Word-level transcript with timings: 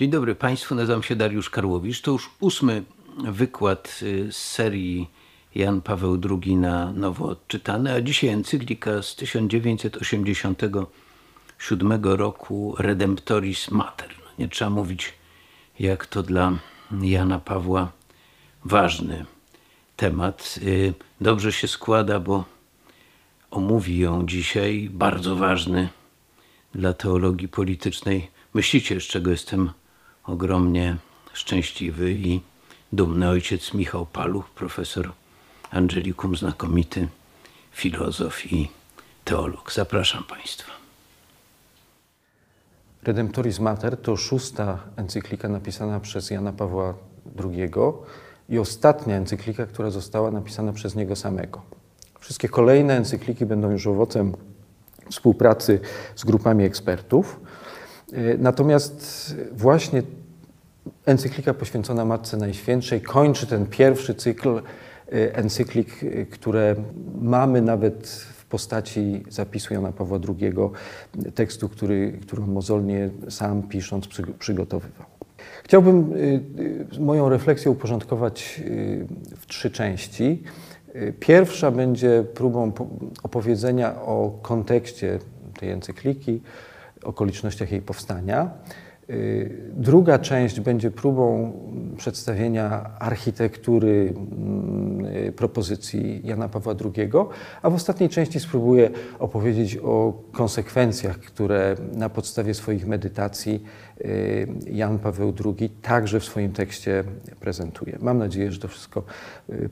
Dzień 0.00 0.10
dobry 0.10 0.34
Państwu, 0.34 0.74
nazywam 0.74 1.02
się 1.02 1.16
Dariusz 1.16 1.50
Karłowicz. 1.50 2.00
To 2.00 2.10
już 2.10 2.30
ósmy 2.40 2.82
wykład 3.18 4.00
y, 4.02 4.32
z 4.32 4.36
serii 4.36 5.10
Jan 5.54 5.80
Paweł 5.80 6.20
II 6.30 6.56
na 6.56 6.92
nowo 6.92 7.28
odczytany, 7.28 7.92
a 7.92 8.00
dzisiaj 8.00 8.30
encyklika 8.30 9.02
z 9.02 9.16
1987 9.16 12.04
roku 12.04 12.74
Redemptoris 12.78 13.70
Mater. 13.70 14.08
No, 14.18 14.24
nie 14.38 14.48
trzeba 14.48 14.70
mówić, 14.70 15.12
jak 15.78 16.06
to 16.06 16.22
dla 16.22 16.52
Jana 17.02 17.38
Pawła 17.38 17.92
ważny 18.64 19.24
temat. 19.96 20.58
Y, 20.62 20.94
dobrze 21.20 21.52
się 21.52 21.68
składa, 21.68 22.20
bo 22.20 22.44
omówi 23.50 23.98
ją 23.98 24.26
dzisiaj 24.26 24.90
bardzo 24.92 25.36
ważny 25.36 25.88
dla 26.74 26.92
teologii 26.92 27.48
politycznej 27.48 28.30
myśliciel, 28.54 29.00
z 29.00 29.04
czego 29.04 29.30
jestem 29.30 29.70
ogromnie 30.30 30.96
szczęśliwy 31.32 32.12
i 32.12 32.40
dumny 32.92 33.28
ojciec 33.28 33.74
Michał 33.74 34.06
Paluch, 34.06 34.50
profesor 34.50 35.12
Angelikum, 35.70 36.36
znakomity 36.36 37.08
filozof 37.72 38.52
i 38.52 38.68
teolog. 39.24 39.72
Zapraszam 39.72 40.24
Państwa. 40.24 40.72
Redemptoris 43.02 43.60
Mater 43.60 43.96
to 43.96 44.16
szósta 44.16 44.78
encyklika 44.96 45.48
napisana 45.48 46.00
przez 46.00 46.30
Jana 46.30 46.52
Pawła 46.52 46.94
II 47.44 47.70
i 48.48 48.58
ostatnia 48.58 49.16
encyklika, 49.16 49.66
która 49.66 49.90
została 49.90 50.30
napisana 50.30 50.72
przez 50.72 50.94
niego 50.94 51.16
samego. 51.16 51.62
Wszystkie 52.20 52.48
kolejne 52.48 52.96
encykliki 52.96 53.46
będą 53.46 53.70
już 53.70 53.86
owocem 53.86 54.34
współpracy 55.10 55.80
z 56.16 56.24
grupami 56.24 56.64
ekspertów. 56.64 57.40
Natomiast 58.38 59.34
właśnie 59.52 60.02
encyklika 61.06 61.54
poświęcona 61.54 62.04
Matce 62.04 62.36
Najświętszej 62.36 63.00
kończy 63.00 63.46
ten 63.46 63.66
pierwszy 63.66 64.14
cykl 64.14 64.48
y, 65.12 65.34
encyklik, 65.34 66.02
y, 66.02 66.26
które 66.30 66.76
mamy 67.20 67.62
nawet 67.62 68.08
w 68.08 68.44
postaci 68.44 69.24
zapisu 69.28 69.74
Jana 69.74 69.92
Pawła 69.92 70.18
II, 70.28 70.54
tekstu, 71.34 71.68
który, 71.68 72.18
który 72.22 72.42
mozolnie 72.42 73.10
sam 73.28 73.62
pisząc 73.62 74.08
przygotowywał. 74.38 75.06
Chciałbym 75.64 76.12
y, 76.12 77.00
moją 77.00 77.28
refleksję 77.28 77.70
uporządkować 77.70 78.60
w 79.36 79.46
trzy 79.46 79.70
części. 79.70 80.42
Pierwsza 81.20 81.70
będzie 81.70 82.24
próbą 82.34 82.72
opowiedzenia 83.22 83.94
o 84.02 84.38
kontekście 84.42 85.18
tej 85.60 85.70
encykliki, 85.70 86.40
okolicznościach 87.04 87.72
jej 87.72 87.82
powstania. 87.82 88.50
Y, 89.10 89.50
druga 89.72 90.18
część 90.18 90.60
będzie 90.60 90.90
próbą 90.90 91.52
przedstawienia 91.96 92.90
architektury 92.98 94.14
mm, 94.16 95.06
y, 95.06 95.32
propozycji 95.32 96.20
Jana 96.24 96.48
Pawła 96.48 96.74
II, 96.84 97.10
a 97.62 97.70
w 97.70 97.74
ostatniej 97.74 98.08
części 98.08 98.40
spróbuję 98.40 98.90
opowiedzieć 99.18 99.76
o 99.76 100.22
konsekwencjach, 100.32 101.18
które 101.18 101.76
na 101.94 102.08
podstawie 102.08 102.54
swoich 102.54 102.86
medytacji 102.86 103.62
y, 104.00 104.48
Jan 104.70 104.98
Paweł 104.98 105.34
II 105.44 105.70
także 105.70 106.20
w 106.20 106.24
swoim 106.24 106.52
tekście 106.52 107.04
prezentuje. 107.40 107.98
Mam 108.00 108.18
nadzieję, 108.18 108.52
że 108.52 108.60
to 108.60 108.68
wszystko 108.68 109.02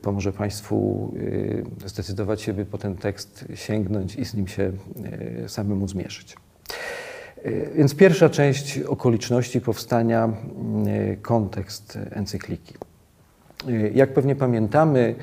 pomoże 0.01 0.33
Państwu 0.33 1.09
zdecydować 1.85 2.41
się, 2.41 2.53
by 2.53 2.65
po 2.65 2.77
ten 2.77 2.95
tekst 2.95 3.45
sięgnąć 3.55 4.15
i 4.15 4.25
z 4.25 4.33
nim 4.33 4.47
się 4.47 4.71
samemu 5.47 5.87
zmierzyć. 5.87 6.35
Y, 7.45 7.69
więc 7.75 7.95
pierwsza 7.95 8.29
część 8.29 8.79
okoliczności 8.79 9.61
powstania, 9.61 10.29
y, 11.11 11.17
kontekst 11.21 11.97
encykliki. 12.11 12.73
Y, 13.69 13.91
jak 13.95 14.13
pewnie 14.13 14.35
pamiętamy, 14.35 15.15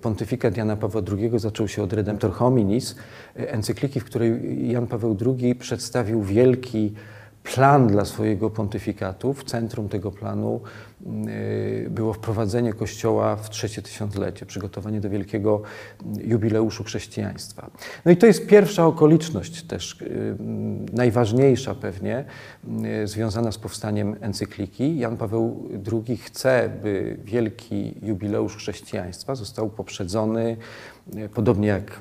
pontyfikat 0.00 0.56
Jana 0.56 0.76
Pawła 0.76 1.02
II 1.18 1.30
zaczął 1.36 1.68
się 1.68 1.82
od 1.82 1.92
Redemptor 1.92 2.32
Hominis, 2.32 2.96
encykliki, 3.34 4.00
w 4.00 4.04
której 4.04 4.70
Jan 4.70 4.86
Paweł 4.86 5.16
II 5.26 5.54
przedstawił 5.54 6.22
wielki 6.22 6.94
plan 7.42 7.86
dla 7.86 8.04
swojego 8.04 8.50
pontyfikatu. 8.50 9.32
W 9.32 9.44
centrum 9.44 9.88
tego 9.88 10.10
planu 10.10 10.60
było 11.90 12.12
wprowadzenie 12.12 12.72
Kościoła 12.72 13.36
w 13.36 13.50
trzecie 13.50 13.82
tysiąclecie, 13.82 14.46
przygotowanie 14.46 15.00
do 15.00 15.10
wielkiego 15.10 15.62
jubileuszu 16.24 16.84
chrześcijaństwa. 16.84 17.70
No 18.04 18.12
i 18.12 18.16
to 18.16 18.26
jest 18.26 18.46
pierwsza 18.46 18.86
okoliczność 18.86 19.62
też, 19.62 20.00
y, 20.02 20.36
najważniejsza 20.92 21.74
pewnie, 21.74 22.24
y, 23.02 23.06
związana 23.06 23.52
z 23.52 23.58
powstaniem 23.58 24.16
encykliki. 24.20 24.98
Jan 24.98 25.16
Paweł 25.16 25.68
II 25.92 26.16
chce, 26.16 26.70
by 26.82 27.16
wielki 27.24 27.94
jubileusz 28.02 28.56
chrześcijaństwa 28.56 29.34
został 29.34 29.70
poprzedzony, 29.70 30.56
podobnie 31.34 31.68
jak 31.68 32.00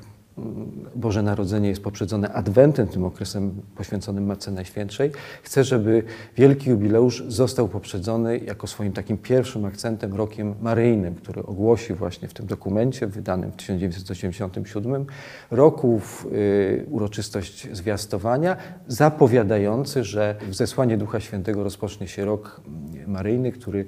Boże 0.96 1.24
Narodzenie 1.24 1.70
jest 1.70 1.84
poprzedzone 1.84 2.34
Adwentem, 2.34 2.88
tym 2.88 3.06
okresem 3.06 3.62
poświęconym 3.76 4.26
Matce 4.26 4.52
Najświętszej. 4.52 5.12
Chcę, 5.44 5.64
żeby 5.64 6.04
wielki 6.38 6.70
jubileusz 6.70 7.24
został 7.28 7.68
poprzedzony 7.68 8.38
jako 8.38 8.68
swoim 8.68 8.94
takim 8.94 9.18
pierwszym 9.18 9.66
akcentem 9.66 10.14
rokiem 10.14 10.56
maryjnym, 10.62 11.16
który 11.16 11.44
ogłosi 11.44 11.94
właśnie 11.94 12.28
w 12.28 12.34
tym 12.34 12.48
dokumencie 12.48 13.08
wydanym 13.08 13.52
w 13.52 13.56
1987 13.56 15.06
roku 15.52 16.00
w, 16.00 16.26
y, 16.26 16.86
uroczystość 16.90 17.68
zwiastowania, 17.72 18.58
zapowiadający, 18.88 20.04
że 20.04 20.36
w 20.50 20.56
zesłanie 20.56 20.98
Ducha 20.98 21.20
Świętego 21.20 21.64
rozpocznie 21.64 22.08
się 22.08 22.26
rok 22.26 22.62
maryjny, 23.08 23.52
który 23.52 23.86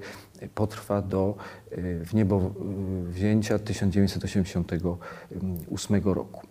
potrwa 0.55 1.01
do 1.01 1.35
y, 1.71 2.05
w 2.05 2.13
niebo 2.13 2.51
wzięcia 3.03 3.59
1988 3.59 6.01
roku. 6.03 6.41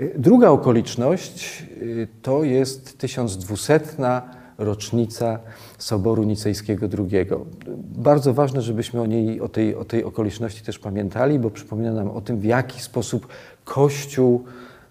Y, 0.00 0.14
druga 0.18 0.48
okoliczność 0.48 1.64
y, 1.82 2.08
to 2.22 2.44
jest 2.44 2.98
1200 2.98 3.80
rocznica 4.58 5.38
Soboru 5.78 6.24
Nicejskiego 6.24 6.88
II. 6.98 7.26
Bardzo 7.78 8.34
ważne, 8.34 8.62
żebyśmy 8.62 9.00
o, 9.00 9.06
niej, 9.06 9.40
o, 9.40 9.48
tej, 9.48 9.74
o 9.74 9.84
tej 9.84 10.04
okoliczności 10.04 10.64
też 10.64 10.78
pamiętali, 10.78 11.38
bo 11.38 11.50
przypomina 11.50 11.92
nam 11.92 12.10
o 12.10 12.20
tym, 12.20 12.38
w 12.38 12.44
jaki 12.44 12.82
sposób 12.82 13.28
Kościół 13.64 14.44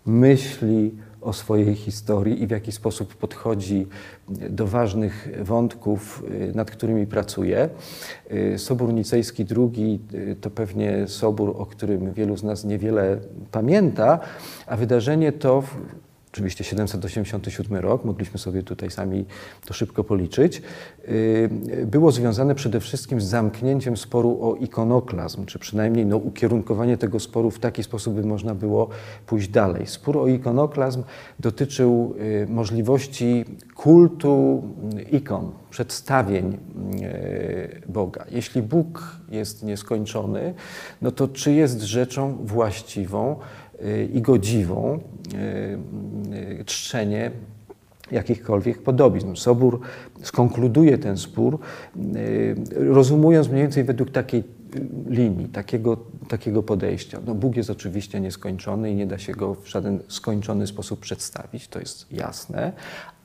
myśli 0.05 0.95
o 1.27 1.33
swojej 1.33 1.75
historii 1.75 2.43
i 2.43 2.47
w 2.47 2.51
jaki 2.51 2.71
sposób 2.71 3.15
podchodzi 3.15 3.87
do 4.29 4.67
ważnych 4.67 5.29
wątków, 5.43 6.23
y, 6.31 6.55
nad 6.55 6.71
którymi 6.71 7.07
pracuje. 7.07 7.69
Y, 8.31 8.57
sobór 8.57 8.93
Nicejski 8.93 9.45
II 9.57 9.99
y, 10.13 10.35
to 10.41 10.49
pewnie 10.49 11.07
sobór, 11.07 11.55
o 11.57 11.65
którym 11.65 12.13
wielu 12.13 12.37
z 12.37 12.43
nas 12.43 12.63
niewiele 12.63 13.19
pamięta, 13.51 14.19
a 14.67 14.77
wydarzenie 14.77 15.31
to 15.31 15.63
oczywiście 16.37 16.63
787 16.63 17.77
rok, 17.77 18.05
mogliśmy 18.05 18.39
sobie 18.39 18.63
tutaj 18.63 18.91
sami 18.91 19.25
to 19.65 19.73
szybko 19.73 20.03
policzyć, 20.03 20.61
y, 21.07 21.49
było 21.85 22.11
związane 22.11 22.55
przede 22.55 22.79
wszystkim 22.79 23.21
z 23.21 23.25
zamknięciem 23.25 23.97
sporu 23.97 24.37
o 24.41 24.55
ikonoklazm, 24.55 25.45
czy 25.45 25.59
przynajmniej 25.59 26.05
no, 26.05 26.17
ukierunkowanie 26.17 26.97
tego 26.97 27.19
sporu 27.19 27.51
w 27.51 27.59
taki 27.59 27.83
sposób, 27.83 28.13
by 28.13 28.23
można 28.23 28.55
było 28.55 28.89
pójść 29.25 29.47
dalej. 29.47 29.87
Spór 29.87 30.17
o 30.17 30.27
ikonoklazm 30.27 31.03
dotyczył 31.39 32.15
y, 32.19 32.47
możliwości 32.49 33.45
kultu 33.75 34.63
ikon, 35.11 35.51
przedstawień 35.69 36.57
y, 37.01 37.81
Boga. 37.89 38.25
Jeśli 38.31 38.61
Bóg 38.61 39.17
jest 39.29 39.63
nieskończony, 39.63 40.53
no 41.01 41.11
to 41.11 41.27
czy 41.27 41.51
jest 41.53 41.81
rzeczą 41.81 42.37
właściwą, 42.45 43.35
i 44.13 44.21
godziwą 44.21 44.99
e, 45.33 46.59
e, 46.59 46.63
czczenie 46.65 47.31
jakichkolwiek 48.11 48.81
podobizm. 48.81 49.35
Sobór 49.35 49.79
skonkluduje 50.23 50.97
ten 50.97 51.17
spór, 51.17 51.59
rozumując 52.71 53.49
mniej 53.49 53.61
więcej 53.61 53.83
według 53.83 54.11
takiej 54.11 54.43
linii, 55.09 55.47
takiego, 55.47 55.97
takiego 56.27 56.63
podejścia. 56.63 57.19
No, 57.25 57.35
Bóg 57.35 57.55
jest 57.55 57.69
oczywiście 57.69 58.19
nieskończony 58.19 58.91
i 58.91 58.95
nie 58.95 59.07
da 59.07 59.17
się 59.17 59.33
go 59.33 59.55
w 59.55 59.67
żaden 59.67 59.99
skończony 60.07 60.67
sposób 60.67 60.99
przedstawić, 60.99 61.67
to 61.67 61.79
jest 61.79 62.11
jasne, 62.11 62.73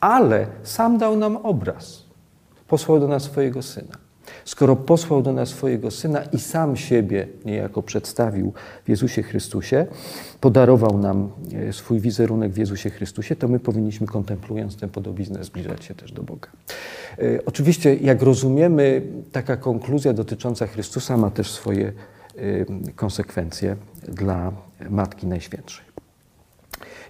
ale 0.00 0.46
sam 0.62 0.98
dał 0.98 1.16
nam 1.16 1.37
obraz. 1.37 2.05
Posłał 2.69 3.00
do 3.00 3.08
nas 3.08 3.22
swojego 3.22 3.62
Syna. 3.62 4.01
Skoro 4.44 4.77
posłał 4.77 5.23
do 5.23 5.33
nas 5.33 5.49
swojego 5.49 5.91
Syna 5.91 6.23
i 6.23 6.39
sam 6.39 6.77
siebie 6.77 7.29
niejako 7.44 7.83
przedstawił 7.83 8.53
w 8.85 8.89
Jezusie 8.89 9.23
Chrystusie, 9.23 9.87
podarował 10.41 10.99
nam 10.99 11.31
e, 11.69 11.73
swój 11.73 12.00
wizerunek 12.00 12.53
w 12.53 12.56
Jezusie 12.56 12.91
Chrystusie, 12.91 13.37
to 13.37 13.49
my 13.49 13.61
powinniśmy 13.61 14.06
kontemplując 14.06 14.77
tę 14.77 14.89
podobiznę 14.89 15.44
zbliżać 15.44 15.85
się 15.85 15.94
też 15.94 16.12
do 16.12 16.23
Boga. 16.23 16.49
E, 17.19 17.44
oczywiście, 17.47 17.94
jak 17.94 18.23
rozumiemy, 18.23 19.03
taka 19.33 19.56
konkluzja 19.56 20.12
dotycząca 20.12 20.67
Chrystusa 20.67 21.17
ma 21.17 21.31
też 21.31 21.50
swoje 21.50 21.93
e, 22.37 22.93
konsekwencje 22.97 23.77
dla 24.09 24.53
Matki 24.91 25.27
Najświętszej. 25.27 25.92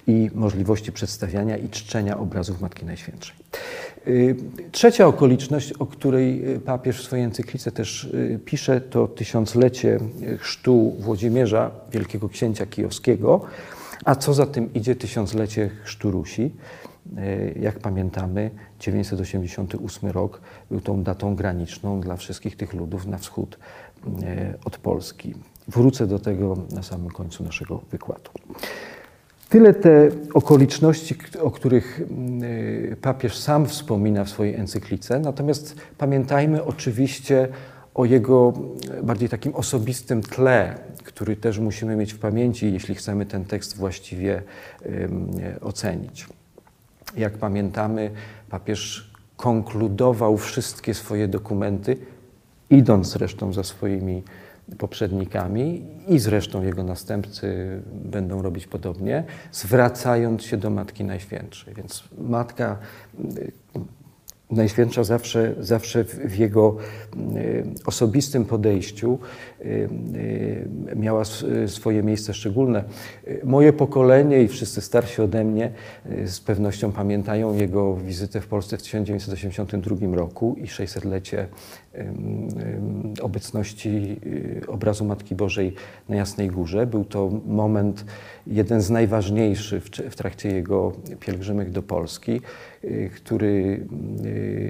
I 0.07 0.31
możliwości 0.35 0.93
przedstawiania 0.93 1.57
i 1.57 1.69
czczenia 1.69 2.19
obrazów 2.19 2.61
Matki 2.61 2.87
Najświętszej. 2.87 3.37
Y, 4.07 4.37
Trzecia 4.73 5.07
okoliczność, 5.07 5.73
o 5.73 5.87
której 5.87 6.55
y, 6.55 6.61
papież 6.61 7.01
w 7.01 7.05
swojej 7.05 7.25
encyklice 7.25 7.73
też 7.73 8.05
y, 8.05 8.41
pisze, 8.45 8.81
to 8.81 9.09
tysiąclecie 9.09 9.99
chrztu 10.39 10.97
Włodzimierza, 10.99 11.71
wielkiego 11.93 12.29
księcia 12.29 12.67
kijowskiego, 12.67 13.41
a 14.05 14.15
co 14.15 14.35
za 14.35 14.47
tym 14.47 14.75
idzie 14.75 14.97
tysiąclecie 14.97 15.71
chrztu 15.85 16.11
Rusi. 16.11 16.55
Jak 17.61 17.79
pamiętamy, 17.79 18.51
988 18.81 20.11
rok 20.11 20.41
był 20.71 20.81
tą 20.81 21.03
datą 21.03 21.35
graniczną 21.35 22.01
dla 22.01 22.17
wszystkich 22.17 22.57
tych 22.57 22.73
ludów 22.73 23.07
na 23.07 23.19
wschód 23.19 23.59
od 24.65 24.79
Polski. 24.79 25.35
Wrócę 25.69 26.07
do 26.07 26.19
tego 26.19 26.57
na 26.71 26.83
samym 26.83 27.11
końcu 27.11 27.45
naszego 27.45 27.81
wykładu. 27.91 28.31
Tyle 29.53 29.75
te 29.75 30.09
okoliczności, 30.35 31.17
o 31.41 31.51
których 31.51 32.01
mm, 32.01 32.97
papież 32.97 33.39
sam 33.39 33.67
wspomina 33.67 34.25
w 34.25 34.31
swojej 34.31 34.55
encyklice, 34.55 35.19
natomiast 35.19 35.77
pamiętajmy 35.99 36.65
oczywiście 36.65 37.49
o 37.95 38.05
jego 38.05 38.53
bardziej 39.03 39.29
takim 39.29 39.55
osobistym 39.55 40.23
tle, 40.23 40.79
który 41.05 41.37
też 41.37 41.59
musimy 41.59 41.97
mieć 41.97 42.13
w 42.13 42.19
pamięci, 42.19 42.73
jeśli 42.73 42.95
chcemy 42.95 43.27
ten 43.27 43.45
tekst 43.45 43.77
właściwie 43.77 44.43
ocenić. 45.61 46.27
Jak 47.17 47.33
pamiętamy, 47.33 48.11
papież 48.51 49.11
konkludował 49.37 50.37
wszystkie 50.37 50.95
swoje 50.95 51.29
dokumenty, 51.29 51.97
idąc 52.71 53.09
zresztą 53.09 53.53
za 53.53 53.65
swoimi 53.65 54.23
poprzednikami 54.79 55.87
i 56.09 56.19
zresztą 56.19 56.63
jego 56.63 56.83
następcy 56.85 57.81
będą 57.93 58.43
robić 58.43 58.67
podobnie, 58.67 59.25
zwracając 59.53 60.43
się 60.43 60.57
do 60.57 60.71
Matki 60.71 61.05
Najświętszej. 61.05 61.75
Więc 61.75 62.05
Matka 62.19 62.79
Najświętsza 64.53 65.05
zawsze, 65.05 65.55
zawsze 65.61 66.05
w 66.05 66.39
jego 66.39 66.77
y, 67.37 67.65
osobistym 67.87 68.45
podejściu 68.45 69.19
y, 69.61 69.65
y, 69.65 70.97
miała 70.97 71.23
swoje 71.67 72.03
miejsce 72.03 72.35
szczególne. 72.35 72.85
Moje 73.45 73.73
pokolenie 73.73 74.43
i 74.43 74.49
wszyscy 74.49 74.81
starsi 74.81 75.23
ode 75.23 75.45
mnie 75.45 75.73
z 76.25 76.41
pewnością 76.41 76.93
pamiętają 76.93 77.55
jego 77.55 77.97
wizytę 77.97 78.41
w 78.41 78.47
Polsce 78.47 78.79
w 78.79 78.83
1982 78.83 80.17
roku 80.17 80.57
i 80.59 80.67
600-lecie 80.67 81.49
obecności 83.23 84.21
obrazu 84.69 85.05
Matki 85.05 85.35
Bożej 85.35 85.75
na 86.09 86.17
Jasnej 86.17 86.49
Górze. 86.49 86.87
Był 86.87 87.05
to 87.05 87.31
moment 87.47 88.05
jeden 88.47 88.81
z 88.81 88.91
najważniejszych 88.91 89.85
w 89.85 90.17
trakcie 90.17 90.49
jego 90.49 90.93
pielgrzymek 91.21 91.71
do 91.71 91.83
Polski, 91.83 92.41
który 93.17 93.87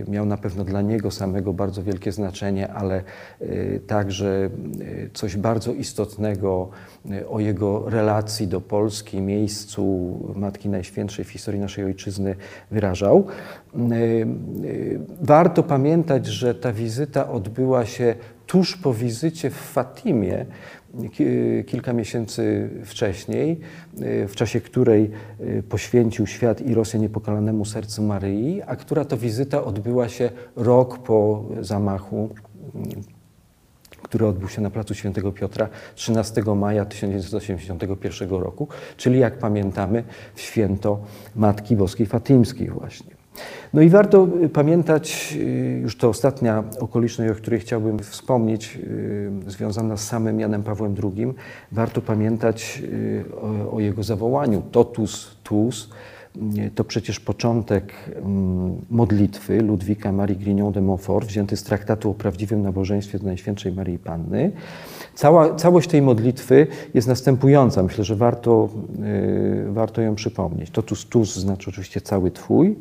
miał 0.08 0.26
na 0.26 0.36
pewno 0.36 0.64
dla 0.64 0.82
niego 0.82 1.10
samego 1.10 1.52
bardzo 1.52 1.82
wielkie 1.82 2.12
znaczenie, 2.12 2.72
ale 2.72 3.02
y, 3.42 3.80
także 3.86 4.50
y, 4.80 5.10
coś 5.12 5.36
bardzo 5.36 5.72
istotnego 5.72 6.69
y, 7.10 7.28
o 7.28 7.40
jego 7.40 7.90
relacji 7.90 8.48
do 8.48 8.60
Polski, 8.60 9.20
miejscu 9.20 10.18
Matki 10.36 10.68
Najświętszej 10.68 11.25
w 11.25 11.30
historii 11.30 11.60
naszej 11.60 11.84
ojczyzny 11.84 12.36
wyrażał. 12.70 13.26
Warto 15.20 15.62
pamiętać, 15.62 16.26
że 16.26 16.54
ta 16.54 16.72
wizyta 16.72 17.30
odbyła 17.30 17.86
się 17.86 18.14
tuż 18.46 18.76
po 18.76 18.94
wizycie 18.94 19.50
w 19.50 19.54
Fatimie, 19.54 20.46
kilka 21.66 21.92
miesięcy 21.92 22.70
wcześniej, 22.84 23.60
y, 24.02 24.28
w 24.28 24.36
czasie 24.36 24.60
której 24.60 25.10
y, 25.40 25.62
poświęcił 25.62 26.26
świat 26.26 26.60
i 26.60 26.74
Rosję 26.74 27.00
niepokalanemu 27.00 27.64
sercu 27.64 28.02
Maryi, 28.02 28.62
a 28.66 28.76
która 28.76 29.04
to 29.04 29.16
wizyta 29.16 29.64
odbyła 29.64 30.08
się 30.08 30.30
rok 30.56 30.98
po 30.98 31.44
zamachu, 31.60 32.30
który 34.02 34.26
odbył 34.26 34.48
się 34.48 34.60
na 34.60 34.70
placu 34.70 34.94
Świętego 34.94 35.32
Piotra 35.32 35.68
13 35.94 36.42
maja 36.56 36.84
1981 36.84 38.30
roku, 38.30 38.68
czyli 38.96 39.18
jak 39.18 39.38
pamiętamy 39.38 40.04
w 40.34 40.40
święto 40.40 41.04
Matki 41.36 41.76
Boskiej 41.76 42.06
Fatimskiej 42.06 42.68
właśnie. 42.68 43.21
No 43.75 43.82
i 43.82 43.88
warto 43.88 44.29
y, 44.44 44.49
pamiętać, 44.49 45.37
y, 45.40 45.81
już 45.82 45.96
to 45.96 46.08
ostatnia 46.08 46.64
okoliczność, 46.81 47.32
o 47.32 47.34
której 47.34 47.61
chciałbym 47.61 47.99
wspomnieć, 47.99 48.79
y, 48.84 49.31
związana 49.46 49.96
z 49.96 50.06
samym 50.06 50.40
Janem 50.40 50.62
Pawłem 50.62 50.94
II, 51.02 51.34
warto 51.73 52.00
pamiętać 52.00 52.82
o, 53.43 53.76
o 53.76 53.81
jego 53.81 54.02
zawołaniu 54.02 54.62
totus 54.73 55.37
tuus. 55.43 55.90
To 56.75 56.84
przecież 56.84 57.20
początek 57.20 57.93
mm, 58.17 58.76
modlitwy 58.90 59.62
Ludwika 59.62 60.12
Marii 60.12 60.37
Grignon 60.37 60.73
de 60.73 60.81
Montfort, 60.81 61.28
wzięty 61.28 61.56
z 61.56 61.62
traktatu 61.62 62.11
o 62.11 62.14
prawdziwym 62.14 62.62
nabożeństwie 62.62 63.19
do 63.19 63.25
Najświętszej 63.25 63.73
Marii 63.73 63.99
Panny. 63.99 64.52
Cała, 65.14 65.55
całość 65.55 65.88
tej 65.88 66.02
modlitwy 66.02 66.67
jest 66.94 67.08
następująca. 67.08 67.82
Myślę, 67.82 68.05
że 68.05 68.17
warto, 68.17 68.69
warto 69.69 70.02
ją 70.02 70.14
przypomnieć. 70.14 70.70
Totus 70.70 71.06
tuus 71.06 71.37
znaczy 71.37 71.70
oczywiście 71.70 72.00
cały 72.00 72.31
Twój. 72.31 72.76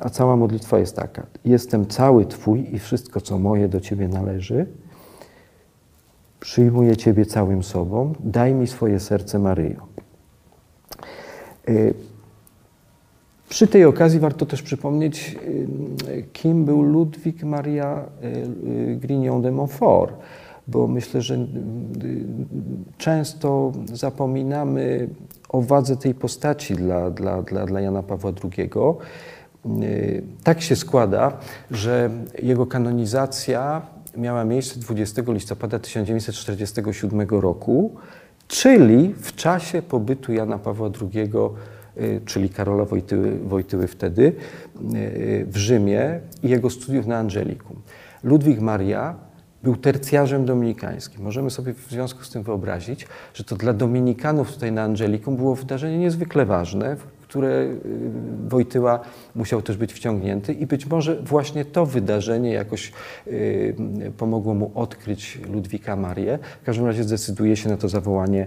A 0.00 0.10
cała 0.10 0.36
modlitwa 0.36 0.78
jest 0.78 0.96
taka: 0.96 1.26
Jestem 1.44 1.86
cały 1.86 2.26
Twój 2.26 2.74
i 2.74 2.78
wszystko, 2.78 3.20
co 3.20 3.38
moje, 3.38 3.68
do 3.68 3.80
Ciebie 3.80 4.08
należy. 4.08 4.66
Przyjmuję 6.40 6.96
Ciebie 6.96 7.26
całym 7.26 7.62
sobą. 7.62 8.12
Daj 8.20 8.54
mi 8.54 8.66
swoje 8.66 9.00
serce, 9.00 9.38
Maryjo. 9.38 9.86
Y, 11.68 11.94
przy 13.48 13.66
tej 13.66 13.84
okazji 13.84 14.20
warto 14.20 14.46
też 14.46 14.62
przypomnieć, 14.62 15.36
y, 16.08 16.22
kim 16.32 16.64
był 16.64 16.82
Ludwik 16.82 17.44
Maria 17.44 18.04
y, 18.24 18.96
Grignon 18.96 19.42
de 19.42 19.52
Montfort, 19.52 20.14
bo 20.68 20.86
myślę, 20.86 21.22
że 21.22 21.46
często 22.98 23.72
zapominamy 23.92 25.08
o 25.48 25.62
wadze 25.62 25.96
tej 25.96 26.14
postaci 26.14 26.74
dla, 26.74 27.10
dla, 27.10 27.42
dla, 27.42 27.66
dla 27.66 27.80
Jana 27.80 28.02
Pawła 28.02 28.32
II. 28.44 28.70
Y, 29.82 30.22
tak 30.44 30.62
się 30.62 30.76
składa, 30.76 31.38
że 31.70 32.10
jego 32.42 32.66
kanonizacja 32.66 33.82
miała 34.16 34.44
miejsce 34.44 34.80
20 34.80 35.22
listopada 35.26 35.78
1947 35.78 37.28
roku, 37.28 37.94
czyli 38.48 39.14
w 39.14 39.34
czasie 39.34 39.82
pobytu 39.82 40.32
Jana 40.32 40.58
Pawła 40.58 40.90
II, 41.02 41.30
y, 41.98 42.20
czyli 42.24 42.48
Karola 42.48 42.84
Wojtyły, 42.84 43.38
Wojtyły 43.38 43.86
wtedy, 43.86 44.22
y, 44.94 45.46
w 45.48 45.56
Rzymie 45.56 46.20
i 46.42 46.48
jego 46.48 46.70
studiów 46.70 47.06
na 47.06 47.18
Angelikum. 47.18 47.82
Ludwik 48.24 48.60
Maria 48.60 49.14
był 49.62 49.76
tercjarzem 49.76 50.44
dominikańskim. 50.44 51.22
Możemy 51.22 51.50
sobie 51.50 51.74
w 51.74 51.90
związku 51.90 52.24
z 52.24 52.30
tym 52.30 52.42
wyobrazić, 52.42 53.06
że 53.34 53.44
to 53.44 53.56
dla 53.56 53.72
dominikanów 53.72 54.52
tutaj 54.52 54.72
na 54.72 54.82
Angelikum 54.82 55.36
było 55.36 55.54
wydarzenie 55.54 55.98
niezwykle 55.98 56.46
ważne, 56.46 56.96
które 57.34 57.48
y, 57.48 57.78
Wojtyła 58.48 59.00
musiał 59.34 59.62
też 59.62 59.76
być 59.76 59.92
wciągnięty 59.92 60.52
i 60.52 60.66
być 60.66 60.86
może 60.86 61.22
właśnie 61.22 61.64
to 61.64 61.86
wydarzenie 61.86 62.52
jakoś 62.52 62.92
y, 63.26 64.12
pomogło 64.16 64.54
mu 64.54 64.70
odkryć 64.74 65.40
Ludwika 65.52 65.96
Marię. 65.96 66.38
W 66.62 66.64
każdym 66.64 66.86
razie 66.86 67.04
zdecyduje 67.04 67.56
się 67.56 67.68
na 67.68 67.76
to 67.76 67.88
zawołanie 67.88 68.46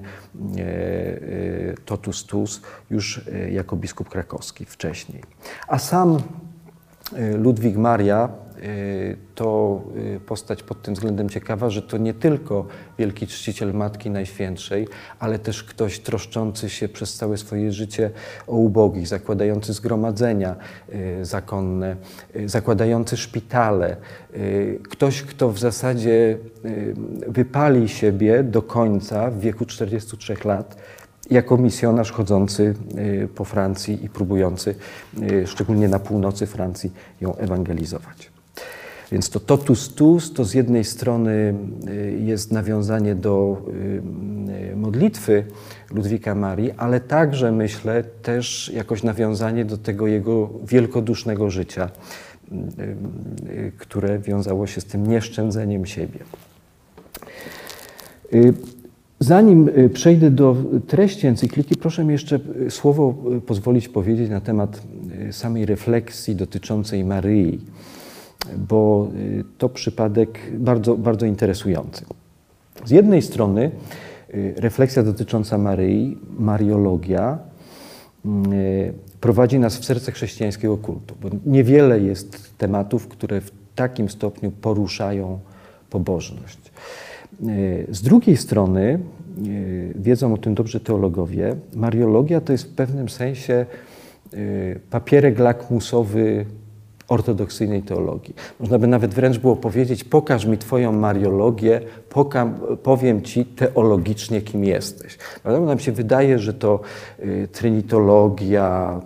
y, 0.58 1.75
totus 1.86 2.25
tus 2.25 2.62
już 2.89 3.22
jako 3.51 3.75
biskup 3.75 4.10
krakowski 4.10 4.65
wcześniej. 4.65 5.24
A 5.67 5.79
sam 5.79 6.17
Ludwik 7.38 7.77
Maria 7.77 8.29
to 9.35 9.81
y, 10.15 10.19
postać 10.19 10.63
pod 10.63 10.81
tym 10.81 10.93
względem 10.93 11.29
ciekawa, 11.29 11.69
że 11.69 11.81
to 11.81 11.97
nie 11.97 12.13
tylko 12.13 12.65
wielki 12.97 13.27
czciciel 13.27 13.73
Matki 13.73 14.09
Najświętszej, 14.09 14.87
ale 15.19 15.39
też 15.39 15.63
ktoś 15.63 15.99
troszczący 15.99 16.69
się 16.69 16.89
przez 16.89 17.13
całe 17.13 17.37
swoje 17.37 17.71
życie 17.71 18.11
o 18.47 18.55
ubogich, 18.55 19.07
zakładający 19.07 19.73
zgromadzenia 19.73 20.55
y, 20.93 21.25
zakonne, 21.25 21.95
zakładający 22.45 23.17
szpitale. 23.17 23.97
Ktoś, 24.89 25.21
kto 25.21 25.49
w 25.49 25.59
zasadzie 25.59 26.37
wypali 27.27 27.89
siebie 27.89 28.43
do 28.43 28.61
końca 28.61 29.31
w 29.31 29.39
wieku 29.39 29.65
43 29.65 30.35
lat 30.45 30.77
jako 31.29 31.57
misjonarz 31.57 32.11
chodzący 32.11 32.73
po 33.35 33.45
Francji 33.45 34.05
i 34.05 34.09
próbujący, 34.09 34.75
szczególnie 35.45 35.87
na 35.87 35.99
północy 35.99 36.47
Francji, 36.47 36.93
ją 37.21 37.35
ewangelizować. 37.35 38.37
Więc 39.11 39.29
to 39.29 39.39
totus 39.39 39.89
tus 39.89 40.33
to 40.33 40.45
z 40.45 40.53
jednej 40.53 40.83
strony 40.83 41.53
y, 41.89 42.19
jest 42.25 42.51
nawiązanie 42.51 43.15
do 43.15 43.61
y, 43.67 44.71
y, 44.71 44.75
modlitwy 44.75 45.43
Ludwika 45.91 46.35
Marii, 46.35 46.71
ale 46.71 46.99
także 46.99 47.51
myślę 47.51 48.03
też 48.03 48.71
jakoś 48.75 49.03
nawiązanie 49.03 49.65
do 49.65 49.77
tego 49.77 50.07
jego 50.07 50.49
wielkodusznego 50.67 51.49
życia, 51.49 51.89
które 53.77 54.19
wiązało 54.19 54.67
się 54.67 54.81
z 54.81 54.85
tym 54.85 55.07
nieszczędzeniem 55.07 55.85
siebie. 55.85 56.19
Zanim 59.19 59.69
przejdę 59.93 60.31
do 60.31 60.55
treści 60.87 61.27
encykliki, 61.27 61.75
proszę 61.75 62.05
mi 62.05 62.11
jeszcze 62.11 62.39
słowo 62.69 63.15
pozwolić 63.45 63.89
powiedzieć 63.89 64.29
na 64.29 64.41
temat 64.41 64.81
samej 65.31 65.65
refleksji 65.65 66.35
dotyczącej 66.35 67.03
Maryi, 67.03 67.59
bo 68.58 69.10
to 69.58 69.70
przypadek 69.70 70.39
bardzo, 70.53 70.98
bardzo 70.98 71.25
interesujący. 71.25 72.06
Z 72.86 72.91
jednej 72.91 73.22
strony 73.22 73.72
refleksja 74.56 75.03
dotycząca 75.03 75.58
Maryi, 75.58 76.17
mariologia, 76.39 77.38
prowadzi 79.22 79.60
nas 79.60 79.77
w 79.77 79.86
serce 79.86 80.12
chrześcijańskiego 80.12 80.77
kultu, 80.77 81.15
bo 81.22 81.29
niewiele 81.46 82.00
jest 82.00 82.58
tematów, 82.58 83.08
które 83.08 83.41
w 83.41 83.51
takim 83.75 84.10
stopniu 84.10 84.51
poruszają 84.51 85.39
pobożność. 85.89 86.72
Z 87.89 88.01
drugiej 88.01 88.38
strony, 88.38 89.00
wiedzą 89.96 90.34
o 90.34 90.38
tym 90.38 90.56
dobrze 90.56 90.79
teologowie, 90.79 91.56
mariologia 91.75 92.41
to 92.41 92.51
jest 92.51 92.63
w 92.63 92.75
pewnym 92.75 93.10
sensie 93.10 93.65
papierek 94.89 95.39
lakmusowy 95.39 96.46
ortodoksyjnej 97.07 97.83
teologii. 97.83 98.35
Można 98.59 98.79
by 98.79 98.87
nawet 98.87 99.13
wręcz 99.13 99.37
było 99.37 99.55
powiedzieć: 99.55 100.03
pokaż 100.03 100.45
mi 100.45 100.57
Twoją 100.57 100.91
mariologię, 100.91 101.81
powiem 102.83 103.21
Ci 103.21 103.45
teologicznie, 103.45 104.41
kim 104.41 104.63
jesteś. 104.65 105.17
Prawda? 105.43 105.65
Nam 105.65 105.79
się 105.79 105.91
wydaje, 105.91 106.39
że 106.39 106.53
to 106.53 106.79
trinitologia, 107.51 109.01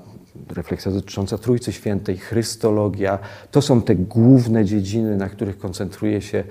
refleksja 0.53 0.91
dotycząca 0.91 1.37
Trójcy 1.37 1.73
Świętej, 1.73 2.17
Chrystologia. 2.17 3.19
To 3.51 3.61
są 3.61 3.81
te 3.81 3.95
główne 3.95 4.65
dziedziny, 4.65 5.17
na 5.17 5.29
których 5.29 5.57
koncentruje 5.57 6.21
się 6.21 6.37
e, 6.37 6.43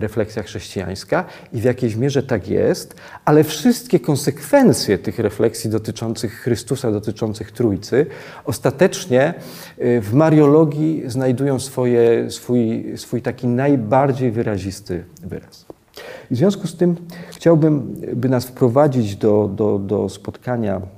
refleksja 0.00 0.42
chrześcijańska 0.42 1.24
i 1.52 1.60
w 1.60 1.64
jakiejś 1.64 1.96
mierze 1.96 2.22
tak 2.22 2.48
jest, 2.48 2.94
ale 3.24 3.44
wszystkie 3.44 4.00
konsekwencje 4.00 4.98
tych 4.98 5.18
refleksji 5.18 5.70
dotyczących 5.70 6.32
Chrystusa, 6.32 6.92
dotyczących 6.92 7.52
Trójcy, 7.52 8.06
ostatecznie 8.44 9.34
e, 9.78 10.00
w 10.00 10.14
Mariologii 10.14 11.02
znajdują 11.06 11.60
swoje, 11.60 12.30
swój, 12.30 12.92
swój 12.96 13.22
taki 13.22 13.46
najbardziej 13.46 14.30
wyrazisty 14.30 15.04
wyraz. 15.22 15.66
I 16.30 16.34
w 16.34 16.38
związku 16.38 16.66
z 16.66 16.76
tym 16.76 16.96
chciałbym, 17.30 17.94
by 18.14 18.28
nas 18.28 18.46
wprowadzić 18.46 19.16
do, 19.16 19.50
do, 19.54 19.78
do 19.78 20.08
spotkania 20.08 20.97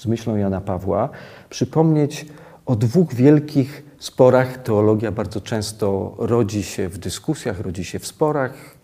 z 0.00 0.06
myślą 0.06 0.36
Jana 0.36 0.60
Pawła, 0.60 1.08
przypomnieć 1.50 2.26
o 2.66 2.76
dwóch 2.76 3.14
wielkich 3.14 3.84
sporach. 3.98 4.62
Teologia 4.62 5.12
bardzo 5.12 5.40
często 5.40 6.14
rodzi 6.18 6.62
się 6.62 6.88
w 6.88 6.98
dyskusjach, 6.98 7.60
rodzi 7.60 7.84
się 7.84 7.98
w 7.98 8.06
sporach 8.06 8.76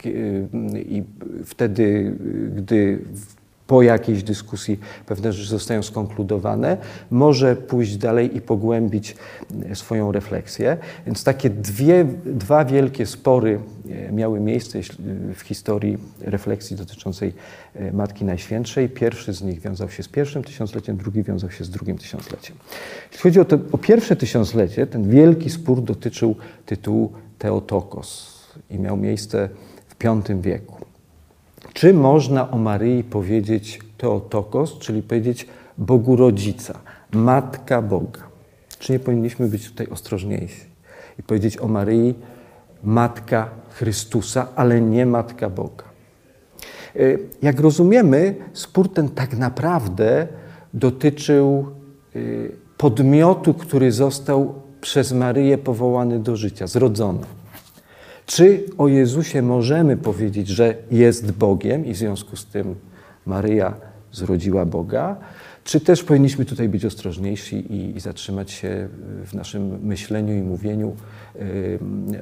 i 0.75 1.03
wtedy, 1.45 2.17
gdy 2.57 2.99
po 3.67 3.83
jakiejś 3.83 4.23
dyskusji 4.23 4.81
pewne 5.07 5.33
rzeczy 5.33 5.49
zostają 5.49 5.83
skonkludowane, 5.83 6.77
może 7.11 7.57
pójść 7.57 7.97
dalej 7.97 8.37
i 8.37 8.41
pogłębić 8.41 9.17
e, 9.71 9.77
swoją 9.77 10.13
refleksję. 10.13 10.77
Więc 11.07 11.25
takie 11.25 11.51
dwie, 11.51 12.05
dwa 12.25 12.65
wielkie 12.65 13.07
spory 13.07 13.61
e, 13.91 14.13
miały 14.13 14.41
miejsce 14.41 14.79
w 15.35 15.41
historii 15.41 15.99
refleksji 16.21 16.77
dotyczącej 16.77 17.35
e, 17.75 17.93
Matki 17.93 18.25
Najświętszej. 18.25 18.89
Pierwszy 18.89 19.33
z 19.33 19.43
nich 19.43 19.61
wiązał 19.61 19.91
się 19.91 20.03
z 20.03 20.09
pierwszym 20.09 20.45
tysiącleciem, 20.45 20.97
drugi 20.97 21.23
wiązał 21.23 21.51
się 21.51 21.65
z 21.65 21.71
drugim 21.71 21.99
tysiącleciem. 21.99 22.57
Jeśli 23.13 23.23
chodzi 23.23 23.41
o, 23.41 23.45
to, 23.45 23.59
o 23.73 23.79
pierwsze 23.79 24.17
tysiąclecie, 24.17 24.87
ten 24.87 25.11
wielki 25.11 25.51
spór 25.51 25.83
dotyczył 25.83 26.37
tytułu 26.67 27.13
Teotokos 27.39 28.37
i 28.71 28.79
miał 28.79 28.97
miejsce 28.97 29.49
w 29.89 30.05
V 30.05 30.41
wieku. 30.41 30.86
Czy 31.76 31.95
można 31.95 32.50
o 32.50 32.59
Maryi 32.59 33.04
powiedzieć 33.04 33.80
Teotokos, 33.99 34.78
czyli 34.78 35.02
powiedzieć 35.02 35.47
Bogu 35.78 36.16
Rodzica, 36.16 36.78
Matka 37.12 37.83
Boga? 37.83 38.21
Czy 38.78 38.92
nie 38.92 38.99
powinniśmy 38.99 39.49
być 39.49 39.71
tutaj 39.71 39.87
ostrożniejsi 39.87 40.61
i 41.18 41.23
powiedzieć 41.23 41.59
o 41.59 41.68
Maryi 41.68 42.14
Matka 42.83 43.49
Chrystusa, 43.71 44.49
ale 44.54 44.80
nie 44.80 45.06
Matka 45.06 45.50
Boga? 45.50 45.85
E, 46.97 47.00
jak 47.42 47.61
rozumiemy, 47.61 48.35
spór 48.52 48.92
ten 48.92 49.09
tak 49.09 49.38
naprawdę 49.38 50.26
dotyczył 50.75 51.66
e, 52.14 52.18
podmiotu, 52.76 53.54
który 53.54 53.92
został 53.92 54.54
przez 54.80 55.12
Maryję 55.12 55.59
powołany 55.59 56.18
do 56.18 56.37
życia, 56.37 56.66
zrodzony. 56.66 57.26
Czy 58.26 58.64
o 58.78 58.88
Jezusie 58.88 59.42
możemy 59.42 59.97
powiedzieć, 59.97 60.49
że 60.49 60.75
jest 60.90 61.33
Bogiem 61.33 61.87
i 61.87 61.95
w 61.95 61.97
związku 61.97 62.37
z 62.37 62.47
tym 62.47 62.75
Maryja 63.26 63.75
zrodziła 64.12 64.66
Boga? 64.66 65.16
Czy 65.64 65.80
też 65.80 66.02
powinniśmy 66.02 66.45
tutaj 66.45 66.68
być 66.68 66.85
ostrożniejsi 66.85 67.56
i, 67.56 67.97
i 67.97 68.00
zatrzymać 68.00 68.50
się 68.50 68.88
w 69.25 69.35
naszym 69.35 69.80
myśleniu 69.83 70.35
i 70.35 70.42
mówieniu 70.42 70.97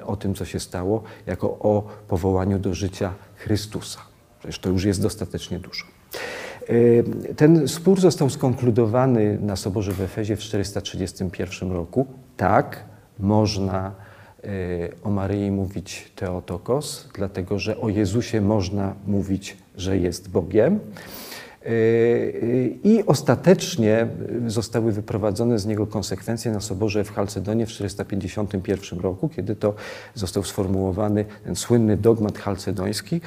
o 0.07 0.17
tym, 0.17 0.35
co 0.35 0.45
się 0.45 0.61
stało, 0.61 1.03
jako 1.27 1.47
o 1.51 1.87
powołaniu 2.09 2.59
do 2.59 2.75
życia 2.75 3.15
Chrystusa? 3.37 4.01
Przecież 4.39 4.59
to 4.59 4.71
już 4.71 4.85
jest 4.85 5.03
dostatecznie 5.03 5.59
dużo. 5.59 5.85
Ten 7.37 7.69
spór 7.69 8.01
został 8.01 8.31
skonkludowany 8.31 9.39
na 9.41 9.57
Soborze 9.57 9.93
w 9.93 10.01
Efezie 10.01 10.37
w 10.37 10.41
431 10.41 11.73
roku. 11.73 12.07
Tak, 12.37 12.85
można 13.19 13.93
o 15.05 15.11
Maryi 15.11 15.51
mówić 15.51 16.13
Teotokos, 16.17 17.09
dlatego 17.15 17.59
że 17.59 17.81
o 17.81 17.89
Jezusie 17.89 18.41
można 18.41 18.95
mówić, 19.07 19.57
że 19.77 19.99
jest 19.99 20.31
Bogiem. 20.31 20.81
I 22.85 23.03
ostatecznie 23.07 24.07
zostały 24.47 24.93
wyprowadzone 24.93 25.59
z 25.59 25.67
niego 25.67 25.87
konsekwencje 25.87 26.53
na 26.53 26.61
Soborze 26.61 27.05
w 27.05 27.13
Chalcedonie 27.13 27.67
w 27.67 27.69
451 27.69 29.01
roku, 29.01 29.29
kiedy 29.29 29.57
to 29.57 29.75
został 30.15 30.45
sformułowany 30.45 31.25
ten 31.45 31.57
słynny 31.57 31.97
dogmat 31.97 32.39
chalcedoński, 32.39 33.21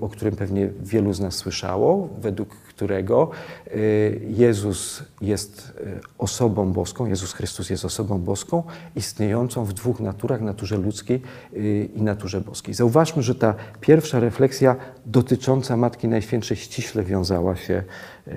o 0.00 0.08
którym 0.08 0.36
pewnie 0.36 0.70
wielu 0.82 1.12
z 1.12 1.20
nas 1.20 1.34
słyszało, 1.34 2.08
według 2.20 2.56
którego 2.76 3.30
y, 3.66 4.20
Jezus 4.28 5.02
jest 5.20 5.72
y, 5.80 6.00
osobą 6.18 6.72
boską, 6.72 7.06
Jezus 7.06 7.32
Chrystus 7.32 7.70
jest 7.70 7.84
osobą 7.84 8.18
boską, 8.18 8.62
istniejącą 8.96 9.64
w 9.64 9.72
dwóch 9.72 10.00
naturach, 10.00 10.40
naturze 10.40 10.76
ludzkiej 10.76 11.22
y, 11.52 11.88
i 11.94 12.02
naturze 12.02 12.40
boskiej. 12.40 12.74
Zauważmy, 12.74 13.22
że 13.22 13.34
ta 13.34 13.54
pierwsza 13.80 14.20
refleksja 14.20 14.76
dotycząca 15.06 15.76
Matki 15.76 16.08
Najświętszej 16.08 16.56
ściśle 16.56 17.02
wiązała 17.02 17.35
się 17.56 17.82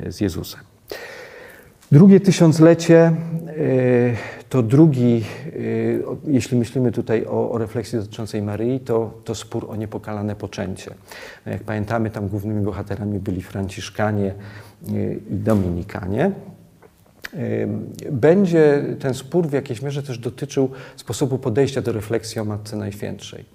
z 0.09 0.21
Jezusem. 0.21 0.59
Drugie 1.91 2.19
tysiąclecie 2.19 3.11
to 4.49 4.63
drugi, 4.63 5.23
jeśli 6.27 6.57
myślimy 6.57 6.91
tutaj 6.91 7.25
o, 7.25 7.51
o, 7.51 7.57
refleksji 7.57 7.99
dotyczącej 7.99 8.41
Maryi, 8.41 8.79
to, 8.79 9.13
to 9.23 9.35
spór 9.35 9.65
o 9.69 9.75
niepokalane 9.75 10.35
poczęcie. 10.35 10.93
Jak 11.45 11.63
pamiętamy, 11.63 12.09
tam 12.09 12.27
głównymi 12.27 12.61
bohaterami 12.61 13.19
byli 13.19 13.41
Franciszkanie 13.41 14.33
i 14.87 15.19
Dominikanie. 15.29 16.31
Będzie 18.11 18.83
ten 18.99 19.13
spór 19.13 19.47
w 19.47 19.53
jakiejś 19.53 19.81
mierze 19.81 20.03
też 20.03 20.17
dotyczył 20.17 20.69
sposobu 20.95 21.37
podejścia 21.37 21.81
do 21.81 21.91
refleksji 21.91 22.41
o 22.41 22.45
Matce 22.45 22.75
Najświętszej. 22.75 23.45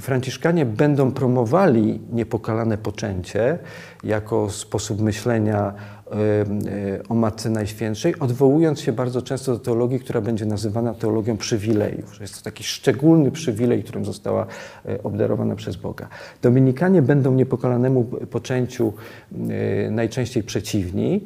Franciszkanie 0.00 0.66
będą 0.66 1.12
promowali 1.12 2.00
niepokalane 2.12 2.78
poczęcie 2.78 3.58
jako 4.04 4.50
sposób 4.50 5.00
myślenia 5.00 5.74
E, 6.14 7.08
o 7.08 7.14
Matce 7.14 7.50
Najświętszej, 7.50 8.18
odwołując 8.18 8.80
się 8.80 8.92
bardzo 8.92 9.22
często 9.22 9.52
do 9.52 9.58
teologii, 9.58 10.00
która 10.00 10.20
będzie 10.20 10.46
nazywana 10.46 10.94
teologią 10.94 11.36
przywilejów, 11.36 12.14
że 12.14 12.24
jest 12.24 12.38
to 12.38 12.44
taki 12.44 12.64
szczególny 12.64 13.30
przywilej, 13.30 13.82
którym 13.82 14.04
została 14.04 14.46
e, 14.86 15.02
obdarowana 15.02 15.56
przez 15.56 15.76
Boga. 15.76 16.08
Dominikanie 16.42 17.02
będą 17.02 17.34
niepokalanemu 17.34 18.04
poczęciu 18.04 18.92
e, 19.32 19.90
najczęściej 19.90 20.42
przeciwni, 20.42 21.24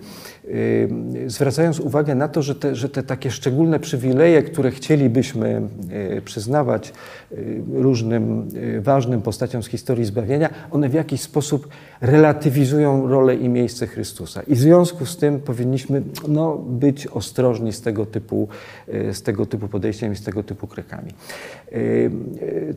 zwracając 1.26 1.80
uwagę 1.80 2.14
na 2.14 2.28
to, 2.28 2.42
że 2.42 2.54
te, 2.54 2.74
że 2.74 2.88
te 2.88 3.02
takie 3.02 3.30
szczególne 3.30 3.80
przywileje, 3.80 4.42
które 4.42 4.70
chcielibyśmy 4.70 5.62
przyznawać 6.24 6.92
różnym 7.72 8.48
ważnym 8.80 9.22
postaciom 9.22 9.62
z 9.62 9.66
historii 9.66 10.04
zbawienia, 10.04 10.50
one 10.70 10.88
w 10.88 10.94
jakiś 10.94 11.20
sposób 11.20 11.68
relatywizują 12.00 13.08
rolę 13.08 13.34
i 13.34 13.48
miejsce 13.48 13.86
Chrystusa. 13.86 14.42
I 14.42 14.54
w 14.54 14.58
związku 14.58 15.06
z 15.06 15.16
tym 15.16 15.40
powinniśmy 15.40 16.02
no, 16.28 16.56
być 16.56 17.06
ostrożni 17.06 17.72
z 17.72 17.80
tego, 17.80 18.06
typu, 18.06 18.48
z 19.12 19.22
tego 19.22 19.46
typu 19.46 19.68
podejściem 19.68 20.12
i 20.12 20.16
z 20.16 20.22
tego 20.22 20.42
typu 20.42 20.66
krokami. 20.66 21.10
E, 21.72 21.78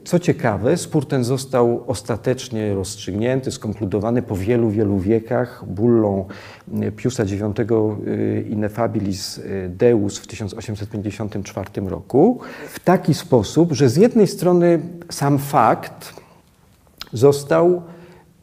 co 0.04 0.20
ciekawe, 0.20 0.78
spór 0.78 1.06
ten 1.06 1.24
został 1.24 1.84
ostatecznie 1.88 2.74
rozstrzygnięty, 2.74 3.51
skonkludowany 3.51 4.22
po 4.22 4.36
wielu, 4.36 4.70
wielu 4.70 5.00
wiekach 5.00 5.63
bullą 5.68 6.25
Piusa 6.96 7.24
IX 7.24 7.61
Ineffabilis 8.50 9.41
Deus 9.70 10.20
w 10.20 10.27
1854 10.27 11.82
roku 11.82 12.39
w 12.70 12.80
taki 12.80 13.13
sposób, 13.13 13.74
że 13.74 13.89
z 13.89 13.98
jednej 13.98 14.27
strony 14.27 14.80
sam 15.10 15.39
fakt 15.39 16.13
został 17.13 17.82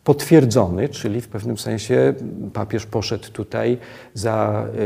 potwierdzony, 0.08 0.88
czyli 0.88 1.20
w 1.20 1.28
pewnym 1.28 1.58
sensie 1.58 2.14
papież 2.52 2.86
poszedł 2.86 3.30
tutaj 3.32 3.78
za 4.14 4.66
y, 4.74 4.78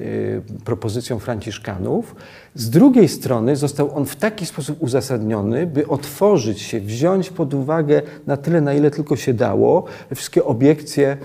y, 0.00 0.42
propozycją 0.64 1.18
Franciszkanów. 1.18 2.14
Z 2.58 2.70
drugiej 2.70 3.08
strony 3.08 3.56
został 3.56 3.96
on 3.96 4.06
w 4.06 4.16
taki 4.16 4.46
sposób 4.46 4.82
uzasadniony, 4.82 5.66
by 5.66 5.88
otworzyć 5.88 6.60
się, 6.60 6.80
wziąć 6.80 7.30
pod 7.30 7.54
uwagę 7.54 8.02
na 8.26 8.36
tyle, 8.36 8.60
na 8.60 8.74
ile 8.74 8.90
tylko 8.90 9.16
się 9.16 9.34
dało, 9.34 9.84
wszystkie 10.14 10.44
obiekcje 10.44 11.16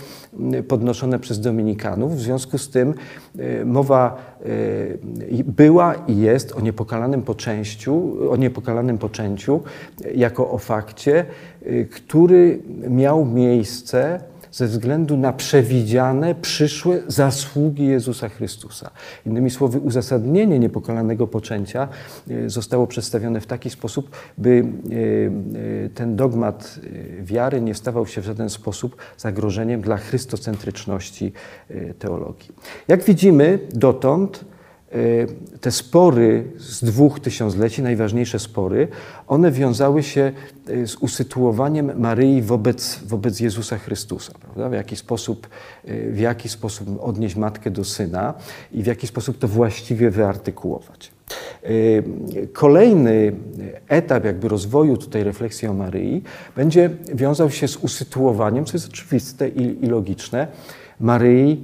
y, 0.54 0.63
podnoszone 0.63 1.20
przez 1.20 1.40
Dominikanów. 1.40 2.16
W 2.16 2.22
związku 2.22 2.58
z 2.58 2.70
tym 2.70 2.94
y, 3.40 3.66
mowa 3.66 4.18
y, 4.46 5.44
była 5.46 5.94
i 6.08 6.18
jest 6.18 6.52
o 6.52 6.62
niepokalanym 6.62 7.22
poczęciu, 7.22 8.13
o 8.32 8.36
niepokalanym 8.36 8.98
poczęciu 8.98 9.62
jako 10.16 10.52
o 10.52 10.58
fakcie, 10.58 11.25
który 11.92 12.62
miał 12.90 13.25
miejsce 13.25 14.20
ze 14.53 14.67
względu 14.67 15.17
na 15.17 15.33
przewidziane, 15.33 16.36
przyszłe 16.36 17.00
zasługi 17.07 17.86
Jezusa 17.86 18.29
Chrystusa. 18.29 18.91
Innymi 19.25 19.50
słowy, 19.50 19.79
uzasadnienie 19.79 20.60
niepokalanego 20.60 21.27
poczęcia 21.27 21.88
y, 22.31 22.50
zostało 22.50 22.88
przedstawione 22.88 23.41
w 23.41 23.48
taki 23.48 23.69
sposób, 23.69 24.10
by 24.38 24.50
y, 24.50 24.93
y, 24.95 25.89
ten 25.95 26.15
dogmat 26.15 26.79
wiary 27.22 27.62
nie 27.62 27.75
stawał 27.75 28.07
się 28.07 28.22
w 28.22 28.25
żaden 28.25 28.50
sposób 28.50 28.95
zagrożeniem 29.17 29.81
dla 29.81 29.98
chrystocentryczności 29.98 31.33
teologii. 32.00 32.51
Jak 32.88 33.03
widzimy 33.03 33.60
dotąd, 33.74 34.45
te 35.62 35.71
spory 35.71 36.43
z 36.57 36.83
dwóch 36.83 37.19
tysiącleci, 37.19 37.81
najważniejsze 37.81 38.39
spory, 38.39 38.88
one 39.27 39.51
wiązały 39.51 40.03
się 40.03 40.31
y, 40.69 40.88
z 40.88 40.95
usytuowaniem 40.95 42.00
Maryi 42.00 42.41
wobec, 42.41 43.00
wobec 43.05 43.39
Jezusa 43.39 43.77
Chrystusa. 43.77 44.33
Prawda? 44.41 44.69
W, 44.69 44.73
jaki 44.73 44.95
sposób, 44.95 45.47
y, 45.88 46.12
w 46.12 46.19
jaki 46.19 46.50
sposób 46.50 47.03
odnieść 47.03 47.35
matkę 47.35 47.71
do 47.71 47.83
syna 47.83 48.33
i 48.71 48.83
w 48.83 48.85
jaki 48.85 49.07
sposób 49.07 49.38
to 49.38 49.47
właściwie 49.47 50.09
wyartykułować. 50.09 51.12
Y, 51.65 52.03
Kolejny 52.53 53.33
etap 53.88 54.25
jakby 54.25 54.47
rozwoju 54.47 54.97
tutaj 54.97 55.23
refleksji 55.23 55.67
o 55.67 55.73
Maryi 55.73 56.23
będzie 56.55 56.89
wiązał 57.13 57.50
się 57.50 57.67
z 57.67 57.77
usytuowaniem, 57.77 58.65
co 58.65 58.77
jest 58.77 58.89
oczywiste 58.89 59.50
i, 59.50 59.85
i 59.85 59.88
logiczne, 59.88 60.47
Maryi 61.00 61.63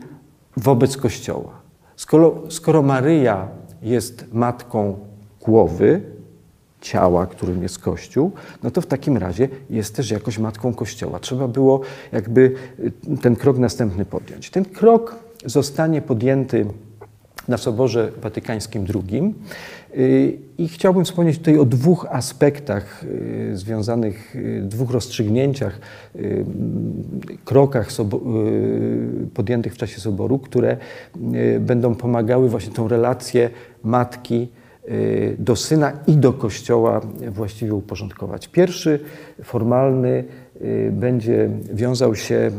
wobec 0.58 0.98
Kościoła. 0.98 1.59
Skoro, 2.00 2.44
skoro 2.50 2.82
Maryja 2.82 3.48
jest 3.82 4.26
matką 4.34 5.00
głowy, 5.42 6.02
ciała, 6.82 7.26
którym 7.26 7.64
jest 7.64 7.80
Kościół, 7.80 8.32
no 8.64 8.72
to 8.72 8.82
w 8.82 8.86
takim 8.86 9.18
razie 9.18 9.50
jest 9.70 9.96
też 9.96 10.12
jakoś 10.12 10.38
matką 10.38 10.74
Kościoła. 10.74 11.20
Trzeba 11.20 11.48
było 11.48 11.82
jakby 12.12 12.56
y, 12.80 13.18
ten 13.22 13.36
krok 13.36 13.58
następny 13.58 14.06
podjąć. 14.06 14.50
Ten 14.50 14.66
krok 14.66 15.16
zostanie 15.46 16.02
podjęty 16.02 16.66
na 17.48 17.58
Soborze 17.58 18.12
Watykańskim 18.22 18.86
II. 18.96 19.34
I 20.58 20.68
chciałbym 20.68 21.06
wspomnieć 21.06 21.38
tutaj 21.38 21.58
o 21.58 21.66
dwóch 21.66 22.08
aspektach 22.10 23.04
y, 23.04 23.58
związanych, 23.58 24.36
y, 24.36 24.62
dwóch 24.64 24.92
rozstrzygnięciach, 24.92 25.80
y, 26.16 26.46
krokach 27.46 27.90
podjętych 29.34 29.74
w 29.74 29.78
czasie 29.78 30.02
Soboru, 30.02 30.40
które 30.40 30.78
będą 31.60 31.96
pomagały 31.96 32.50
właśnie 32.50 32.74
tą 32.74 32.88
relację 32.88 33.50
matki 33.84 34.48
do 35.38 35.56
syna 35.56 35.92
i 36.08 36.18
do 36.18 36.34
Kościoła 36.34 37.02
właściwie 37.28 37.74
uporządkować. 37.74 38.48
Pierwszy, 38.48 39.00
formalny, 39.44 40.24
będzie 40.92 41.50
wiązał 41.74 42.16
się 42.16 42.52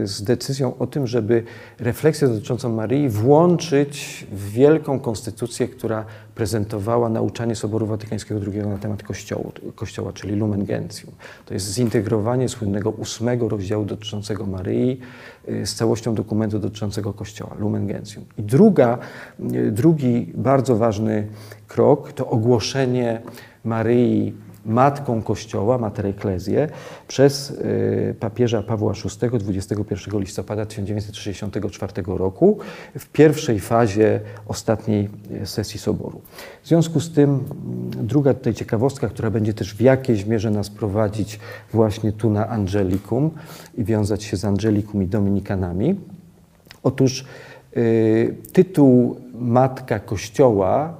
y, 0.00 0.06
z 0.06 0.22
decyzją 0.22 0.78
o 0.78 0.86
tym, 0.86 1.06
żeby 1.06 1.42
refleksję 1.78 2.28
dotyczącą 2.28 2.72
Maryi 2.72 3.08
włączyć 3.08 4.26
w 4.32 4.50
wielką 4.50 5.00
konstytucję, 5.00 5.68
która 5.68 6.04
prezentowała 6.34 7.08
nauczanie 7.08 7.56
Soboru 7.56 7.86
Watykańskiego 7.86 8.40
II 8.52 8.58
na 8.58 8.78
temat 8.78 9.02
Kościoła, 9.02 9.50
Kościoła 9.74 10.12
czyli 10.12 10.36
Lumen 10.36 10.64
Gentium. 10.64 11.12
To 11.46 11.54
jest 11.54 11.74
zintegrowanie 11.74 12.48
słynnego 12.48 12.90
ósmego 12.90 13.48
rozdziału 13.48 13.84
dotyczącego 13.84 14.46
Maryi 14.46 15.00
y, 15.48 15.66
z 15.66 15.74
całością 15.74 16.14
dokumentu 16.14 16.58
dotyczącego 16.58 17.12
Kościoła, 17.12 17.56
Lumen 17.58 17.86
Gentium. 17.86 18.24
I 18.38 18.42
druga, 18.42 18.98
y, 19.54 19.72
drugi 19.72 20.32
bardzo 20.34 20.76
ważny 20.76 21.26
krok 21.68 22.12
to 22.12 22.30
ogłoszenie 22.30 23.22
Maryi 23.64 24.43
matką 24.66 25.22
Kościoła, 25.22 25.78
Mater 25.78 26.06
Ecclesiae, 26.06 26.68
przez 27.08 27.50
y, 27.50 28.14
papieża 28.20 28.62
Pawła 28.62 28.92
VI 28.92 29.38
21 29.38 30.20
listopada 30.20 30.66
1964 30.66 31.92
roku 32.06 32.58
w 32.98 33.06
pierwszej 33.08 33.60
fazie 33.60 34.20
ostatniej 34.48 35.08
y, 35.42 35.46
sesji 35.46 35.80
Soboru. 35.80 36.20
W 36.62 36.68
związku 36.68 37.00
z 37.00 37.12
tym 37.12 37.30
mm, 37.30 38.06
druga 38.06 38.34
tutaj 38.34 38.54
ciekawostka, 38.54 39.08
która 39.08 39.30
będzie 39.30 39.54
też 39.54 39.74
w 39.74 39.80
jakiejś 39.80 40.26
mierze 40.26 40.50
nas 40.50 40.70
prowadzić 40.70 41.40
właśnie 41.72 42.12
tu 42.12 42.30
na 42.30 42.48
Angelicum 42.48 43.30
i 43.74 43.84
wiązać 43.84 44.22
się 44.22 44.36
z 44.36 44.44
Angelicum 44.44 45.02
i 45.02 45.06
Dominikanami. 45.06 46.00
Otóż 46.82 47.24
y, 47.76 48.36
tytuł 48.52 49.16
Matka 49.34 49.98
Kościoła 49.98 50.96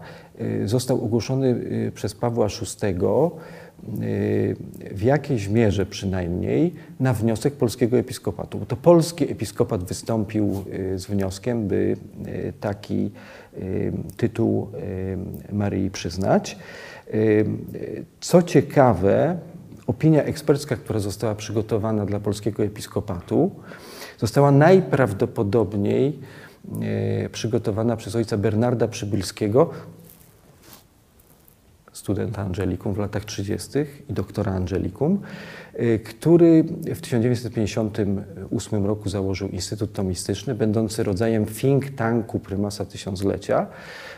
został 0.64 1.04
ogłoszony 1.04 1.48
y, 1.48 1.92
przez 1.94 2.14
Pawła 2.14 2.46
VI 2.48 2.86
y, 2.86 4.56
w 4.94 5.02
jakiejś 5.02 5.48
mierze 5.48 5.86
przynajmniej 5.86 6.74
na 7.00 7.12
wniosek 7.12 7.54
polskiego 7.54 7.98
episkopatu. 7.98 8.58
Bo 8.58 8.66
to 8.66 8.76
polski 8.76 9.32
episkopat 9.32 9.84
wystąpił 9.84 10.64
y, 10.94 10.98
z 10.98 11.06
wnioskiem, 11.06 11.68
by 11.68 11.96
y, 12.26 12.52
taki 12.60 13.10
y, 13.58 13.92
tytuł 14.16 14.68
y, 15.50 15.54
Maryi 15.54 15.90
przyznać. 15.90 16.58
Y, 17.08 17.16
y, 17.74 18.04
Co 18.20 18.42
ciekawe, 18.42 19.38
opinia 19.86 20.22
ekspercka, 20.22 20.76
która 20.76 20.98
została 20.98 21.34
przygotowana 21.34 22.06
dla 22.06 22.20
polskiego 22.20 22.64
episkopatu, 22.64 23.50
została 24.18 24.50
najprawdopodobniej 24.50 26.18
przygotowana 27.32 27.96
przez 27.96 28.16
ojca 28.16 28.38
Bernarda 28.38 28.88
Przybylskiego, 28.88 29.70
studenta 32.04 32.42
Angelikum 32.42 32.94
w 32.94 32.98
latach 32.98 33.24
30. 33.24 33.68
i 34.08 34.12
doktora 34.12 34.52
Angelikum, 34.52 35.20
y, 35.80 35.98
który 35.98 36.64
w 36.94 37.00
1958 37.00 38.86
roku 38.86 39.08
założył 39.08 39.48
Instytut 39.48 39.92
Tomistyczny, 39.92 40.54
będący 40.54 41.02
rodzajem 41.02 41.46
think 41.46 41.90
tanku 41.90 42.40
prymasa 42.40 42.84
tysiąclecia 42.84 43.66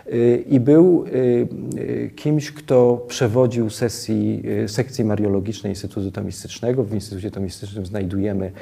y, 0.06 0.44
i 0.48 0.60
był 0.60 1.04
y, 1.06 2.10
kimś, 2.16 2.52
kto 2.52 3.04
przewodził 3.08 3.70
sesji, 3.70 4.42
sekcji 4.66 5.04
mariologicznej 5.04 5.72
Instytutu 5.72 6.10
Tomistycznego. 6.10 6.84
W 6.84 6.94
Instytucie 6.94 7.30
Tomistycznym 7.30 7.86
znajdujemy 7.86 8.52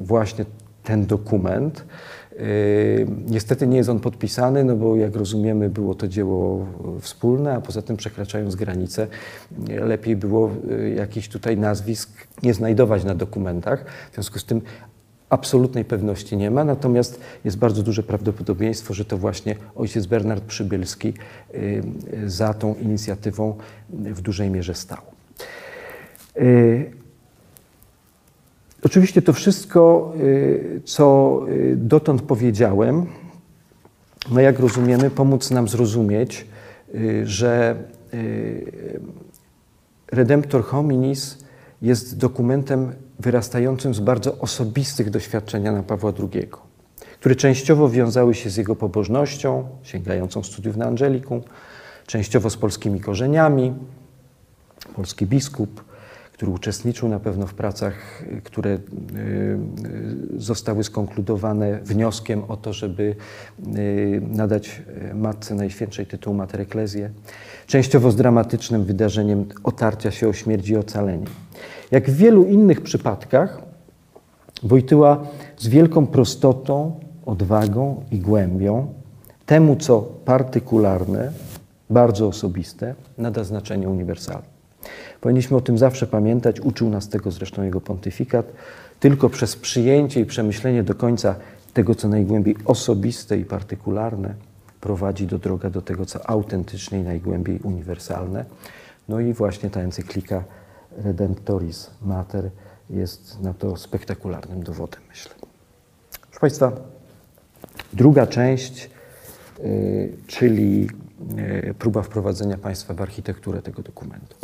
właśnie 0.00 0.44
ten 0.84 1.06
dokument. 1.06 1.84
Yy, 2.38 3.06
Niestety 3.26 3.66
nie 3.66 3.76
jest 3.76 3.88
on 3.88 4.00
podpisany, 4.00 4.64
no 4.64 4.76
bo 4.76 4.96
jak 4.96 5.16
rozumiemy, 5.16 5.70
było 5.70 5.94
to 5.94 6.08
dzieło 6.08 6.66
wspólne, 7.00 7.54
a 7.54 7.60
poza 7.60 7.82
tym 7.82 7.96
przekraczając 7.96 8.54
granice, 8.54 9.06
lepiej 9.68 10.16
było 10.16 10.50
yy, 10.68 10.90
jakichś 10.90 11.28
tutaj 11.28 11.56
nazwisk 11.56 12.10
nie 12.42 12.54
znajdować 12.54 13.04
na 13.04 13.14
dokumentach. 13.14 13.84
W 14.10 14.14
związku 14.14 14.38
z 14.38 14.44
tym 14.44 14.60
absolutnej 15.28 15.84
pewności 15.84 16.36
nie 16.36 16.50
ma, 16.50 16.64
natomiast 16.64 17.20
jest 17.44 17.58
bardzo 17.58 17.82
duże 17.82 18.02
prawdopodobieństwo, 18.02 18.94
że 18.94 19.04
to 19.04 19.18
właśnie 19.18 19.56
ojciec 19.74 20.06
Bernard 20.06 20.44
Przybylski 20.44 21.14
yy, 21.54 21.82
za 22.30 22.54
tą 22.54 22.74
inicjatywą 22.74 23.54
w 23.90 24.20
dużej 24.20 24.50
mierze 24.50 24.74
stał. 24.74 24.98
Oczywiście 28.82 29.22
to 29.22 29.32
wszystko, 29.32 30.12
y, 30.20 30.80
co 30.84 31.40
y, 31.48 31.74
dotąd 31.76 32.22
powiedziałem, 32.22 33.06
ma, 34.30 34.42
jak 34.42 34.58
rozumiemy, 34.58 35.10
pomóc 35.10 35.50
nam 35.50 35.68
zrozumieć, 35.68 36.46
y, 36.94 37.26
że 37.26 37.76
Redemptor 40.12 40.64
Hominis 40.64 41.38
jest 41.82 42.18
dokumentem 42.18 42.92
wyrastającym 43.18 43.94
z 43.94 44.00
bardzo 44.00 44.38
osobistych 44.38 45.10
doświadczeń 45.10 45.64
Jana 45.64 45.82
Pawła 45.82 46.12
II, 46.18 46.48
które 47.20 47.36
częściowo 47.36 47.88
wiązały 47.88 48.34
się 48.34 48.50
z 48.50 48.56
jego 48.56 48.76
pobożnością, 48.76 49.68
sięgającą 49.82 50.42
studiów 50.42 50.76
na 50.76 50.86
Angelikum, 50.86 51.42
częściowo 52.06 52.50
z 52.50 52.56
polskimi 52.56 53.00
korzeniami. 53.00 53.74
Polski 54.96 55.26
biskup, 55.26 55.84
który 56.36 56.52
uczestniczył 56.52 57.08
na 57.08 57.20
pewno 57.20 57.46
w 57.46 57.54
pracach, 57.54 58.24
które 58.44 58.70
y, 58.70 58.78
y, 60.36 60.40
zostały 60.40 60.84
skonkludowane 60.84 61.80
wnioskiem 61.80 62.42
o 62.48 62.56
to, 62.56 62.72
żeby 62.72 63.16
y, 63.76 64.22
nadać 64.30 64.82
Matce 65.14 65.54
Najświętszej 65.54 66.06
tytuł 66.06 66.34
Mater 66.34 66.66
częściowo 67.66 68.10
z 68.10 68.16
dramatycznym 68.16 68.84
wydarzeniem 68.84 69.44
otarcia 69.64 70.10
się 70.10 70.28
o 70.28 70.32
śmierć 70.32 70.68
i 70.68 70.76
ocalenie. 70.76 71.26
Jak 71.90 72.10
w 72.10 72.16
wielu 72.16 72.44
innych 72.44 72.80
przypadkach, 72.80 73.66
Wojtyła 74.62 75.26
z 75.58 75.68
wielką 75.68 76.06
prostotą, 76.06 77.00
odwagą 77.26 78.04
i 78.10 78.18
głębią 78.18 78.94
temu, 79.46 79.76
co 79.76 80.02
partykularne, 80.24 81.32
bardzo 81.90 82.28
osobiste, 82.28 82.94
nada 83.18 83.44
znaczenie 83.44 83.88
uniwersalne. 83.88 84.55
Powinniśmy 85.26 85.56
o 85.56 85.60
tym 85.60 85.78
zawsze 85.78 86.06
pamiętać, 86.06 86.60
uczył 86.60 86.90
nas 86.90 87.08
tego 87.08 87.30
zresztą 87.30 87.62
jego 87.62 87.80
pontyfikat. 87.80 88.46
Tylko 89.00 89.28
przez 89.28 89.56
przyjęcie 89.56 90.20
i 90.20 90.26
przemyślenie 90.26 90.82
do 90.82 90.94
końca 90.94 91.34
tego, 91.74 91.94
co 91.94 92.08
najgłębiej 92.08 92.56
osobiste 92.64 93.38
i 93.38 93.44
partykularne, 93.44 94.34
prowadzi 94.80 95.26
do 95.26 95.38
droga 95.38 95.70
do 95.70 95.82
tego, 95.82 96.06
co 96.06 96.30
autentycznie 96.30 97.00
i 97.00 97.02
najgłębiej 97.02 97.60
uniwersalne. 97.60 98.44
No 99.08 99.20
i 99.20 99.32
właśnie 99.32 99.70
ta 99.70 99.80
encyklika 99.80 100.44
Redemptoris 100.96 101.90
Mater 102.02 102.50
jest 102.90 103.40
na 103.40 103.54
to 103.54 103.76
spektakularnym 103.76 104.62
dowodem, 104.62 105.00
myślę. 105.08 105.34
Proszę 106.20 106.40
Państwa, 106.40 106.72
druga 107.92 108.26
część, 108.26 108.90
y, 109.60 110.12
czyli 110.26 110.88
y, 111.70 111.74
próba 111.78 112.02
wprowadzenia 112.02 112.58
Państwa 112.58 112.94
w 112.94 113.00
architekturę 113.00 113.62
tego 113.62 113.82
dokumentu. 113.82 114.36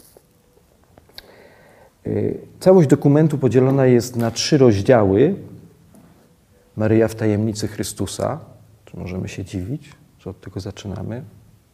Y, 2.07 2.38
całość 2.61 2.88
dokumentu 2.88 3.38
podzielona 3.38 3.87
jest 3.87 4.17
na 4.17 4.31
trzy 4.31 4.59
rozdziały. 4.59 5.35
Maryja 6.77 7.09
w 7.09 7.15
tajemnicy 7.15 7.69
Chrystusa. 7.69 8.41
Czy 8.85 8.97
możemy 8.97 9.29
się 9.29 9.45
dziwić, 9.45 9.93
że 10.19 10.31
od 10.31 10.41
tego 10.41 10.61
zaczynamy? 10.61 11.23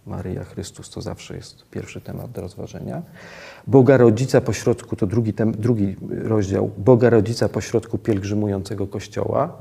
Maryja 0.06 0.44
Chrystus 0.44 0.90
to 0.90 1.00
zawsze 1.00 1.36
jest 1.36 1.64
pierwszy 1.70 2.00
temat 2.00 2.30
do 2.30 2.40
rozważenia. 2.40 3.02
Boga 3.66 3.96
Rodzica 3.96 4.40
pośrodku, 4.40 4.96
to 4.96 5.06
drugi, 5.06 5.32
tem, 5.32 5.52
drugi 5.52 5.96
rozdział, 6.10 6.70
Boga 6.78 7.10
Rodzica 7.10 7.48
pośrodku 7.48 7.98
pielgrzymującego 7.98 8.86
Kościoła. 8.86 9.58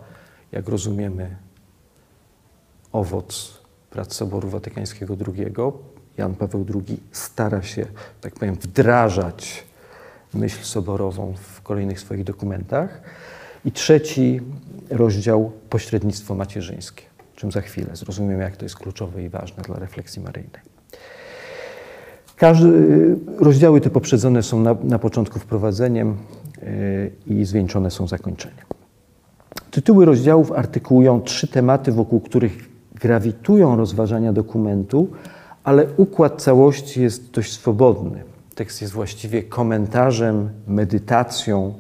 Jak 0.52 0.70
rozumiemy, 0.70 1.36
owoc 2.92 3.62
prac 3.90 4.14
Soboru 4.14 4.50
Watykańskiego 4.50 5.18
II. 5.28 5.54
Jan 6.18 6.36
Paweł 6.36 6.66
II 6.76 7.00
stara 7.12 7.62
się, 7.62 7.86
tak 8.22 8.34
powiem, 8.34 8.56
wdrażać 8.56 9.67
myśl 10.38 10.64
soborową 10.64 11.34
w 11.38 11.62
kolejnych 11.62 12.00
swoich 12.00 12.24
dokumentach. 12.24 13.02
I 13.66 13.72
trzeci 13.72 14.42
rozdział 14.90 15.52
pośrednictwo 15.70 16.36
macierzyńskie, 16.36 17.04
czym 17.36 17.52
za 17.52 17.62
chwilę 17.62 17.88
zrozumiemy, 17.94 18.44
jak 18.44 18.58
to 18.58 18.66
jest 18.66 18.76
kluczowe 18.76 19.24
i 19.24 19.30
ważne 19.30 19.64
dla 19.64 19.80
refleksji 19.80 20.22
maryjnej. 20.22 20.62
Każdy, 22.36 22.70
rozdziały 23.40 23.82
te 23.82 23.90
poprzedzone 23.90 24.44
są 24.44 24.60
na, 24.60 24.76
na 24.84 25.00
początku 25.00 25.40
wprowadzeniem 25.40 26.18
yy, 27.28 27.36
i 27.36 27.46
zwieńczone 27.46 27.92
są 27.92 28.08
zakończeniem. 28.08 28.66
Tytuły 29.72 30.06
rozdziałów 30.06 30.52
artykułują 30.52 31.22
trzy 31.22 31.48
tematy, 31.48 31.92
wokół 31.92 32.20
których 32.20 32.70
grawitują 32.96 33.76
rozważania 33.76 34.34
dokumentu, 34.34 35.10
ale 35.64 35.88
układ 35.98 36.42
całości 36.42 37.02
jest 37.02 37.32
dość 37.32 37.52
swobodny. 37.52 38.24
Tekst 38.58 38.82
jest 38.82 38.94
właściwie 38.94 39.44
komentarzem, 39.44 40.50
medytacją 40.68 41.74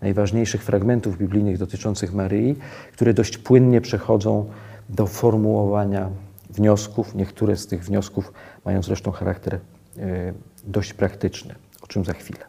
najważniejszych 0.00 0.62
fragmentów 0.62 1.18
biblijnych 1.18 1.58
dotyczących 1.58 2.14
Maryi, 2.14 2.56
które 2.92 3.14
dość 3.14 3.38
płynnie 3.38 3.80
przechodzą 3.80 4.50
do 4.88 5.06
formułowania 5.06 6.10
wniosków. 6.50 7.14
Niektóre 7.14 7.56
z 7.56 7.66
tych 7.66 7.84
wniosków 7.84 8.32
mają 8.64 8.82
zresztą 8.82 9.10
charakter 9.10 9.54
e, 9.54 10.32
dość 10.64 10.94
praktyczny, 10.94 11.54
o 11.82 11.86
czym 11.86 12.04
za 12.04 12.12
chwilę. 12.12 12.44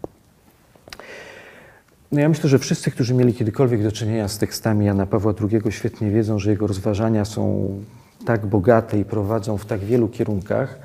No 2.12 2.20
ja 2.20 2.30
myślę, 2.30 2.50
że 2.50 2.60
wszyscy, 2.60 2.92
którzy 2.92 3.14
mieli 3.14 3.34
kiedykolwiek 3.34 3.84
do 3.84 3.92
czynienia 3.92 4.28
z 4.28 4.38
tekstami 4.38 4.86
Jana 4.86 5.06
Pawła 5.06 5.34
II, 5.42 5.72
świetnie 5.72 6.12
wiedzą, 6.12 6.40
że 6.40 6.52
jego 6.52 6.68
rozważania 6.68 7.26
są 7.26 7.70
tak 8.26 8.46
bogate 8.46 9.00
i 9.00 9.06
prowadzą 9.06 9.58
w 9.58 9.66
tak 9.66 9.80
wielu 9.80 10.08
kierunkach, 10.08 10.80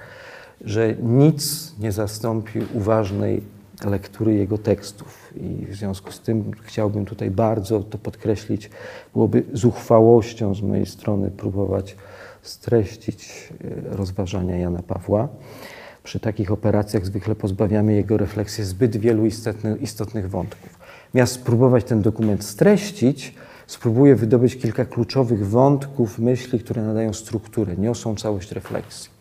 że 0.65 0.95
nic 1.03 1.73
nie 1.79 1.93
zastąpi 1.93 2.59
uważnej 2.75 3.43
lektury 3.85 4.35
jego 4.35 4.59
tekstów. 4.59 5.33
I 5.37 5.67
w 5.67 5.75
związku 5.75 6.13
z 6.13 6.21
tym 6.21 6.51
chciałbym 6.63 7.07
tutaj 7.07 7.31
bardzo 7.31 7.81
to 7.81 7.99
podkreślić. 7.99 8.71
Byłoby 9.13 9.43
zuchwałością 9.53 10.55
z 10.55 10.63
mojej 10.63 10.87
strony 10.87 11.31
próbować 11.31 11.97
streścić 12.43 13.49
e, 13.93 13.97
rozważania 13.97 14.57
Jana 14.57 14.83
Pawła. 14.83 15.29
Przy 16.03 16.21
takich 16.21 16.53
operacjach 16.53 17.07
zwykle 17.07 17.35
pozbawiamy 17.35 17.95
jego 17.95 18.17
refleksji 18.17 18.65
zbyt 18.65 18.97
wielu 18.97 19.27
istotnych, 19.27 19.83
istotnych 19.83 20.31
wątków. 20.31 20.79
Miast 21.15 21.33
spróbować 21.33 21.85
ten 21.85 22.03
dokument 22.03 22.45
streścić, 22.45 23.35
spróbuję 23.67 24.17
wydobyć 24.17 24.57
kilka 24.57 24.85
kluczowych 24.85 25.49
wątków, 25.49 26.19
myśli, 26.19 26.61
które 26.61 26.83
nadają 26.83 27.13
strukturę, 27.13 27.77
niosą 27.77 28.17
całość 28.17 28.53
refleksji 28.53 29.20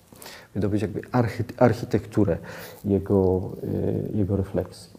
wydobyć 0.60 0.82
jakby 0.82 1.02
architekturę 1.58 2.38
jego, 2.86 3.52
y, 4.14 4.18
jego 4.18 4.38
refleksji. 4.38 4.90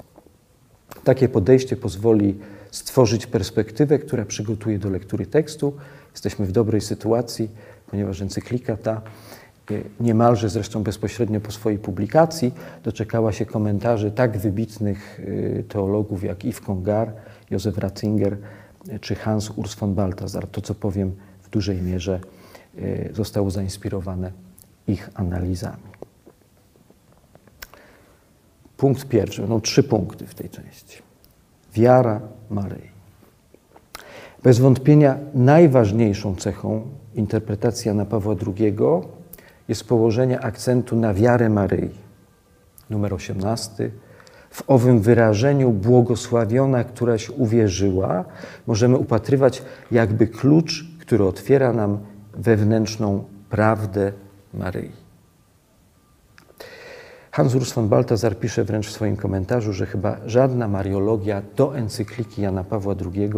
Takie 1.04 1.28
podejście 1.28 1.76
pozwoli 1.76 2.38
stworzyć 2.70 3.26
perspektywę, 3.26 3.98
która 3.98 4.24
przygotuje 4.24 4.78
do 4.78 4.90
lektury 4.90 5.26
tekstu. 5.26 5.76
Jesteśmy 6.12 6.46
w 6.46 6.52
dobrej 6.52 6.80
sytuacji, 6.80 7.50
ponieważ 7.90 8.20
encyklika 8.20 8.76
ta 8.76 9.02
y, 9.70 9.84
niemalże 10.00 10.48
zresztą 10.48 10.82
bezpośrednio 10.82 11.40
po 11.40 11.52
swojej 11.52 11.78
publikacji 11.78 12.54
doczekała 12.84 13.32
się 13.32 13.46
komentarzy 13.46 14.10
tak 14.10 14.38
wybitnych 14.38 15.20
y, 15.20 15.64
teologów 15.68 16.24
jak 16.24 16.44
Yves 16.44 16.60
Congar, 16.60 17.12
Józef 17.50 17.78
Ratzinger 17.78 18.36
czy 19.00 19.14
Hans 19.14 19.50
Urs 19.50 19.74
von 19.74 19.94
Balthasar. 19.94 20.46
To, 20.46 20.60
co 20.60 20.74
powiem, 20.74 21.12
w 21.42 21.50
dużej 21.50 21.82
mierze 21.82 22.20
zostało 23.12 23.50
zainspirowane 23.50 24.32
ich 24.90 25.10
analizami. 25.14 25.90
Punkt 28.76 29.08
pierwszy, 29.08 29.40
będą 29.40 29.60
trzy 29.60 29.82
punkty 29.82 30.26
w 30.26 30.34
tej 30.34 30.50
części. 30.50 31.02
Wiara 31.74 32.20
Maryi. 32.50 32.90
Bez 34.42 34.58
wątpienia 34.58 35.18
najważniejszą 35.34 36.36
cechą 36.36 36.82
interpretacji 37.14 37.88
Jana 37.88 38.04
Pawła 38.04 38.34
II 38.46 38.76
jest 39.68 39.84
położenie 39.84 40.40
akcentu 40.40 40.96
na 40.96 41.14
wiarę 41.14 41.48
Maryi. 41.48 41.90
Numer 42.90 43.14
18. 43.14 43.90
W 44.50 44.62
owym 44.66 45.00
wyrażeniu 45.00 45.70
błogosławiona, 45.70 46.84
któraś 46.84 47.30
uwierzyła, 47.30 48.24
możemy 48.66 48.96
upatrywać 48.96 49.62
jakby 49.90 50.26
klucz, 50.26 50.84
który 51.00 51.24
otwiera 51.24 51.72
nam 51.72 51.98
wewnętrzną 52.34 53.24
prawdę 53.50 54.12
Maryi. 54.54 54.92
Hans 57.30 57.54
Urs 57.54 57.72
von 57.72 57.88
Balthasar 57.88 58.38
pisze 58.38 58.64
wręcz 58.64 58.86
w 58.86 58.92
swoim 58.92 59.16
komentarzu, 59.16 59.72
że 59.72 59.86
chyba 59.86 60.16
żadna 60.26 60.68
mariologia 60.68 61.42
do 61.56 61.76
encykliki 61.76 62.42
Jana 62.42 62.64
Pawła 62.64 62.94
II 63.14 63.30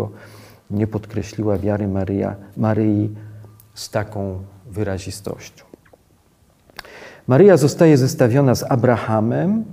nie 0.71 0.87
podkreśliła 0.87 1.59
wiary 1.59 1.89
Maryja, 1.89 2.37
Maryi 2.57 3.15
z 3.75 3.91
taką 3.91 4.43
wyrazistością. 4.67 5.65
Maryja 7.27 7.57
zostaje 7.57 7.97
zestawiona 7.97 8.55
z 8.55 8.63
Abrahamem 8.63 9.65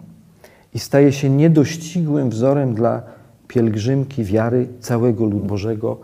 i 0.74 0.80
staje 0.80 1.12
się 1.12 1.30
niedościgłym 1.30 2.30
wzorem 2.30 2.76
dla 2.76 3.02
pielgrzymki 3.48 4.24
wiary 4.24 4.68
całego 4.80 5.26
ludu 5.26 5.46
Bożego, 5.46 5.98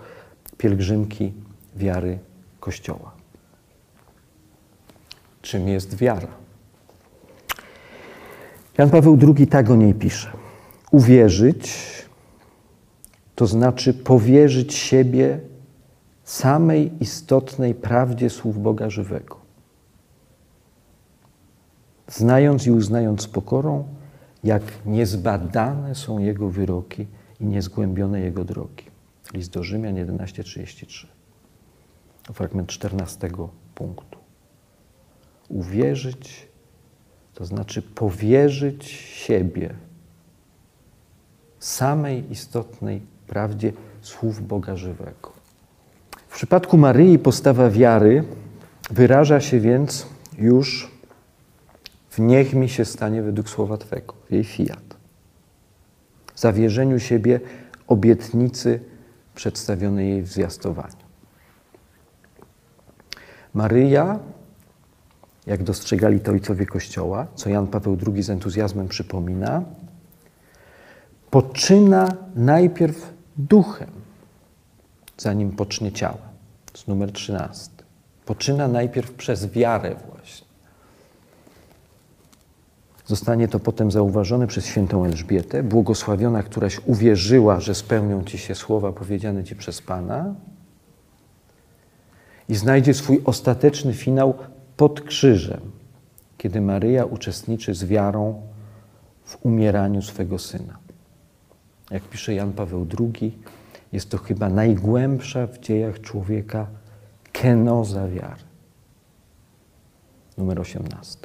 pielgrzymki 0.58 1.34
wiary 1.76 2.20
Kościoła 2.60 3.15
czym 5.46 5.68
jest 5.68 5.96
wiara. 5.96 6.28
Jan 8.78 8.90
Paweł 8.90 9.18
II 9.38 9.48
tak 9.48 9.70
o 9.70 9.76
niej 9.76 9.94
pisze. 9.94 10.32
Uwierzyć 10.92 11.72
to 13.36 13.48
znaczy 13.48 13.94
powierzyć 13.94 14.74
siebie 14.74 15.40
samej 16.24 16.92
istotnej 17.00 17.76
prawdzie 17.76 18.30
słów 18.30 18.62
Boga 18.62 18.90
żywego. 18.90 19.38
Znając 22.08 22.68
i 22.68 22.72
uznając 22.72 23.22
z 23.22 23.28
pokorą, 23.28 23.88
jak 24.44 24.64
niezbadane 24.86 25.96
są 25.96 26.20
Jego 26.20 26.50
wyroki 26.50 27.08
i 27.40 27.46
niezgłębione 27.46 28.20
Jego 28.20 28.46
drogi. 28.46 28.86
List 29.34 29.52
do 29.52 29.64
Rzymian 29.64 29.96
11:33. 29.96 31.08
To 32.24 32.34
fragment 32.34 32.70
14 32.70 33.30
punktu. 33.76 34.15
Uwierzyć 35.50 36.48
to 37.36 37.46
znaczy 37.46 37.82
powierzyć 37.82 38.86
siebie 38.90 39.74
samej 41.60 42.32
istotnej 42.32 43.02
prawdzie 43.28 43.74
słów 44.02 44.48
Boga 44.48 44.76
żywego. 44.76 45.32
W 46.28 46.36
przypadku 46.36 46.78
Maryi 46.78 47.20
postawa 47.20 47.70
wiary 47.70 48.24
wyraża 48.92 49.42
się 49.42 49.60
więc 49.60 50.08
już 50.38 50.92
w 52.10 52.20
niech 52.20 52.54
mi 52.54 52.70
się 52.70 52.86
stanie 52.86 53.22
według 53.22 53.50
słowa 53.50 53.78
Twego, 53.78 54.14
w 54.30 54.32
jej 54.32 54.44
fiat. 54.44 54.96
Zawierzeniu 56.36 57.00
siebie 57.00 57.40
obietnicy 57.88 58.80
przedstawionej 59.36 60.10
jej 60.10 60.22
w 60.22 60.28
zwiastowaniu. 60.28 61.06
Maryja, 63.54 64.20
jak 65.48 65.64
dostrzegali 65.64 66.20
to 66.20 66.32
ojcowie 66.32 66.66
Kościoła, 66.66 67.28
co 67.36 67.50
Jan 67.50 67.68
Paweł 67.68 67.98
II 68.08 68.24
z 68.24 68.30
entuzjazmem 68.30 68.88
przypomina, 68.88 69.64
poczyna 71.30 72.10
najpierw 72.36 73.14
duchem, 73.38 73.90
zanim 75.18 75.52
pocznie 75.52 75.92
ciałem. 75.92 76.18
To 76.66 76.74
jest 76.74 76.88
numer 76.88 77.12
13. 77.12 77.72
Poczyna 78.26 78.68
najpierw 78.68 79.12
przez 79.12 79.52
wiarę 79.52 79.96
właśnie. 80.08 80.46
Zostanie 83.06 83.48
to 83.48 83.60
potem 83.60 83.92
zauważone 83.92 84.48
przez 84.48 84.66
świętą 84.66 85.06
Elżbietę, 85.06 85.64
błogosławiona, 85.64 86.44
któraś 86.44 86.80
uwierzyła, 86.86 87.60
że 87.60 87.76
spełnią 87.76 88.24
ci 88.24 88.38
się 88.38 88.56
słowa 88.56 88.92
powiedziane 88.92 89.44
ci 89.44 89.56
przez 89.56 89.82
Pana 89.82 90.36
i 92.50 92.56
znajdzie 92.56 92.94
swój 92.94 93.22
ostateczny 93.26 93.94
finał 93.94 94.34
pod 94.78 95.02
krzyżem, 95.02 95.72
kiedy 96.38 96.62
Maryja 96.62 97.06
uczestniczy 97.06 97.74
z 97.74 97.86
wiarą 97.86 98.42
w 99.24 99.46
umieraniu 99.46 100.02
swego 100.02 100.40
syna. 100.40 100.78
Jak 101.92 102.04
pisze 102.04 102.34
Jan 102.34 102.54
Paweł 102.54 102.88
II, 103.00 103.38
jest 103.92 104.10
to 104.10 104.18
chyba 104.18 104.50
najgłębsza 104.50 105.48
w 105.48 105.60
dziejach 105.60 106.02
człowieka 106.02 106.68
kenoza 107.32 108.08
wiary. 108.08 108.44
Numer 110.38 110.60
18. 110.60 111.20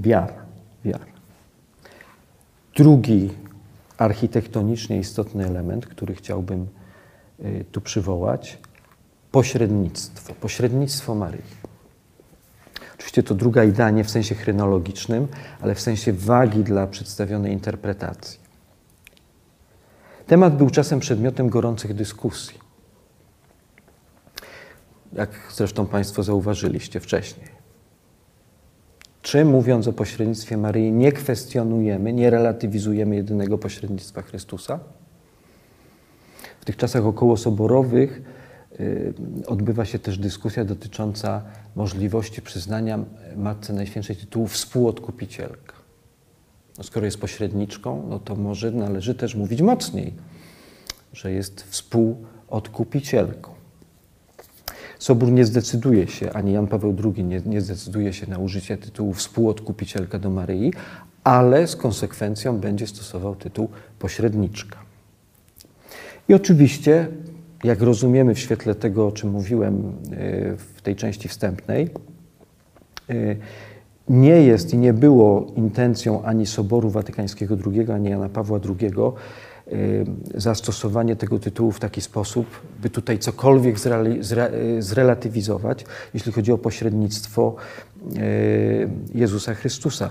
Wiara, 0.00 0.46
wiara. 0.84 1.04
Drugi 2.76 3.30
architektonicznie 3.98 4.98
istotny 4.98 5.46
element, 5.46 5.86
który 5.86 6.14
chciałbym 6.14 6.66
y, 7.40 7.64
tu 7.72 7.80
przywołać, 7.80 8.58
pośrednictwo, 9.32 10.34
pośrednictwo 10.34 11.14
Maryi. 11.14 11.60
Oczywiście 12.94 13.22
to 13.22 13.34
druga 13.34 13.64
idea 13.64 13.90
nie 13.90 14.04
w 14.04 14.10
sensie 14.10 14.34
chronologicznym, 14.34 15.28
ale 15.60 15.74
w 15.74 15.80
sensie 15.80 16.12
wagi 16.12 16.64
dla 16.64 16.86
przedstawionej 16.86 17.52
interpretacji. 17.52 18.40
Temat 20.26 20.56
był 20.56 20.70
czasem 20.70 21.00
przedmiotem 21.00 21.48
gorących 21.48 21.94
dyskusji. 21.94 22.58
Jak 25.12 25.30
zresztą 25.54 25.86
Państwo 25.86 26.22
zauważyliście 26.22 27.00
wcześniej. 27.00 27.60
Czy 29.22 29.44
mówiąc 29.44 29.88
o 29.88 29.92
pośrednictwie 29.92 30.56
Maryi, 30.56 30.92
nie 30.92 31.12
kwestionujemy, 31.12 32.12
nie 32.12 32.30
relatywizujemy 32.30 33.16
jedynego 33.16 33.58
pośrednictwa 33.58 34.22
Chrystusa? 34.22 34.80
W 36.60 36.64
tych 36.64 36.76
czasach 36.76 37.06
okołosoborowych 37.06 38.22
odbywa 39.46 39.84
się 39.84 39.98
też 39.98 40.18
dyskusja 40.18 40.64
dotycząca 40.64 41.42
możliwości 41.76 42.42
przyznania 42.42 42.98
Matce 43.36 43.72
Najświętszej 43.72 44.16
tytułu 44.16 44.46
współodkupicielka. 44.46 45.74
No 46.78 46.84
skoro 46.84 47.06
jest 47.06 47.18
pośredniczką, 47.18 48.06
no 48.08 48.18
to 48.18 48.36
może 48.36 48.70
należy 48.70 49.14
też 49.14 49.34
mówić 49.34 49.62
mocniej, 49.62 50.14
że 51.12 51.32
jest 51.32 51.62
współodkupicielką. 51.62 53.50
Sobór 54.98 55.32
nie 55.32 55.44
zdecyduje 55.44 56.08
się, 56.08 56.32
ani 56.32 56.52
Jan 56.52 56.66
Paweł 56.66 56.96
II 57.04 57.24
nie, 57.24 57.40
nie 57.46 57.60
zdecyduje 57.60 58.12
się 58.12 58.30
na 58.30 58.38
użycie 58.38 58.76
tytułu 58.76 59.12
współodkupicielka 59.12 60.18
do 60.18 60.30
Maryi, 60.30 60.72
ale 61.24 61.66
z 61.66 61.76
konsekwencją 61.76 62.58
będzie 62.58 62.86
stosował 62.86 63.36
tytuł 63.36 63.68
pośredniczka. 63.98 64.78
I 66.28 66.34
oczywiście, 66.34 67.08
jak 67.64 67.82
rozumiemy 67.82 68.34
w 68.34 68.38
świetle 68.38 68.74
tego, 68.74 69.06
o 69.06 69.12
czym 69.12 69.30
mówiłem 69.30 69.78
y, 69.78 70.56
w 70.56 70.82
tej 70.82 70.96
części 70.96 71.28
wstępnej, 71.28 71.90
y, 73.10 73.36
nie 74.08 74.42
jest 74.42 74.74
i 74.74 74.78
nie 74.78 74.92
było 74.92 75.46
intencją 75.56 76.22
ani 76.22 76.46
Soboru 76.46 76.90
Watykańskiego 76.90 77.56
II, 77.66 77.90
ani 77.90 78.10
Jana 78.10 78.28
Pawła 78.28 78.60
II 78.68 78.90
y, 79.72 80.06
zastosowanie 80.34 81.16
tego 81.16 81.38
tytułu 81.38 81.72
w 81.72 81.80
taki 81.80 82.00
sposób, 82.00 82.46
by 82.82 82.90
tutaj 82.90 83.18
cokolwiek 83.18 83.76
zrelatywizować, 84.78 85.84
jeśli 86.14 86.32
chodzi 86.32 86.52
o 86.52 86.58
pośrednictwo 86.58 87.56
Jezusa 89.14 89.54
Chrystusa. 89.54 90.10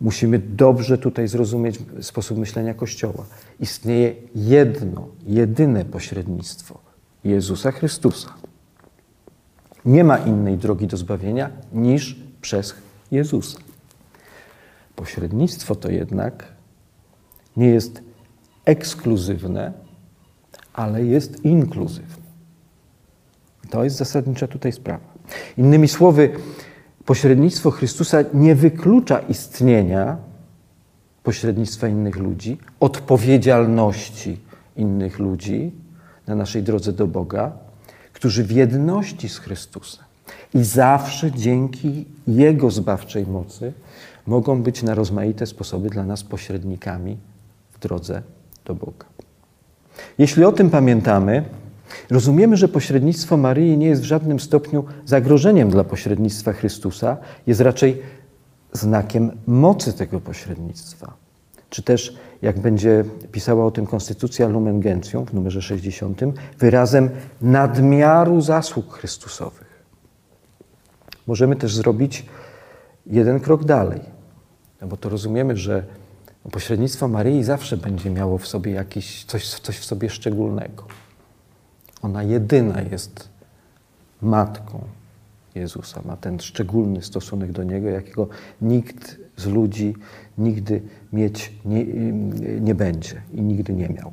Musimy 0.00 0.38
dobrze 0.38 0.98
tutaj 0.98 1.28
zrozumieć 1.28 1.78
sposób 2.00 2.38
myślenia 2.38 2.74
Kościoła. 2.74 3.24
Istnieje 3.60 4.14
jedno, 4.34 5.08
jedyne 5.26 5.84
pośrednictwo 5.84 6.87
Jezusa 7.24 7.72
Chrystusa. 7.72 8.34
Nie 9.84 10.04
ma 10.04 10.18
innej 10.18 10.58
drogi 10.58 10.86
do 10.86 10.96
zbawienia 10.96 11.50
niż 11.72 12.16
przez 12.40 12.74
Jezusa. 13.10 13.58
Pośrednictwo 14.96 15.74
to 15.74 15.90
jednak 15.90 16.44
nie 17.56 17.68
jest 17.68 18.02
ekskluzywne, 18.64 19.72
ale 20.72 21.04
jest 21.04 21.44
inkluzywne. 21.44 22.28
To 23.70 23.84
jest 23.84 23.96
zasadnicza 23.96 24.46
tutaj 24.46 24.72
sprawa. 24.72 25.04
Innymi 25.56 25.88
słowy, 25.88 26.30
pośrednictwo 27.04 27.70
Chrystusa 27.70 28.18
nie 28.34 28.54
wyklucza 28.54 29.18
istnienia 29.18 30.16
pośrednictwa 31.22 31.88
innych 31.88 32.16
ludzi, 32.16 32.58
odpowiedzialności 32.80 34.38
innych 34.76 35.18
ludzi 35.18 35.72
na 36.28 36.34
naszej 36.34 36.62
drodze 36.62 36.92
do 36.92 37.06
Boga, 37.06 37.52
którzy 38.12 38.44
w 38.44 38.50
jedności 38.50 39.28
z 39.28 39.38
Chrystusem 39.38 40.04
i 40.54 40.64
zawsze 40.64 41.32
dzięki 41.32 42.04
Jego 42.26 42.70
zbawczej 42.70 43.26
mocy 43.26 43.72
mogą 44.26 44.62
być 44.62 44.82
na 44.82 44.94
rozmaite 44.94 45.46
sposoby 45.46 45.90
dla 45.90 46.04
nas 46.04 46.22
pośrednikami 46.22 47.16
w 47.72 47.78
drodze 47.78 48.22
do 48.64 48.74
Boga. 48.74 49.06
Jeśli 50.18 50.44
o 50.44 50.52
tym 50.52 50.70
pamiętamy, 50.70 51.44
rozumiemy, 52.10 52.56
że 52.56 52.68
pośrednictwo 52.68 53.36
Maryi 53.36 53.78
nie 53.78 53.86
jest 53.86 54.02
w 54.02 54.04
żadnym 54.04 54.40
stopniu 54.40 54.84
zagrożeniem 55.04 55.70
dla 55.70 55.84
pośrednictwa 55.84 56.52
Chrystusa, 56.52 57.16
jest 57.46 57.60
raczej 57.60 58.02
znakiem 58.72 59.30
mocy 59.46 59.92
tego 59.92 60.20
pośrednictwa. 60.20 61.12
Czy 61.70 61.82
też, 61.82 62.16
jak 62.42 62.58
będzie 62.58 63.04
pisała 63.32 63.66
o 63.66 63.70
tym 63.70 63.86
Konstytucja 63.86 64.48
Lumen 64.48 64.80
Gentium 64.80 65.26
w 65.26 65.34
numerze 65.34 65.62
60, 65.62 66.20
wyrazem 66.58 67.10
nadmiaru 67.42 68.40
zasług 68.40 68.94
Chrystusowych. 68.94 69.82
Możemy 71.26 71.56
też 71.56 71.74
zrobić 71.74 72.26
jeden 73.06 73.40
krok 73.40 73.64
dalej, 73.64 74.00
no 74.80 74.86
bo 74.86 74.96
to 74.96 75.08
rozumiemy, 75.08 75.56
że 75.56 75.84
pośrednictwo 76.52 77.08
Maryi 77.08 77.44
zawsze 77.44 77.76
będzie 77.76 78.10
miało 78.10 78.38
w 78.38 78.46
sobie 78.46 78.72
jakiś, 78.72 79.24
coś, 79.24 79.48
coś 79.48 79.78
w 79.78 79.84
sobie 79.84 80.10
szczególnego. 80.10 80.84
Ona 82.02 82.22
jedyna 82.22 82.82
jest 82.82 83.28
matką 84.22 84.80
Jezusa, 85.54 86.02
ma 86.04 86.16
ten 86.16 86.40
szczególny 86.40 87.02
stosunek 87.02 87.52
do 87.52 87.62
Niego, 87.62 87.88
jakiego 87.88 88.28
nikt 88.62 89.16
z 89.36 89.46
ludzi 89.46 89.94
nigdy 90.38 90.82
mieć 91.12 91.52
nie, 91.64 91.84
nie 92.60 92.74
będzie 92.74 93.22
i 93.34 93.42
nigdy 93.42 93.72
nie 93.72 93.88
miał. 93.88 94.12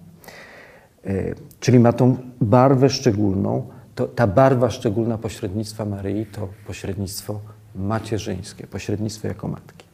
Czyli 1.59 1.79
ma 1.79 1.93
tą 1.93 2.17
barwę 2.41 2.89
szczególną. 2.89 3.67
To, 3.95 4.07
ta 4.07 4.27
barwa 4.27 4.69
szczególna 4.69 5.17
pośrednictwa 5.17 5.85
Maryi 5.85 6.25
to 6.25 6.47
pośrednictwo 6.67 7.39
macierzyńskie, 7.75 8.67
pośrednictwo 8.67 9.27
jako 9.27 9.47
matki. 9.47 9.85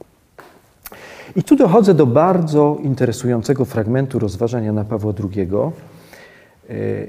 I 1.35 1.43
tu 1.43 1.55
dochodzę 1.55 1.93
do 1.93 2.05
bardzo 2.05 2.77
interesującego 2.83 3.65
fragmentu 3.65 4.19
rozważań 4.19 4.65
Jana 4.65 4.85
Pawła 4.85 5.13
II, 5.35 5.49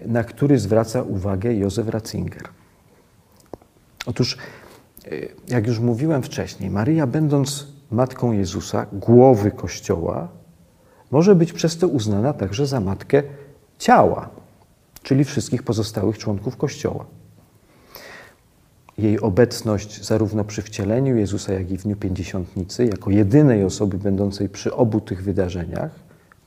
na 0.06 0.24
który 0.24 0.58
zwraca 0.58 1.02
uwagę 1.02 1.54
Józef 1.54 1.88
Ratzinger. 1.88 2.42
Otóż, 4.06 4.38
jak 5.48 5.66
już 5.66 5.78
mówiłem 5.78 6.22
wcześniej, 6.22 6.70
Maryja, 6.70 7.06
będąc 7.06 7.71
matką 7.92 8.32
Jezusa, 8.32 8.86
głowy 8.92 9.50
Kościoła, 9.50 10.28
może 11.10 11.34
być 11.34 11.52
przez 11.52 11.78
to 11.78 11.88
uznana 11.88 12.32
także 12.32 12.66
za 12.66 12.80
matkę 12.80 13.22
ciała, 13.78 14.28
czyli 15.02 15.24
wszystkich 15.24 15.62
pozostałych 15.62 16.18
członków 16.18 16.56
Kościoła. 16.56 17.04
Jej 18.98 19.20
obecność 19.20 20.04
zarówno 20.04 20.44
przy 20.44 20.62
wcieleniu 20.62 21.16
Jezusa, 21.16 21.52
jak 21.52 21.70
i 21.70 21.78
w 21.78 21.82
Dniu 21.82 21.96
Pięćdziesiątnicy, 21.96 22.84
jako 22.86 23.10
jedynej 23.10 23.64
osoby 23.64 23.98
będącej 23.98 24.48
przy 24.48 24.74
obu 24.74 25.00
tych 25.00 25.22
wydarzeniach, 25.22 25.90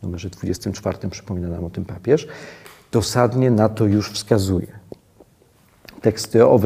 numerze 0.03 0.29
24 0.29 1.09
przypomina 1.09 1.47
nam 1.47 1.65
o 1.65 1.69
tym 1.69 1.85
papież, 1.85 2.27
dosadnie 2.91 3.51
na 3.51 3.69
to 3.69 3.85
już 3.85 4.11
wskazuje. 4.11 4.67
Teksty 6.01 6.45
o, 6.45 6.59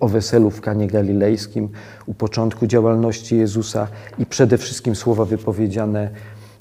o 0.00 0.08
weselu 0.08 0.50
w 0.50 0.60
Kanie 0.60 0.86
Galilejskim, 0.86 1.68
u 2.06 2.14
początku 2.14 2.66
działalności 2.66 3.36
Jezusa 3.36 3.88
i 4.18 4.26
przede 4.26 4.58
wszystkim 4.58 4.96
słowa 4.96 5.24
wypowiedziane 5.24 6.10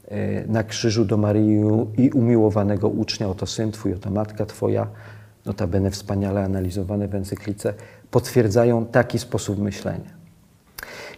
e, 0.08 0.48
na 0.48 0.64
krzyżu 0.64 1.06
do 1.06 1.18
Maryi 1.18 1.62
i 1.98 2.10
umiłowanego 2.10 2.90
ucznia, 2.90 3.30
oto 3.30 3.46
syn 3.46 3.72
Twój, 3.72 3.94
oto 3.94 4.10
matka 4.10 4.46
Twoja, 4.46 4.88
notabene 5.46 5.92
wspaniale 5.92 6.44
analizowane 6.44 7.08
w 7.08 7.16
encyklice, 7.16 7.74
potwierdzają 8.12 8.86
taki 8.86 9.20
sposób 9.20 9.60
myślenia. 9.60 10.22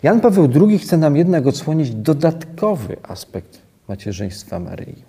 Jan 0.03 0.21
Paweł 0.21 0.49
II 0.61 0.79
chce 0.79 0.97
nam 0.97 1.17
jednak 1.17 1.47
odsłonić 1.47 1.91
dodatkowy 1.91 2.97
aspekt 3.03 3.61
macierzyństwa 3.87 4.59
Maryi. 4.59 5.03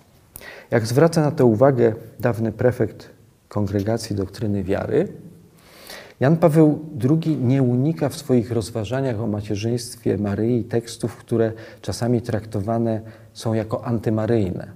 Jak 0.71 0.87
zwraca 0.87 1.21
na 1.21 1.31
to 1.31 1.45
uwagę 1.45 1.93
dawny 2.19 2.51
prefekt 2.51 3.09
Kongregacji 3.47 4.15
Doktryny 4.15 4.63
Wiary, 4.63 5.07
Jan 6.19 6.37
Paweł 6.37 6.79
II 7.09 7.37
nie 7.37 7.63
unika 7.63 8.09
w 8.09 8.15
swoich 8.15 8.51
rozważaniach 8.51 9.19
o 9.19 9.27
macierzyństwie 9.27 10.17
Maryi 10.17 10.63
tekstów, 10.63 11.17
które 11.17 11.51
czasami 11.81 12.21
traktowane 12.21 13.01
są 13.33 13.53
jako 13.53 13.85
antymaryjne. 13.85 14.71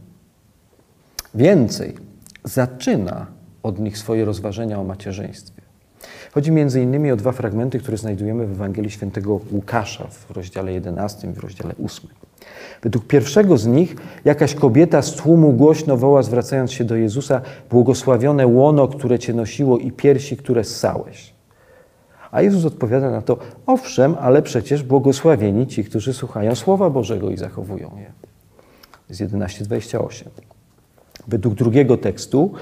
Więcej, 1.36 1.96
zaczyna 2.44 3.28
od 3.64 3.80
nich 3.80 3.98
swoje 3.98 4.26
rozważania 4.26 4.80
o 4.80 4.84
macierzyństwie. 4.84 5.62
Chodzi 6.32 6.52
innymi 6.82 7.12
o 7.12 7.16
dwa 7.16 7.32
fragmenty, 7.32 7.80
które 7.80 7.98
znajdujemy 7.98 8.48
w 8.48 8.52
Ewangelii 8.52 8.92
Świętego 8.92 9.40
Łukasza 9.52 10.08
w 10.08 10.32
rozdziale 10.32 10.74
11 10.74 11.30
i 11.30 11.34
w 11.34 11.40
rozdziale 11.40 11.74
8. 11.86 12.10
Według 12.82 13.06
pierwszego 13.06 13.58
z 13.58 13.68
nich 13.68 13.96
jakaś 14.26 14.56
kobieta 14.56 15.02
z 15.02 15.16
tłumu 15.16 15.54
głośno 15.54 15.98
woła, 15.98 16.24
zwracając 16.24 16.72
się 16.72 16.84
do 16.84 16.96
Jezusa, 16.96 17.42
błogosławione 17.70 18.48
łono, 18.48 18.88
które 18.88 19.20
cię 19.20 19.34
nosiło 19.34 19.78
i 19.78 19.92
piersi, 19.92 20.38
które 20.38 20.64
ssałeś. 20.64 21.34
A 22.32 22.42
Jezus 22.42 22.66
odpowiada 22.66 23.12
na 23.12 23.22
to, 23.22 23.38
owszem, 23.66 24.16
ale 24.20 24.42
przecież 24.42 24.84
błogosławieni 24.84 25.68
ci, 25.68 25.84
którzy 25.84 26.14
słuchają 26.14 26.56
Słowa 26.56 26.90
Bożego 26.90 27.30
i 27.30 27.38
zachowują 27.38 27.92
je. 27.98 28.12
Z 29.10 29.22
11:28. 29.22 30.24
Według 31.28 31.54
drugiego 31.56 31.98
tekstu 31.98 32.54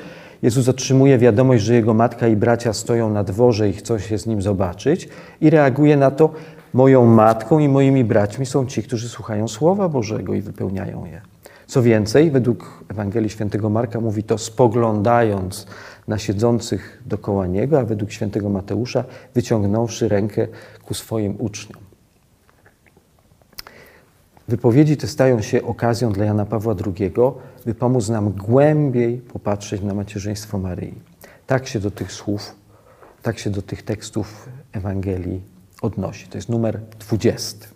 Jezus 0.42 0.68
otrzymuje 0.70 1.18
wiadomość, 1.18 1.64
że 1.64 1.74
jego 1.74 1.94
matka 1.94 2.28
i 2.28 2.36
bracia 2.36 2.74
stoją 2.74 3.10
na 3.10 3.24
dworze 3.24 3.70
i 3.70 3.74
chcą 3.74 4.00
się 4.00 4.18
z 4.18 4.26
nim 4.26 4.42
zobaczyć 4.42 5.10
i 5.42 5.50
reaguje 5.50 5.98
na 5.98 6.12
to, 6.12 6.34
moją 6.78 7.06
matką 7.06 7.60
i 7.60 7.70
moimi 7.70 8.04
braćmi 8.04 8.46
są 8.46 8.66
ci, 8.66 8.84
którzy 8.84 9.10
słuchają 9.10 9.48
Słowa 9.48 9.90
Bożego 9.90 10.34
i 10.34 10.42
wypełniają 10.42 11.06
je. 11.06 11.22
Co 11.68 11.82
więcej, 11.82 12.32
według 12.32 12.84
Ewangelii 12.90 13.30
Świętego 13.30 13.70
Marka 13.70 14.02
mówi 14.02 14.24
to 14.24 14.38
spoglądając 14.38 15.68
na 16.08 16.18
siedzących 16.18 17.04
dokoła 17.06 17.48
niego, 17.48 17.80
a 17.80 17.84
według 17.84 18.12
Świętego 18.12 18.50
Mateusza 18.50 19.04
wyciągnąwszy 19.34 20.10
rękę 20.10 20.48
ku 20.86 20.94
swoim 20.94 21.36
uczniom. 21.40 21.80
Wypowiedzi 24.48 24.98
te 24.98 25.08
stają 25.08 25.42
się 25.42 25.64
okazją 25.64 26.12
dla 26.12 26.26
Jana 26.26 26.46
Pawła 26.46 26.76
II, 26.86 27.12
by 27.66 27.74
pomóc 27.74 28.10
nam 28.10 28.30
głębiej 28.30 29.18
popatrzeć 29.18 29.82
na 29.82 29.94
macierzyństwo 29.94 30.58
Maryi. 30.58 30.94
Tak 31.48 31.68
się 31.68 31.80
do 31.80 31.92
tych 31.92 32.12
słów, 32.12 32.56
tak 33.22 33.40
się 33.40 33.50
do 33.50 33.62
tych 33.62 33.84
tekstów 33.84 34.50
Ewangelii 34.74 35.57
odnosi. 35.82 36.28
To 36.28 36.38
jest 36.38 36.50
numer 36.50 36.80
20. 37.00 37.68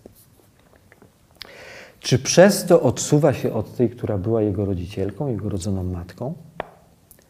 Czy 2.00 2.20
przez 2.20 2.66
to 2.66 2.82
odsuwa 2.82 3.34
się 3.34 3.54
od 3.54 3.76
tej, 3.76 3.90
która 3.90 4.18
była 4.18 4.42
jego 4.42 4.66
rodzicielką, 4.66 5.28
jego 5.28 5.50
rodzoną 5.50 5.84
matką? 5.84 6.34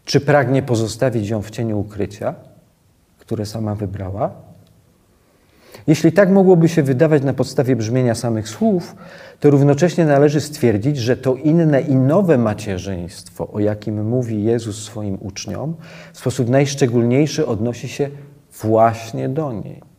Czy 0.05 0.19
pragnie 0.19 0.63
pozostawić 0.63 1.29
ją 1.29 1.41
w 1.41 1.51
cieniu 1.51 1.79
ukrycia, 1.79 2.35
które 3.19 3.45
sama 3.45 3.75
wybrała? 3.75 4.31
Jeśli 5.87 6.11
tak 6.11 6.29
mogłoby 6.29 6.69
się 6.69 6.83
wydawać 6.83 7.23
na 7.23 7.33
podstawie 7.33 7.75
brzmienia 7.75 8.15
samych 8.15 8.49
słów, 8.49 8.95
to 9.39 9.49
równocześnie 9.49 10.05
należy 10.05 10.41
stwierdzić, 10.41 10.97
że 10.97 11.17
to 11.17 11.35
inne 11.35 11.81
i 11.81 11.95
nowe 11.95 12.37
macierzyństwo, 12.37 13.51
o 13.51 13.59
jakim 13.59 14.09
mówi 14.09 14.43
Jezus 14.43 14.83
swoim 14.83 15.17
uczniom, 15.21 15.75
w 16.13 16.17
sposób 16.17 16.49
najszczególniejszy 16.49 17.47
odnosi 17.47 17.87
się 17.87 18.09
właśnie 18.61 19.29
do 19.29 19.53
niej. 19.53 19.90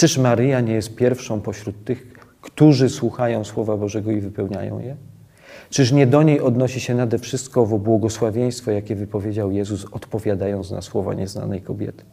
Czyż 0.00 0.18
Maryja 0.18 0.60
nie 0.60 0.72
jest 0.72 0.94
pierwszą 0.94 1.40
pośród 1.40 1.84
tych, 1.84 2.12
którzy 2.40 2.88
słuchają 2.88 3.44
Słowa 3.44 3.76
Bożego 3.76 4.10
i 4.10 4.20
wypełniają 4.20 4.78
je? 4.78 4.96
Czyż 5.70 5.92
nie 5.92 6.06
do 6.06 6.22
niej 6.22 6.40
odnosi 6.40 6.80
się 6.80 6.94
nade 6.94 7.18
wszystko 7.18 7.60
owo 7.60 7.78
błogosławieństwo, 7.78 8.70
jakie 8.70 8.96
wypowiedział 8.96 9.52
Jezus, 9.52 9.86
odpowiadając 9.92 10.70
na 10.70 10.82
słowa 10.82 11.14
nieznanej 11.14 11.62
kobiety? 11.62 12.04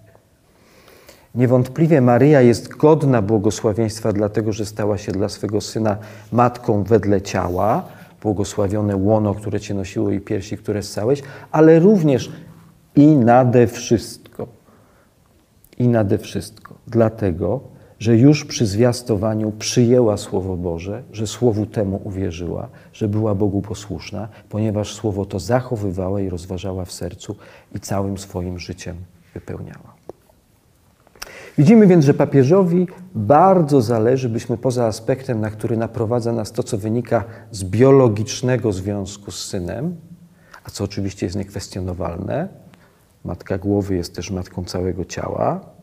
Niewątpliwie 1.36 2.02
Maryja 2.02 2.42
jest 2.42 2.68
godna 2.68 3.22
błogosławieństwa, 3.22 4.14
dlatego 4.14 4.54
że 4.54 4.66
stała 4.66 4.98
się 4.98 5.12
dla 5.12 5.30
swego 5.30 5.62
syna 5.62 5.98
matką 6.32 6.84
wedle 6.84 7.22
ciała, 7.22 7.86
błogosławione 8.22 8.96
łono, 8.96 9.34
które 9.34 9.60
cię 9.60 9.74
nosiło 9.74 10.12
i 10.12 10.20
piersi, 10.20 10.58
które 10.58 10.84
ssałeś, 10.84 11.24
ale 11.52 11.80
również 11.80 12.32
i 12.96 13.08
nade 13.08 13.68
wszystko. 13.68 14.48
I 15.78 15.88
nade 15.88 16.18
wszystko. 16.18 16.76
Dlatego, 16.88 17.77
że 18.00 18.18
już 18.18 18.46
przy 18.46 18.66
zwiastowaniu 18.66 19.52
przyjęła 19.52 20.18
Słowo 20.18 20.58
Boże, 20.58 21.04
że 21.12 21.28
Słowu 21.28 21.66
temu 21.66 22.02
uwierzyła, 22.04 22.70
że 22.94 23.08
była 23.08 23.36
Bogu 23.36 23.62
posłuszna, 23.62 24.28
ponieważ 24.50 24.94
Słowo 24.94 25.26
to 25.26 25.40
zachowywała 25.40 26.22
i 26.22 26.30
rozważała 26.30 26.86
w 26.86 26.92
sercu 26.92 27.36
i 27.76 27.80
całym 27.80 28.18
swoim 28.18 28.60
życiem 28.60 28.96
wypełniała. 29.34 29.98
Widzimy 31.58 31.88
więc, 31.88 32.06
że 32.06 32.14
papieżowi 32.14 32.88
bardzo 33.16 33.82
zależy, 33.82 34.30
byśmy 34.30 34.58
poza 34.58 34.86
aspektem, 34.86 35.42
na 35.42 35.50
który 35.50 35.78
naprowadza 35.78 36.34
nas 36.34 36.52
to, 36.52 36.64
co 36.64 36.78
wynika 36.78 37.24
z 37.52 37.64
biologicznego 37.64 38.74
związku 38.74 39.32
z 39.32 39.46
synem, 39.46 39.96
a 40.64 40.70
co 40.70 40.84
oczywiście 40.84 41.26
jest 41.26 41.36
niekwestionowalne, 41.36 42.48
matka 43.26 43.58
głowy 43.58 43.96
jest 43.96 44.16
też 44.16 44.32
matką 44.32 44.66
całego 44.66 45.06
ciała, 45.06 45.77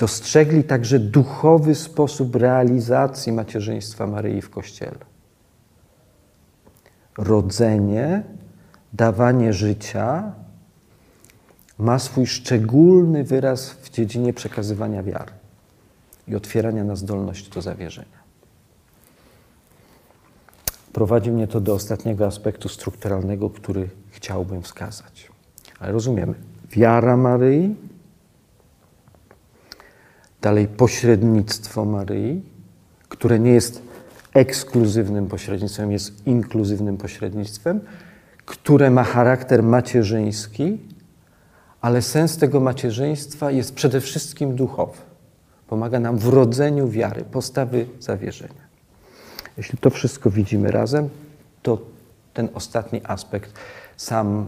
dostrzegli 0.00 0.64
także 0.64 0.98
duchowy 0.98 1.74
sposób 1.74 2.34
realizacji 2.36 3.32
macierzyństwa 3.32 4.06
Maryi 4.06 4.42
w 4.42 4.50
Kościele. 4.50 4.98
Rodzenie, 7.18 8.22
dawanie 8.92 9.52
życia 9.52 10.32
ma 11.78 11.98
swój 11.98 12.26
szczególny 12.26 13.24
wyraz 13.24 13.70
w 13.70 13.90
dziedzinie 13.90 14.32
przekazywania 14.32 15.02
wiary 15.02 15.32
i 16.28 16.36
otwierania 16.36 16.84
na 16.84 16.96
zdolność 16.96 17.48
do 17.48 17.62
zawierzenia. 17.62 18.20
Prowadzi 20.92 21.30
mnie 21.30 21.46
to 21.46 21.60
do 21.60 21.74
ostatniego 21.74 22.26
aspektu 22.26 22.68
strukturalnego, 22.68 23.50
który 23.50 23.88
chciałbym 24.10 24.62
wskazać. 24.62 25.30
Ale 25.80 25.92
rozumiemy, 25.92 26.34
wiara 26.70 27.16
Maryi, 27.16 27.89
dalej 30.42 30.68
pośrednictwo 30.68 31.84
Maryi, 31.84 32.42
które 33.08 33.38
nie 33.38 33.50
jest 33.50 33.82
ekskluzywnym 34.34 35.26
pośrednictwem, 35.26 35.92
jest 35.92 36.26
inkluzywnym 36.26 36.96
pośrednictwem, 36.96 37.80
które 38.46 38.90
ma 38.90 39.04
charakter 39.04 39.62
macierzyński, 39.62 40.78
ale 41.80 42.02
sens 42.02 42.36
tego 42.36 42.60
macierzyństwa 42.60 43.50
jest 43.50 43.74
przede 43.74 44.00
wszystkim 44.00 44.56
duchowy. 44.56 44.98
Pomaga 45.68 46.00
nam 46.00 46.18
w 46.18 46.28
rodzeniu 46.28 46.88
wiary, 46.88 47.24
postawy 47.24 47.86
zawierzenia. 48.00 48.70
Jeśli 49.56 49.78
to 49.78 49.90
wszystko 49.90 50.30
widzimy 50.30 50.70
razem, 50.70 51.08
to 51.62 51.78
ten 52.34 52.48
ostatni 52.54 53.00
aspekt 53.04 53.52
sam, 53.96 54.46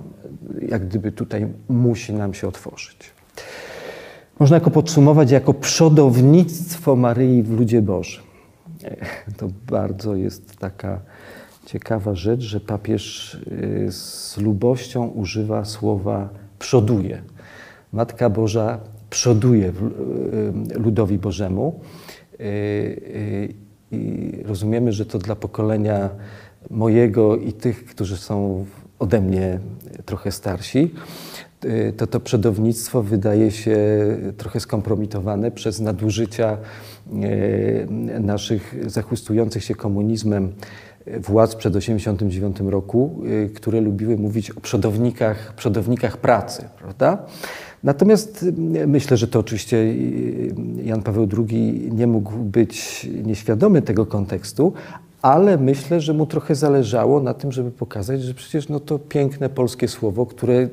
jak 0.68 0.88
gdyby 0.88 1.12
tutaj 1.12 1.46
musi 1.68 2.12
nam 2.12 2.34
się 2.34 2.48
otworzyć. 2.48 3.10
Można 4.38 4.60
go 4.60 4.70
podsumować 4.70 5.30
jako 5.30 5.54
przodownictwo 5.54 6.96
Maryi 6.96 7.42
w 7.42 7.50
ludzie 7.50 7.82
Bożym. 7.82 8.24
To 9.36 9.48
bardzo 9.70 10.16
jest 10.16 10.56
taka 10.56 11.00
ciekawa 11.66 12.14
rzecz, 12.14 12.40
że 12.40 12.60
papież 12.60 13.34
y, 13.34 13.86
z 13.92 14.38
lubością 14.38 15.08
używa 15.08 15.64
słowa 15.64 16.28
przoduje. 16.58 17.22
Matka 17.92 18.30
Boża 18.30 18.78
przoduje 19.10 19.68
y, 19.68 19.72
ludowi 20.78 21.18
Bożemu. 21.18 21.80
I 23.90 24.32
rozumiemy, 24.44 24.92
że 24.92 25.06
to 25.06 25.18
dla 25.18 25.36
pokolenia 25.36 26.10
mojego 26.70 27.36
i 27.36 27.52
tych, 27.52 27.84
którzy 27.84 28.16
są 28.16 28.66
ode 28.98 29.20
mnie 29.20 29.58
trochę 30.04 30.32
starsi, 30.32 30.94
to 31.96 32.06
to 32.06 32.20
przodownictwo 32.20 33.02
wydaje 33.02 33.50
się 33.50 33.76
trochę 34.36 34.60
skompromitowane 34.60 35.50
przez 35.50 35.80
nadużycia 35.80 36.56
naszych 38.20 38.74
zachustujących 38.90 39.64
się 39.64 39.74
komunizmem 39.74 40.52
władz 41.06 41.54
przed 41.54 41.74
1989 41.74 42.70
roku, 42.70 43.22
y, 43.26 43.50
które 43.54 43.80
lubiły 43.80 44.16
mówić 44.16 44.50
o 44.50 44.60
przodownikach, 44.60 45.54
przodownikach 45.54 46.16
pracy, 46.16 46.68
prawda? 46.78 47.26
Natomiast 47.82 48.42
y, 48.42 48.86
myślę, 48.86 49.16
że 49.16 49.28
to 49.28 49.38
oczywiście 49.38 49.76
y, 49.76 50.54
Jan 50.84 51.02
Paweł 51.02 51.28
II 51.38 51.90
nie 51.92 52.06
mógł 52.06 52.32
być 52.32 53.06
nieświadomy 53.24 53.82
tego 53.82 54.06
kontekstu, 54.06 54.72
ale 55.22 55.58
myślę, 55.58 56.00
że 56.00 56.12
mu 56.12 56.26
trochę 56.26 56.54
zależało 56.54 57.20
na 57.20 57.34
tym, 57.34 57.52
żeby 57.52 57.70
pokazać, 57.70 58.22
że 58.22 58.34
przecież 58.34 58.68
no 58.68 58.80
to 58.80 58.98
piękne 58.98 59.48
polskie 59.48 59.88
słowo, 59.88 60.26
które 60.26 60.54
yy, 60.54 60.68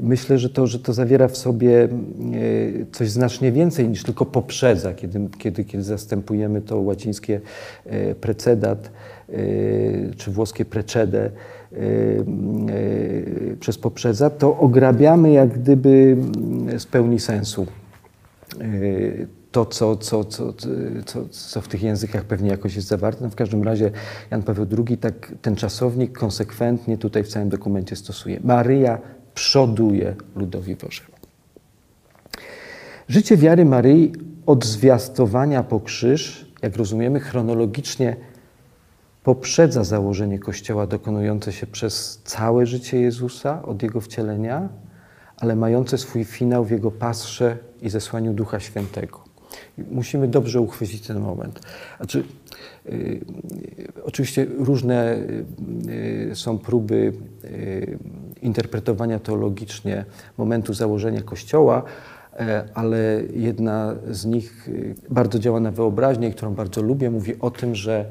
myślę, 0.00 0.38
że 0.38 0.50
to, 0.50 0.66
że 0.66 0.78
to 0.78 0.92
zawiera 0.92 1.28
w 1.28 1.36
sobie 1.36 1.70
yy, 1.70 2.86
coś 2.92 3.10
znacznie 3.10 3.52
więcej 3.52 3.88
niż 3.88 4.02
tylko 4.02 4.26
poprzedza, 4.26 4.94
kiedy, 4.94 5.28
kiedy, 5.38 5.64
kiedy 5.64 5.84
zastępujemy 5.84 6.60
to 6.60 6.80
łacińskie 6.80 7.40
yy, 7.86 8.14
precedat 8.14 8.90
czy 10.16 10.30
włoskie 10.30 10.64
precede 10.64 11.30
przez 13.60 13.78
poprzedza, 13.78 14.30
to 14.30 14.58
ograbiamy 14.58 15.32
jak 15.32 15.48
gdyby 15.48 16.16
z 16.78 16.86
pełni 16.86 17.20
sensu 17.20 17.66
to, 19.58 19.66
co, 19.66 19.96
co, 19.96 20.24
co, 20.24 20.52
co, 21.06 21.28
co 21.28 21.60
w 21.60 21.68
tych 21.68 21.82
językach 21.82 22.24
pewnie 22.24 22.50
jakoś 22.50 22.76
jest 22.76 22.88
zawarte. 22.88 23.24
No 23.24 23.30
w 23.30 23.34
każdym 23.34 23.62
razie 23.62 23.90
Jan 24.30 24.42
Paweł 24.42 24.66
II 24.86 24.98
tak 24.98 25.32
ten 25.42 25.56
czasownik 25.56 26.18
konsekwentnie 26.18 26.98
tutaj 26.98 27.24
w 27.24 27.28
całym 27.28 27.48
dokumencie 27.48 27.96
stosuje. 27.96 28.40
Maryja 28.44 28.98
przoduje 29.34 30.14
ludowi 30.36 30.76
Bożemu. 30.76 31.08
Życie 33.08 33.36
wiary 33.36 33.64
Maryi 33.64 34.12
od 34.46 34.64
zwiastowania 34.64 35.62
po 35.62 35.80
krzyż, 35.80 36.52
jak 36.62 36.76
rozumiemy, 36.76 37.20
chronologicznie 37.20 38.16
poprzedza 39.22 39.84
założenie 39.84 40.38
Kościoła 40.38 40.86
dokonujące 40.86 41.52
się 41.52 41.66
przez 41.66 42.22
całe 42.24 42.66
życie 42.66 43.00
Jezusa 43.00 43.62
od 43.62 43.82
Jego 43.82 44.00
wcielenia, 44.00 44.68
ale 45.36 45.56
mające 45.56 45.98
swój 45.98 46.24
finał 46.24 46.64
w 46.64 46.70
Jego 46.70 46.90
pasrze 46.90 47.56
i 47.82 47.90
zesłaniu 47.90 48.32
Ducha 48.32 48.60
Świętego. 48.60 49.27
Musimy 49.90 50.28
dobrze 50.28 50.60
uchwycić 50.60 51.06
ten 51.06 51.20
moment. 51.20 51.60
Znaczy, 51.96 52.24
oczywiście 54.04 54.46
różne 54.58 55.18
yy, 56.28 56.36
są 56.36 56.58
próby 56.58 57.12
interpretowania 58.42 59.18
teologicznie 59.18 60.04
momentu 60.38 60.74
założenia 60.74 61.22
Kościoła, 61.22 61.82
ale 62.74 63.22
jedna 63.34 63.94
z 64.10 64.26
nich 64.26 64.68
bardzo 65.10 65.38
działa 65.38 65.60
na 65.60 65.70
wyobraźnię, 65.70 66.30
którą 66.30 66.54
bardzo 66.54 66.82
lubię, 66.82 67.10
mówi 67.10 67.40
o 67.40 67.50
tym, 67.50 67.74
że 67.74 68.04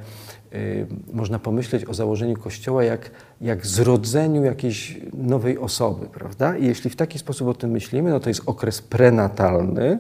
można 1.13 1.39
pomyśleć 1.39 1.86
o 1.86 1.93
założeniu 1.93 2.38
Kościoła 2.38 2.84
jak, 2.84 3.11
jak 3.41 3.65
zrodzeniu 3.65 4.43
jakiejś 4.43 5.01
nowej 5.13 5.57
osoby, 5.57 6.05
prawda? 6.05 6.57
I 6.57 6.65
jeśli 6.65 6.89
w 6.89 6.95
taki 6.95 7.20
sposób 7.20 7.47
o 7.47 7.53
tym 7.53 7.72
myślimy, 7.72 8.09
no 8.09 8.20
to 8.20 8.30
jest 8.30 8.41
okres 8.45 8.82
prenatalny, 8.82 9.99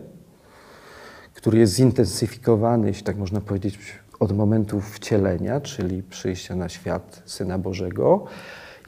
który 1.47 1.59
jest 1.59 1.73
zintensyfikowany, 1.73 2.87
jeśli 2.87 3.03
tak 3.03 3.17
można 3.17 3.41
powiedzieć, 3.41 3.79
od 4.19 4.37
momentu 4.37 4.81
wcielenia, 4.81 5.61
czyli 5.61 6.03
przyjścia 6.03 6.55
na 6.55 6.69
świat 6.69 7.23
Syna 7.25 7.57
Bożego. 7.57 8.25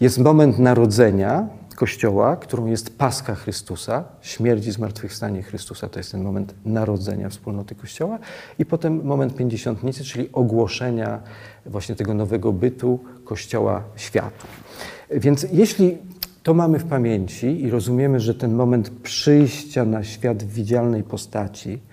Jest 0.01 0.17
moment 0.17 0.59
narodzenia 0.59 1.47
Kościoła, 1.75 2.35
którą 2.35 2.65
jest 2.65 2.97
Paska 2.97 3.35
Chrystusa, 3.35 4.03
śmierć 4.21 4.67
i 4.67 4.71
zmartwychwstanie 4.71 5.43
Chrystusa, 5.43 5.89
to 5.89 5.99
jest 5.99 6.11
ten 6.11 6.23
moment 6.23 6.53
narodzenia 6.65 7.29
wspólnoty 7.29 7.75
Kościoła. 7.75 8.19
I 8.59 8.65
potem 8.65 9.05
moment 9.05 9.35
pięćdziesiątnicy, 9.35 10.03
czyli 10.03 10.29
ogłoszenia 10.33 11.19
właśnie 11.65 11.95
tego 11.95 12.13
nowego 12.13 12.53
bytu 12.53 12.99
Kościoła 13.25 13.83
światu. 13.95 14.47
Więc 15.11 15.45
jeśli 15.51 15.97
to 16.43 16.53
mamy 16.53 16.79
w 16.79 16.85
pamięci 16.85 17.61
i 17.61 17.69
rozumiemy, 17.69 18.19
że 18.19 18.35
ten 18.35 18.53
moment 18.53 18.89
przyjścia 18.89 19.85
na 19.85 20.03
świat 20.03 20.43
w 20.43 20.53
widzialnej 20.53 21.03
postaci, 21.03 21.88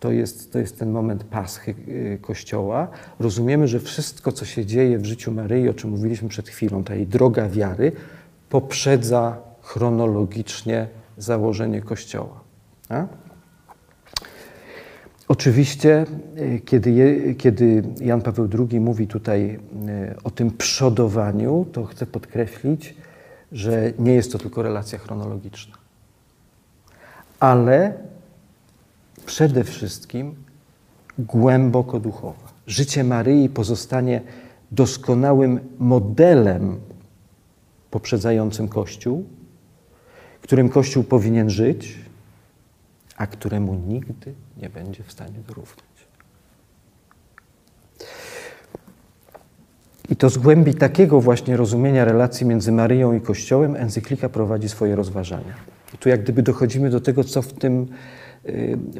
to 0.00 0.12
jest, 0.12 0.52
to 0.52 0.58
jest 0.58 0.78
ten 0.78 0.90
moment 0.90 1.24
paschy 1.24 1.74
y, 1.88 2.18
Kościoła. 2.22 2.88
Rozumiemy, 3.18 3.68
że 3.68 3.80
wszystko, 3.80 4.32
co 4.32 4.44
się 4.44 4.66
dzieje 4.66 4.98
w 4.98 5.06
życiu 5.06 5.32
Maryi, 5.32 5.68
o 5.68 5.74
czym 5.74 5.90
mówiliśmy 5.90 6.28
przed 6.28 6.48
chwilą, 6.48 6.84
ta 6.84 6.94
jej 6.94 7.06
droga 7.06 7.48
wiary, 7.48 7.92
poprzedza 8.48 9.36
chronologicznie 9.62 10.86
założenie 11.18 11.82
Kościoła. 11.82 12.40
A? 12.88 13.06
Oczywiście, 15.28 16.04
y, 16.38 16.60
kiedy, 16.64 16.90
je, 16.90 17.34
kiedy 17.34 17.82
Jan 18.00 18.22
Paweł 18.22 18.48
II 18.58 18.80
mówi 18.80 19.06
tutaj 19.06 19.58
y, 20.10 20.22
o 20.24 20.30
tym 20.30 20.50
przodowaniu, 20.50 21.66
to 21.72 21.84
chcę 21.84 22.06
podkreślić, 22.06 22.96
że 23.52 23.92
nie 23.98 24.14
jest 24.14 24.32
to 24.32 24.38
tylko 24.38 24.62
relacja 24.62 24.98
chronologiczna, 24.98 25.76
ale 27.40 27.94
przede 29.30 29.64
wszystkim 29.64 30.34
głęboko 31.18 32.00
duchowa. 32.00 32.52
Życie 32.66 33.04
Maryi 33.04 33.48
pozostanie 33.48 34.20
doskonałym 34.70 35.60
modelem 35.78 36.80
poprzedzającym 37.90 38.68
Kościół, 38.68 39.24
którym 40.42 40.68
Kościół 40.68 41.04
powinien 41.04 41.50
żyć, 41.50 41.98
a 43.16 43.26
któremu 43.26 43.74
nigdy 43.74 44.34
nie 44.62 44.70
będzie 44.70 45.02
w 45.02 45.12
stanie 45.12 45.38
dorównać. 45.48 45.84
I 50.08 50.16
to 50.16 50.30
z 50.30 50.38
głębi 50.38 50.74
takiego 50.74 51.20
właśnie 51.20 51.56
rozumienia 51.56 52.04
relacji 52.04 52.46
między 52.46 52.72
Maryją 52.72 53.12
i 53.12 53.20
Kościołem 53.20 53.76
encyklika 53.76 54.28
prowadzi 54.28 54.68
swoje 54.68 54.96
rozważania. 54.96 55.54
I 55.94 55.98
tu 55.98 56.08
jak 56.08 56.22
gdyby 56.22 56.42
dochodzimy 56.42 56.90
do 56.90 57.00
tego, 57.00 57.24
co 57.24 57.42
w 57.42 57.52
tym 57.52 57.86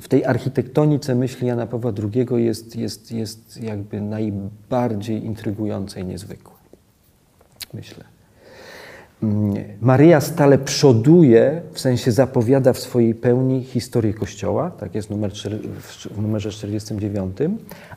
w 0.00 0.08
tej 0.08 0.24
architektonice 0.24 1.14
myśli 1.14 1.46
Jana 1.46 1.66
Pawła 1.66 1.92
II 2.12 2.44
jest, 2.44 2.76
jest, 2.76 3.12
jest 3.12 3.62
jakby 3.62 4.00
najbardziej 4.00 5.24
intrygujące 5.24 6.00
i 6.00 6.04
niezwykłe. 6.04 6.54
Myślę. 7.74 8.04
Mm, 9.22 9.54
Maryja 9.80 10.20
stale 10.20 10.58
przoduje, 10.58 11.62
w 11.72 11.80
sensie 11.80 12.12
zapowiada 12.12 12.72
w 12.72 12.78
swojej 12.78 13.14
pełni 13.14 13.64
historię 13.64 14.14
Kościoła, 14.14 14.70
tak 14.70 14.94
jest 14.94 15.10
numer, 15.10 15.32
w 16.10 16.22
numerze 16.22 16.50
49, 16.50 17.36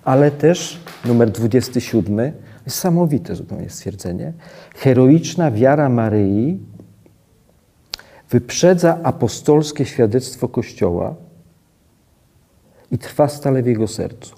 ale 0.03 0.31
też 0.31 0.79
numer 1.05 1.31
27, 1.31 2.31
niesamowite 2.67 3.35
zupełnie 3.35 3.69
stwierdzenie, 3.69 4.33
heroiczna 4.75 5.51
wiara 5.51 5.89
Maryi 5.89 6.59
wyprzedza 8.29 8.99
apostolskie 9.03 9.85
świadectwo 9.85 10.47
Kościoła, 10.47 11.15
i 12.93 12.97
trwa 12.97 13.27
stale 13.27 13.63
w 13.63 13.67
jego 13.67 13.87
sercu, 13.87 14.35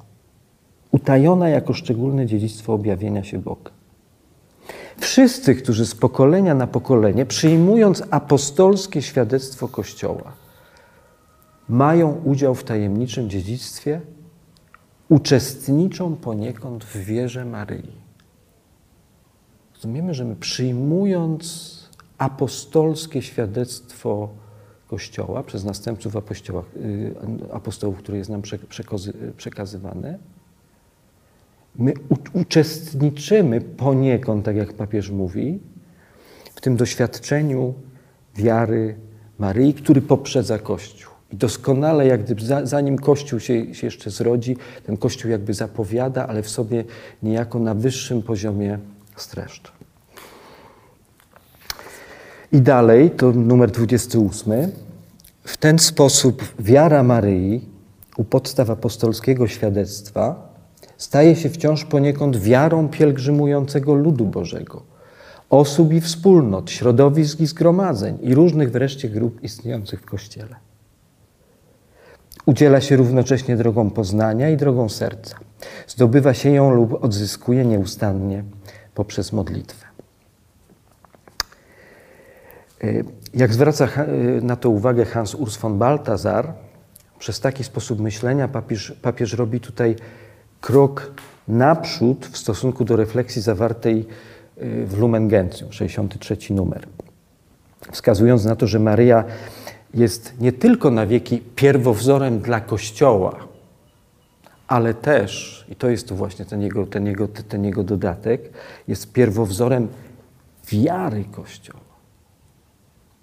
utajona 0.91 1.49
jako 1.49 1.73
szczególne 1.73 2.25
dziedzictwo 2.25 2.73
objawienia 2.73 3.23
się 3.23 3.39
Boga. 3.39 3.71
Wszyscy, 4.97 5.55
którzy 5.55 5.85
z 5.85 5.95
pokolenia 5.95 6.55
na 6.55 6.67
pokolenie, 6.67 7.25
przyjmując 7.25 8.03
apostolskie 8.11 9.01
świadectwo 9.01 9.67
Kościoła, 9.67 10.33
mają 11.69 12.21
udział 12.23 12.55
w 12.55 12.63
tajemniczym 12.63 13.29
dziedzictwie, 13.29 14.01
uczestniczą 15.09 16.15
poniekąd 16.15 16.83
w 16.83 16.97
wierze 16.97 17.45
Maryi. 17.45 17.91
Rozumiemy, 19.75 20.13
że 20.13 20.25
my 20.25 20.35
przyjmując 20.35 21.75
apostolskie 22.17 23.21
świadectwo 23.21 24.29
Kościoła, 24.87 25.43
przez 25.43 25.63
następców 25.63 26.15
apostołów, 26.15 26.65
apostołów 27.53 27.97
które 27.97 28.17
jest 28.17 28.29
nam 28.29 28.41
przekazywane, 29.37 30.19
my 31.75 31.93
uczestniczymy 32.33 33.61
poniekąd, 33.61 34.45
tak 34.45 34.55
jak 34.55 34.73
papież 34.73 35.09
mówi, 35.09 35.59
w 36.55 36.61
tym 36.61 36.75
doświadczeniu 36.75 37.73
wiary 38.35 38.95
Maryi, 39.39 39.73
który 39.73 40.01
poprzedza 40.01 40.59
Kościół. 40.59 41.11
I 41.33 41.35
doskonale, 41.35 42.07
jak 42.07 42.23
gdyby 42.23 42.41
zanim 42.63 42.97
Kościół 42.97 43.39
się, 43.39 43.75
się 43.75 43.87
jeszcze 43.87 44.09
zrodzi, 44.09 44.57
ten 44.85 44.97
Kościół 44.97 45.31
jakby 45.31 45.53
zapowiada, 45.53 46.27
ale 46.27 46.43
w 46.43 46.49
sobie 46.49 46.83
niejako 47.23 47.59
na 47.59 47.73
wyższym 47.73 48.21
poziomie 48.21 48.79
streszcza. 49.15 49.74
I 52.51 52.61
dalej, 52.61 53.11
to 53.11 53.31
numer 53.31 53.71
28. 53.71 54.71
W 55.43 55.57
ten 55.57 55.79
sposób 55.79 56.43
wiara 56.59 57.03
Maryi 57.03 57.69
u 58.17 58.23
podstaw 58.23 58.69
apostolskiego 58.69 59.47
świadectwa 59.47 60.53
staje 60.97 61.35
się 61.35 61.49
wciąż 61.49 61.85
poniekąd 61.85 62.37
wiarą 62.37 62.89
pielgrzymującego 62.89 63.95
ludu 63.95 64.25
Bożego, 64.25 64.81
osób 65.49 65.93
i 65.93 66.01
wspólnot, 66.01 66.71
środowisk 66.71 67.39
i 67.39 67.45
zgromadzeń 67.45 68.17
i 68.21 68.35
różnych 68.35 68.71
wreszcie 68.71 69.09
grup 69.09 69.43
istniejących 69.43 70.01
w 70.01 70.05
Kościele. 70.05 70.55
Udziela 72.45 72.81
się 72.81 72.95
równocześnie 72.95 73.57
drogą 73.57 73.89
poznania 73.89 74.49
i 74.49 74.57
drogą 74.57 74.89
serca. 74.89 75.37
Zdobywa 75.87 76.33
się 76.33 76.49
ją 76.49 76.71
lub 76.73 77.03
odzyskuje 77.03 77.65
nieustannie 77.65 78.43
poprzez 78.95 79.33
modlitwę. 79.33 79.85
Y, 82.74 82.74
Jak 83.33 83.53
zwraca 83.53 83.87
y, 83.87 84.41
na 84.41 84.55
to 84.55 84.69
uwagę 84.69 85.05
Hans 85.05 85.35
Urs 85.35 85.57
von 85.57 85.77
Balthasar, 85.77 86.53
przez 87.19 87.39
taki 87.39 87.63
sposób 87.63 87.99
myślenia 87.99 88.47
papież, 88.47 88.93
papież 89.01 89.33
robi 89.33 89.59
tutaj 89.59 89.95
krok 90.61 91.11
naprzód 91.47 92.25
w 92.25 92.37
stosunku 92.37 92.85
do 92.85 92.95
refleksji 92.95 93.41
zawartej 93.41 94.05
y, 94.57 94.85
w 94.85 94.99
Lumen 94.99 95.27
Gentium, 95.27 95.71
63 95.71 96.53
numer 96.53 96.87
wskazując 97.91 98.45
na 98.45 98.55
to, 98.55 98.67
że 98.67 98.79
Maryja 98.79 99.23
jest 99.93 100.33
nie 100.39 100.51
tylko 100.51 100.91
na 100.91 101.05
wieki 101.05 101.41
pierwowzorem 101.55 102.39
dla 102.39 102.61
Kościoła, 102.61 103.47
ale 104.67 104.93
też, 104.93 105.65
i 105.69 105.75
to 105.75 105.89
jest 105.89 106.07
tu 106.07 106.15
właśnie 106.15 106.45
ten 106.45 106.61
jego, 106.61 106.85
ten 106.85 107.05
jego, 107.05 107.27
ten 107.27 107.65
jego 107.65 107.83
dodatek, 107.83 108.41
jest 108.87 109.13
pierwowzorem 109.13 109.87
wiary 110.71 111.25
Kościoła. 111.31 111.84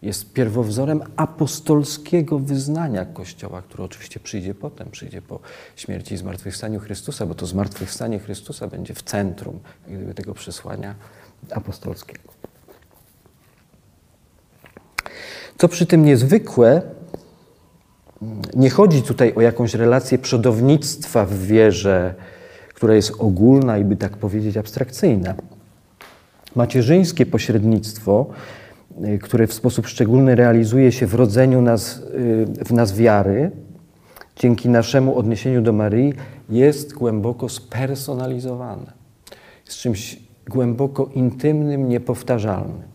Jest 0.02 0.32
pierwowzorem 0.32 1.02
apostolskiego 1.16 2.38
wyznania 2.38 3.04
Kościoła, 3.04 3.62
które 3.62 3.84
oczywiście 3.84 4.20
przyjdzie 4.20 4.54
potem, 4.54 4.90
przyjdzie 4.90 5.22
po 5.22 5.40
śmierci 5.76 6.14
i 6.14 6.18
zmartwychwstaniu 6.18 6.80
Chrystusa, 6.80 7.26
bo 7.26 7.34
to 7.34 7.46
zmartwychwstanie 7.46 8.18
Chrystusa 8.18 8.68
będzie 8.68 8.94
w 8.94 9.02
centrum 9.02 9.60
gdyby, 9.88 10.14
tego 10.14 10.34
przesłania 10.34 10.94
apostolskiego. 11.50 12.32
Co 15.58 15.68
przy 15.68 15.86
tym 15.86 16.04
niezwykłe, 16.04 16.82
nie 18.54 18.70
chodzi 18.70 19.02
tutaj 19.02 19.34
o 19.34 19.40
jakąś 19.40 19.74
relację 19.74 20.18
przodownictwa 20.18 21.24
w 21.24 21.34
wierze, 21.34 22.14
która 22.74 22.94
jest 22.94 23.12
ogólna 23.18 23.78
i 23.78 23.84
by 23.84 23.96
tak 23.96 24.16
powiedzieć 24.16 24.56
abstrakcyjna. 24.56 25.34
Macierzyńskie 26.54 27.26
pośrednictwo, 27.26 28.26
które 29.22 29.46
w 29.46 29.52
sposób 29.52 29.86
szczególny 29.86 30.34
realizuje 30.34 30.92
się 30.92 31.06
w 31.06 31.14
rodzeniu 31.14 31.62
nas, 31.62 31.98
y, 31.98 32.64
w 32.64 32.72
nas 32.72 32.96
wiary, 32.96 33.50
dzięki 34.36 34.68
naszemu 34.68 35.18
odniesieniu 35.18 35.62
do 35.62 35.72
Maryi, 35.72 36.14
jest 36.50 36.94
głęboko 36.94 37.48
spersonalizowane. 37.48 38.92
Jest 39.66 39.78
czymś 39.78 40.18
głęboko 40.48 41.10
intymnym, 41.14 41.88
niepowtarzalnym 41.88 42.92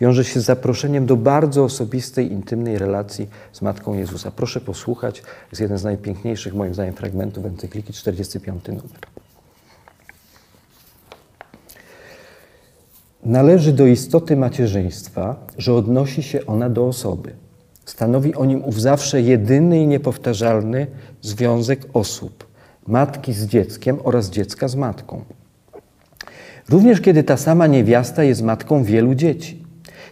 wiąże 0.00 0.24
się 0.24 0.40
z 0.40 0.44
zaproszeniem 0.44 1.06
do 1.06 1.16
bardzo 1.16 1.64
osobistej, 1.64 2.32
intymnej 2.32 2.78
relacji 2.78 3.28
z 3.52 3.62
Matką 3.62 3.94
Jezusa. 3.94 4.30
Proszę 4.30 4.60
posłuchać, 4.60 5.22
jest 5.50 5.60
jeden 5.60 5.78
z 5.78 5.84
najpiękniejszych 5.84 6.54
moim 6.54 6.74
zdaniem 6.74 6.94
fragmentów 6.94 7.44
encykliki, 7.44 7.92
45 7.92 8.68
numer. 8.68 8.82
Należy 13.24 13.72
do 13.72 13.86
istoty 13.86 14.36
macierzyństwa, 14.36 15.46
że 15.58 15.74
odnosi 15.74 16.22
się 16.22 16.46
ona 16.46 16.70
do 16.70 16.86
osoby. 16.86 17.32
Stanowi 17.84 18.34
o 18.34 18.44
nim 18.44 18.64
ów 18.64 18.80
zawsze 18.80 19.20
jedyny 19.22 19.80
i 19.80 19.86
niepowtarzalny 19.86 20.86
związek 21.22 21.80
osób, 21.92 22.46
matki 22.86 23.32
z 23.32 23.46
dzieckiem 23.46 23.98
oraz 24.04 24.30
dziecka 24.30 24.68
z 24.68 24.76
matką. 24.76 25.24
Również 26.68 27.00
kiedy 27.00 27.22
ta 27.22 27.36
sama 27.36 27.66
niewiasta 27.66 28.24
jest 28.24 28.42
matką 28.42 28.84
wielu 28.84 29.14
dzieci. 29.14 29.64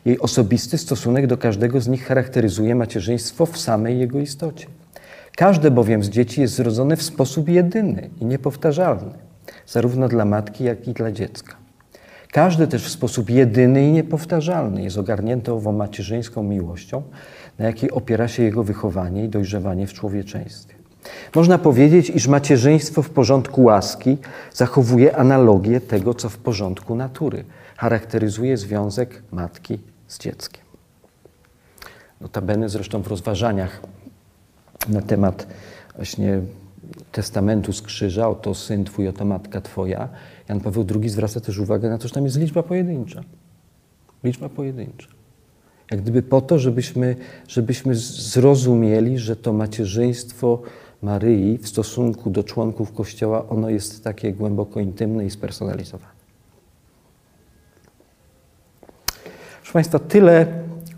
Jej 0.04 0.18
osobisty 0.18 0.78
stosunek 0.78 1.26
do 1.26 1.38
każdego 1.38 1.80
z 1.80 1.88
nich 1.88 2.06
charakteryzuje 2.06 2.74
macierzyństwo 2.74 3.46
w 3.46 3.58
samej 3.58 3.98
jego 3.98 4.20
istocie. 4.20 4.66
Każde 5.36 5.70
bowiem 5.70 6.04
z 6.04 6.08
dzieci 6.08 6.40
jest 6.40 6.54
zrodzone 6.54 6.96
w 6.96 7.02
sposób 7.02 7.48
jedyny 7.48 8.10
i 8.20 8.24
niepowtarzalny, 8.24 9.14
zarówno 9.66 10.08
dla 10.08 10.24
matki, 10.24 10.64
jak 10.64 10.88
i 10.88 10.92
dla 10.92 11.12
dziecka. 11.12 11.67
Każde 12.32 12.66
też 12.66 12.84
w 12.84 12.88
sposób 12.88 13.30
jedyny 13.30 13.88
i 13.88 13.92
niepowtarzalny 13.92 14.82
jest 14.82 14.98
ogarnięte 14.98 15.52
ową 15.52 15.72
macierzyńską 15.72 16.42
miłością, 16.42 17.02
na 17.58 17.66
jakiej 17.66 17.90
opiera 17.90 18.28
się 18.28 18.42
jego 18.42 18.64
wychowanie 18.64 19.24
i 19.24 19.28
dojrzewanie 19.28 19.86
w 19.86 19.92
człowieczeństwie. 19.92 20.74
Można 21.34 21.58
powiedzieć, 21.58 22.10
iż 22.10 22.28
macierzyństwo 22.28 23.02
w 23.02 23.10
porządku 23.10 23.62
łaski 23.62 24.18
zachowuje 24.52 25.16
analogię 25.16 25.80
tego, 25.80 26.14
co 26.14 26.28
w 26.28 26.38
porządku 26.38 26.94
natury. 26.94 27.44
Charakteryzuje 27.76 28.56
związek 28.56 29.22
matki 29.32 29.78
z 30.08 30.18
dzieckiem. 30.18 30.62
Notabene 32.20 32.68
zresztą 32.68 33.02
w 33.02 33.06
rozważaniach 33.06 33.80
na 34.88 35.02
temat 35.02 35.46
właśnie 35.96 36.40
testamentu 37.12 37.72
z 37.72 37.82
krzyża, 37.82 38.28
oto 38.28 38.54
syn 38.54 38.84
twój, 38.84 39.08
oto 39.08 39.24
matka 39.24 39.60
twoja, 39.60 40.08
Jan 40.48 40.60
Paweł 40.60 40.86
II 41.00 41.08
zwraca 41.08 41.40
też 41.40 41.58
uwagę 41.58 41.88
na 41.88 41.98
to, 41.98 42.08
że 42.08 42.14
tam 42.14 42.24
jest 42.24 42.38
liczba 42.38 42.62
pojedyncza. 42.62 43.24
Liczba 44.24 44.48
pojedyncza. 44.48 45.08
Jak 45.90 46.00
gdyby 46.00 46.22
po 46.22 46.40
to, 46.40 46.58
żebyśmy, 46.58 47.16
żebyśmy 47.48 47.94
zrozumieli, 47.94 49.18
że 49.18 49.36
to 49.36 49.52
macierzyństwo 49.52 50.62
Maryi 51.02 51.58
w 51.58 51.68
stosunku 51.68 52.30
do 52.30 52.44
członków 52.44 52.92
Kościoła, 52.92 53.48
ono 53.48 53.70
jest 53.70 54.04
takie 54.04 54.32
głęboko 54.32 54.80
intymne 54.80 55.26
i 55.26 55.30
spersonalizowane. 55.30 56.18
Proszę 59.56 59.72
Państwa, 59.72 59.98
tyle 59.98 60.46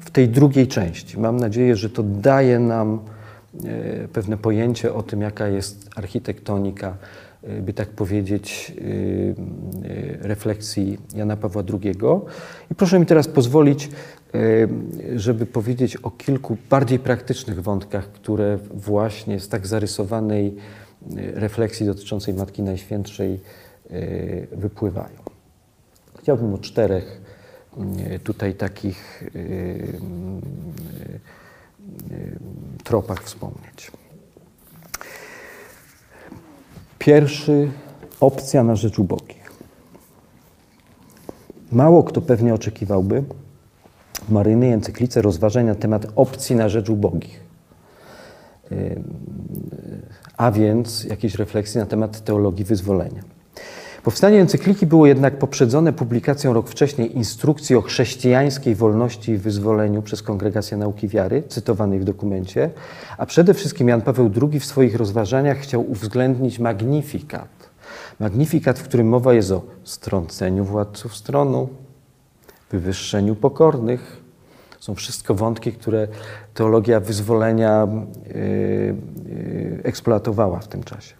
w 0.01 0.11
tej 0.11 0.29
drugiej 0.29 0.69
części. 0.69 1.19
Mam 1.19 1.37
nadzieję, 1.37 1.77
że 1.77 1.91
to 1.91 2.03
daje 2.03 2.59
nam 2.59 3.01
pewne 4.13 4.37
pojęcie 4.37 4.95
o 4.95 5.03
tym, 5.03 5.21
jaka 5.21 5.49
jest 5.49 5.91
architektonika, 5.97 6.97
e, 7.43 7.63
by 7.63 7.73
tak 7.73 7.89
powiedzieć, 7.89 8.73
e, 10.23 10.29
refleksji 10.29 10.99
Jana 11.15 11.37
Pawła 11.37 11.63
II. 11.73 11.95
I 12.71 12.75
proszę 12.75 13.01
mi 13.01 13.07
teraz 13.07 13.29
pozwolić, 13.29 13.89
żeby 15.17 15.47
powiedzieć 15.47 15.97
o 15.97 16.11
kilku 16.11 16.57
bardziej 16.71 16.99
praktycznych 16.99 17.63
wątkach, 17.63 18.13
które 18.13 18.59
właśnie 18.75 19.41
z 19.41 19.49
tak 19.49 19.67
zarysowanej 19.67 20.57
refleksji 21.17 21.87
dotyczącej 21.87 22.35
Matki 22.35 22.63
Najświętszej 22.63 23.41
wypływają. 24.53 25.19
Chciałbym 26.19 26.55
o 26.55 26.59
czterech 26.59 27.21
tutaj 28.25 28.55
takich 28.55 29.23
y, 29.35 30.01
tropach 32.85 33.23
wspomnieć. 33.25 33.93
Pierwszy 36.99 37.71
opcja 38.21 38.65
na 38.65 38.77
rzecz 38.77 38.99
ubogich. 38.99 39.53
Mało 41.73 42.05
kto 42.05 42.21
pewnie 42.21 42.55
oczekiwałby 42.55 43.25
w 44.29 44.31
maryjnej 44.31 44.73
encyklice 44.73 45.23
rozważań 45.23 45.67
na 45.67 45.75
temat 45.75 46.07
opcji 46.17 46.57
na 46.57 46.69
rzecz 46.69 46.89
ubogich. 46.89 47.41
A 50.37 50.53
więc 50.53 51.05
jakiejś 51.05 51.35
refleksji 51.35 51.81
na 51.81 51.87
temat 51.87 52.25
teologii 52.25 52.65
wyzwolenia. 52.65 53.23
Powstanie 54.03 54.41
encykliki 54.41 54.87
było 54.87 55.07
jednak 55.07 55.39
poprzedzone 55.39 55.93
publikacją 55.93 56.53
rok 56.53 56.69
wcześniej 56.69 57.17
instrukcji 57.17 57.77
o 57.77 57.83
chrześcijańskiej 57.83 58.75
wolności 58.75 59.33
i 59.33 59.37
wyzwoleniu 59.37 60.03
przez 60.03 60.23
Kongregację 60.23 60.77
Nauki 60.77 61.09
Wiary, 61.09 61.43
cytowanej 61.49 62.01
w 62.01 62.05
dokumencie, 62.05 62.71
a 63.19 63.27
przede 63.27 63.55
wszystkim 63.55 63.89
Jan 63.89 64.03
Paweł 64.03 64.31
II 64.43 64.61
w 64.61 64.65
swoich 64.65 64.95
rozważaniach 64.95 65.59
chciał 65.59 65.91
uwzględnić 65.91 66.59
magnifikat. 66.59 67.49
Magnifikat, 68.21 68.79
w 68.79 68.83
którym 68.83 69.09
mowa 69.09 69.35
jest 69.35 69.51
o 69.51 69.63
strąceniu 69.85 70.65
władców 70.65 71.17
stronu, 71.17 71.69
wywyższeniu 72.71 73.37
pokornych. 73.37 74.23
Są 74.79 74.95
wszystko 74.95 75.35
wątki, 75.35 75.73
które 75.73 76.09
teologia 76.55 77.01
wyzwolenia 77.01 77.89
yy, 78.27 78.35
yy, 78.35 79.81
eksploatowała 79.83 80.59
w 80.59 80.69
tym 80.69 80.85
czasie. 80.85 81.20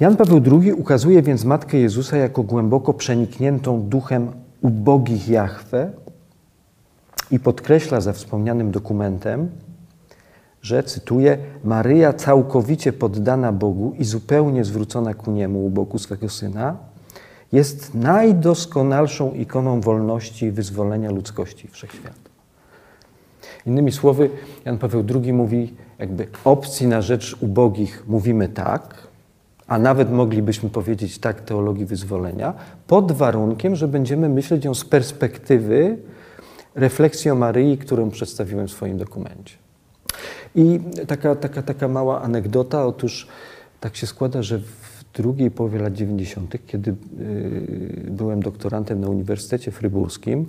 Jan 0.00 0.16
Paweł 0.16 0.40
II 0.60 0.72
ukazuje 0.72 1.22
więc 1.22 1.44
Matkę 1.44 1.78
Jezusa 1.78 2.16
jako 2.16 2.42
głęboko 2.42 2.94
przenikniętą 2.94 3.82
duchem 3.82 4.32
ubogich 4.60 5.28
Jahwe 5.28 5.90
i 7.30 7.40
podkreśla 7.40 8.00
za 8.00 8.12
wspomnianym 8.12 8.70
dokumentem, 8.70 9.50
że, 10.62 10.82
cytuję, 10.82 11.38
Maryja 11.64 12.12
całkowicie 12.12 12.92
poddana 12.92 13.52
Bogu 13.52 13.94
i 13.98 14.04
zupełnie 14.04 14.64
zwrócona 14.64 15.14
ku 15.14 15.30
Niemu 15.30 15.66
u 15.66 15.70
boku 15.70 15.98
swego 15.98 16.28
Syna, 16.28 16.76
jest 17.52 17.94
najdoskonalszą 17.94 19.32
ikoną 19.32 19.80
wolności 19.80 20.46
i 20.46 20.50
wyzwolenia 20.50 21.10
ludzkości 21.10 21.68
wszechświata. 21.68 22.30
Innymi 23.66 23.92
słowy, 23.92 24.30
Jan 24.64 24.78
Paweł 24.78 25.04
II 25.14 25.32
mówi, 25.32 25.74
jakby 25.98 26.26
opcji 26.44 26.86
na 26.86 27.02
rzecz 27.02 27.36
ubogich 27.40 28.04
mówimy 28.08 28.48
tak, 28.48 29.07
a 29.68 29.78
nawet 29.78 30.10
moglibyśmy 30.12 30.70
powiedzieć 30.70 31.18
tak 31.18 31.40
teologii 31.40 31.84
wyzwolenia, 31.84 32.54
pod 32.86 33.12
warunkiem, 33.12 33.76
że 33.76 33.88
będziemy 33.88 34.28
myśleć 34.28 34.64
ją 34.64 34.74
z 34.74 34.84
perspektywy 34.84 35.98
refleksji 36.74 37.30
o 37.30 37.34
Maryi, 37.34 37.78
którą 37.78 38.10
przedstawiłem 38.10 38.68
w 38.68 38.70
swoim 38.70 38.98
dokumencie. 38.98 39.54
I 40.54 40.80
taka, 41.06 41.34
taka, 41.34 41.62
taka 41.62 41.88
mała 41.88 42.22
anegdota, 42.22 42.86
otóż 42.86 43.28
Tak 43.80 43.96
się 43.96 44.06
składa, 44.06 44.42
że 44.42 44.58
w 44.58 45.04
drugiej 45.14 45.50
połowie 45.50 45.78
lat 45.78 45.92
90., 45.92 46.56
kiedy 46.66 46.90
y, 47.20 48.06
byłem 48.10 48.42
doktorantem 48.42 49.00
na 49.00 49.08
Uniwersytecie 49.08 49.70
Fryburskim, 49.70 50.46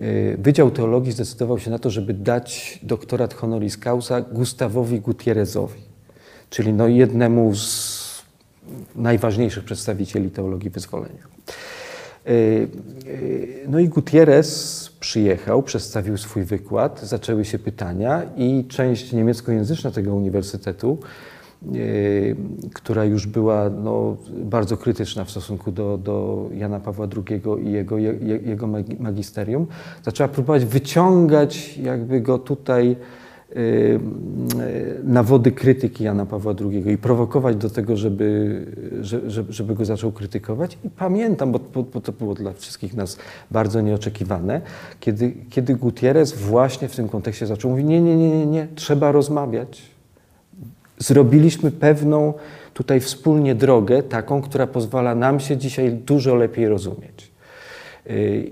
y, 0.00 0.36
Wydział 0.38 0.70
Teologii 0.70 1.12
zdecydował 1.12 1.58
się 1.58 1.70
na 1.70 1.78
to, 1.78 1.90
żeby 1.90 2.14
dać 2.14 2.80
doktorat 2.82 3.34
honoris 3.34 3.78
causa 3.78 4.20
Gustawowi 4.20 5.00
Gutierrezowi, 5.00 5.80
czyli 6.50 6.72
no 6.72 6.88
jednemu 6.88 7.54
z 7.54 7.97
najważniejszych 8.96 9.64
przedstawicieli 9.64 10.30
teologii 10.30 10.70
wyzwolenia. 10.70 11.22
Y, 12.28 12.32
y, 13.06 13.66
No 13.68 13.78
i 13.78 13.88
Gutierrez 13.88 14.90
przyjechał, 15.00 15.62
przedstawił 15.62 16.16
swój 16.16 16.42
wykład, 16.44 17.00
zaczęły 17.02 17.44
się 17.44 17.58
pytania 17.58 18.22
i 18.36 18.64
część 18.68 19.12
niemieckojęzyczna 19.12 19.90
tego 19.90 20.14
uniwersytetu, 20.14 20.98
y, 21.74 22.36
która 22.74 23.04
już 23.04 23.26
była 23.26 23.70
no, 23.70 24.16
bardzo 24.30 24.76
krytyczna 24.76 25.24
w 25.24 25.30
stosunku 25.30 25.72
do, 25.72 25.98
do 25.98 26.46
Jana 26.54 26.80
Pawła 26.80 27.08
II 27.28 27.42
i 27.66 27.72
jego, 27.72 27.98
je, 27.98 28.12
jego 28.44 28.66
magi- 28.66 29.00
magisterium, 29.00 29.66
zaczęła 30.04 30.28
próbować 30.28 30.64
wyciągać 30.64 31.78
jakby 31.78 32.20
go 32.20 32.38
tutaj 32.38 32.96
y, 33.56 33.60
y, 33.60 34.00
na 35.04 35.22
wody 35.22 35.52
krytyki 35.52 36.04
Jana 36.04 36.26
Pawła 36.26 36.54
II 36.60 36.92
i 36.92 36.98
prowokować 36.98 37.56
do 37.56 37.70
tego, 37.70 37.96
żeby, 37.96 38.66
że- 39.00 39.30
że- 39.30 39.44
żeby 39.48 39.74
go 39.74 39.84
zaczął 39.84 40.12
krytykować. 40.12 40.78
I 40.84 40.90
pamiętam, 40.90 41.52
bo 41.52 42.00
to 42.00 42.12
było 42.12 42.34
dla 42.34 42.52
wszystkich 42.52 42.94
nas 42.94 43.18
bardzo 43.50 43.80
nieoczekiwane, 43.80 44.60
kiedy, 45.00 45.32
kiedy 45.50 45.74
Gutierrez 45.74 46.32
właśnie 46.32 46.88
w 46.88 46.96
tym 46.96 47.08
kontekście 47.08 47.46
zaczął 47.46 47.70
mówić, 47.70 47.86
nie, 47.86 48.00
nie, 48.00 48.16
nie, 48.16 48.28
nie, 48.38 48.46
nie, 48.46 48.68
trzeba 48.74 49.12
rozmawiać. 49.12 49.82
Zrobiliśmy 50.98 51.70
pewną 51.70 52.34
tutaj 52.74 53.00
wspólnie 53.00 53.54
drogę, 53.54 54.02
taką, 54.02 54.42
która 54.42 54.66
pozwala 54.66 55.14
nam 55.14 55.40
się 55.40 55.56
dzisiaj 55.56 55.92
dużo 55.92 56.34
lepiej 56.34 56.68
rozumieć. 56.68 57.30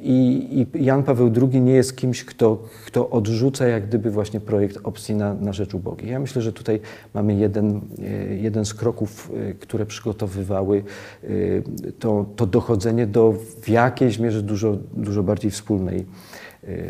I, 0.03 0.67
I 0.75 0.85
Jan 0.85 1.03
Paweł 1.03 1.33
II 1.53 1.61
nie 1.61 1.73
jest 1.73 1.97
kimś, 1.97 2.25
kto, 2.25 2.63
kto 2.87 3.11
odrzuca 3.11 3.67
jak 3.67 3.87
gdyby 3.87 4.11
właśnie 4.11 4.41
projekt 4.41 4.79
opcji 4.83 5.15
na, 5.15 5.35
na 5.35 5.53
rzecz 5.53 5.75
ubogiej. 5.75 6.11
Ja 6.11 6.21
myślę, 6.21 6.43
że 6.43 6.53
tutaj 6.53 6.81
mamy 7.15 7.35
jeden, 7.35 7.81
y, 7.99 8.39
jeden 8.43 8.65
z 8.65 8.75
kroków, 8.75 9.31
y, 9.51 9.55
które 9.61 9.87
przygotowywały 9.87 10.85
y, 11.25 11.63
to, 11.99 12.27
to 12.37 12.47
dochodzenie 12.47 13.07
do 13.07 13.35
w 13.63 13.69
jakiejś 13.69 14.19
mierze 14.19 14.43
dużo, 14.43 14.77
dużo 14.93 15.23
bardziej 15.23 15.51
wspólnej, 15.51 16.07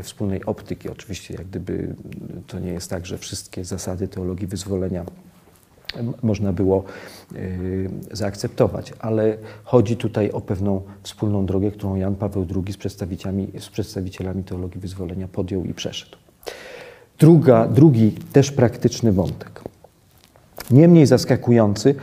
wspólnej 0.03 0.45
optyki. 0.45 0.89
Oczywiście 0.89 1.35
jak 1.35 1.47
gdyby 1.47 1.95
to 2.47 2.59
nie 2.59 2.73
jest 2.73 2.91
tak, 2.91 3.07
że 3.07 3.19
wszystkie 3.19 3.64
zasady 3.64 4.09
teologii 4.09 4.47
wyzwolenia 4.47 5.05
można 6.22 6.53
było 6.53 6.84
y, 7.32 7.91
zaakceptować, 8.12 8.93
ale 8.99 9.37
chodzi 9.64 9.97
tutaj 9.97 10.30
o 10.30 10.41
pewną 10.41 10.82
wspólną 11.03 11.47
drogę, 11.47 11.70
którą 11.70 11.97
Jan 11.97 12.14
Paweł 12.14 12.47
II 12.57 12.72
z 12.72 12.76
przedstawicielami, 12.76 13.49
z 13.59 13.68
przedstawicielami 13.68 14.45
teologii 14.45 14.80
wyzwolenia 14.80 15.28
podjął 15.28 15.64
i 15.64 15.74
przeszedł. 15.74 16.16
Druga, 17.18 17.68
drugi 17.68 18.12
też 18.32 18.53
praktyczny 18.53 19.12
wątek. 19.12 19.61
Nie 20.70 20.89
mniej 20.89 21.07
zaskakujący 21.07 21.95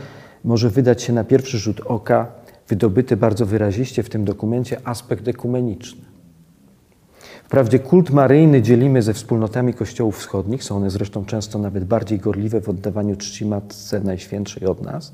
może 0.44 0.70
wydać 0.70 1.02
się 1.02 1.12
na 1.12 1.24
pierwszy 1.24 1.58
rzut 1.58 1.80
oka 1.80 2.26
wydobyty 2.68 3.16
bardzo 3.16 3.46
wyraziście 3.46 4.02
w 4.02 4.10
tym 4.10 4.24
dokumencie 4.24 4.80
aspekt 4.84 5.28
ekumeniczny. 5.28 6.03
Wprawdzie 7.54 7.78
kult 7.78 8.10
maryjny 8.10 8.62
dzielimy 8.62 9.02
ze 9.02 9.14
wspólnotami 9.14 9.74
kościołów 9.74 10.18
wschodnich, 10.18 10.64
są 10.64 10.76
one 10.76 10.90
zresztą 10.90 11.24
często 11.24 11.58
nawet 11.58 11.84
bardziej 11.84 12.18
gorliwe 12.18 12.60
w 12.60 12.68
oddawaniu 12.68 13.16
czci 13.16 13.46
Matce 13.46 14.00
Najświętszej 14.00 14.66
od 14.66 14.82
nas, 14.82 15.12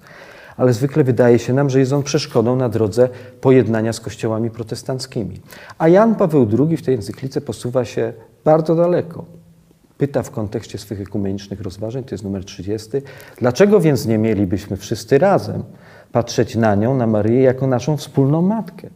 ale 0.56 0.72
zwykle 0.72 1.04
wydaje 1.04 1.38
się 1.38 1.52
nam, 1.52 1.70
że 1.70 1.78
jest 1.78 1.92
on 1.92 2.02
przeszkodą 2.02 2.56
na 2.56 2.68
drodze 2.68 3.08
pojednania 3.40 3.92
z 3.92 4.00
kościołami 4.00 4.50
protestanckimi. 4.50 5.40
A 5.78 5.88
Jan 5.88 6.14
Paweł 6.14 6.48
II 6.58 6.76
w 6.76 6.82
tej 6.82 6.94
encyklice 6.94 7.40
posuwa 7.40 7.84
się 7.84 8.12
bardzo 8.44 8.74
daleko. 8.74 9.24
Pyta 9.98 10.22
w 10.22 10.30
kontekście 10.30 10.78
swych 10.78 11.00
ekumenicznych 11.00 11.60
rozważań, 11.60 12.04
to 12.04 12.14
jest 12.14 12.24
numer 12.24 12.44
30, 12.44 12.90
dlaczego 13.38 13.80
więc 13.80 14.06
nie 14.06 14.18
mielibyśmy 14.18 14.76
wszyscy 14.76 15.18
razem 15.18 15.62
patrzeć 16.12 16.56
na 16.56 16.74
nią, 16.74 16.94
na 16.94 17.06
Maryję, 17.06 17.42
jako 17.42 17.66
naszą 17.66 17.96
wspólną 17.96 18.42
matkę, 18.42 18.90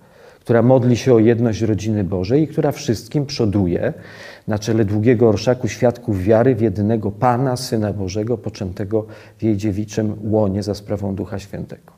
która 0.44 0.62
modli 0.62 0.96
się 0.96 1.14
o 1.14 1.18
jedność 1.18 1.60
rodziny 1.60 2.04
Bożej 2.04 2.42
i 2.42 2.48
która 2.48 2.72
wszystkim 2.72 3.26
przoduje 3.26 3.92
na 4.48 4.58
czele 4.58 4.84
długiego 4.84 5.28
orszaku 5.28 5.68
świadków 5.68 6.22
wiary 6.22 6.54
w 6.54 6.60
jedynego 6.60 7.10
Pana, 7.10 7.56
Syna 7.56 7.92
Bożego, 7.92 8.38
poczętego 8.38 9.06
w 9.38 9.42
jej 9.42 9.56
dziewiczym 9.56 10.14
łonie 10.22 10.62
za 10.62 10.74
sprawą 10.74 11.14
Ducha 11.14 11.38
Świętego. 11.38 11.92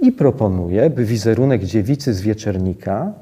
I 0.00 0.12
proponuje, 0.12 0.90
by 0.90 1.04
wizerunek 1.04 1.64
dziewicy 1.64 2.14
z 2.14 2.20
wieczernika 2.20 3.12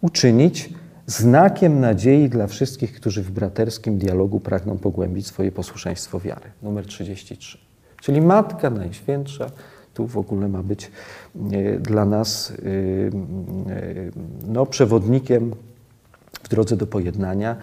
uczynić 0.00 0.70
znakiem 1.06 1.80
nadziei 1.80 2.28
dla 2.28 2.46
wszystkich, 2.46 2.92
którzy 2.92 3.22
w 3.22 3.30
braterskim 3.30 3.98
dialogu 3.98 4.40
pragną 4.40 4.78
pogłębić 4.78 5.26
swoje 5.26 5.52
posłuszeństwo 5.52 6.20
wiary. 6.20 6.50
Numer 6.62 6.86
33. 6.86 7.58
Czyli 8.00 8.20
Matka 8.20 8.70
Najświętsza 8.70 9.46
tu 9.94 10.06
w 10.06 10.18
ogóle 10.18 10.48
ma 10.48 10.62
być 10.62 10.90
e, 11.52 11.78
dla 11.78 12.04
nas 12.04 12.50
e, 12.50 12.54
e, 12.54 13.92
no, 14.48 14.66
przewodnikiem 14.66 15.54
w 16.42 16.48
drodze 16.48 16.76
do 16.76 16.86
pojednania, 16.86 17.56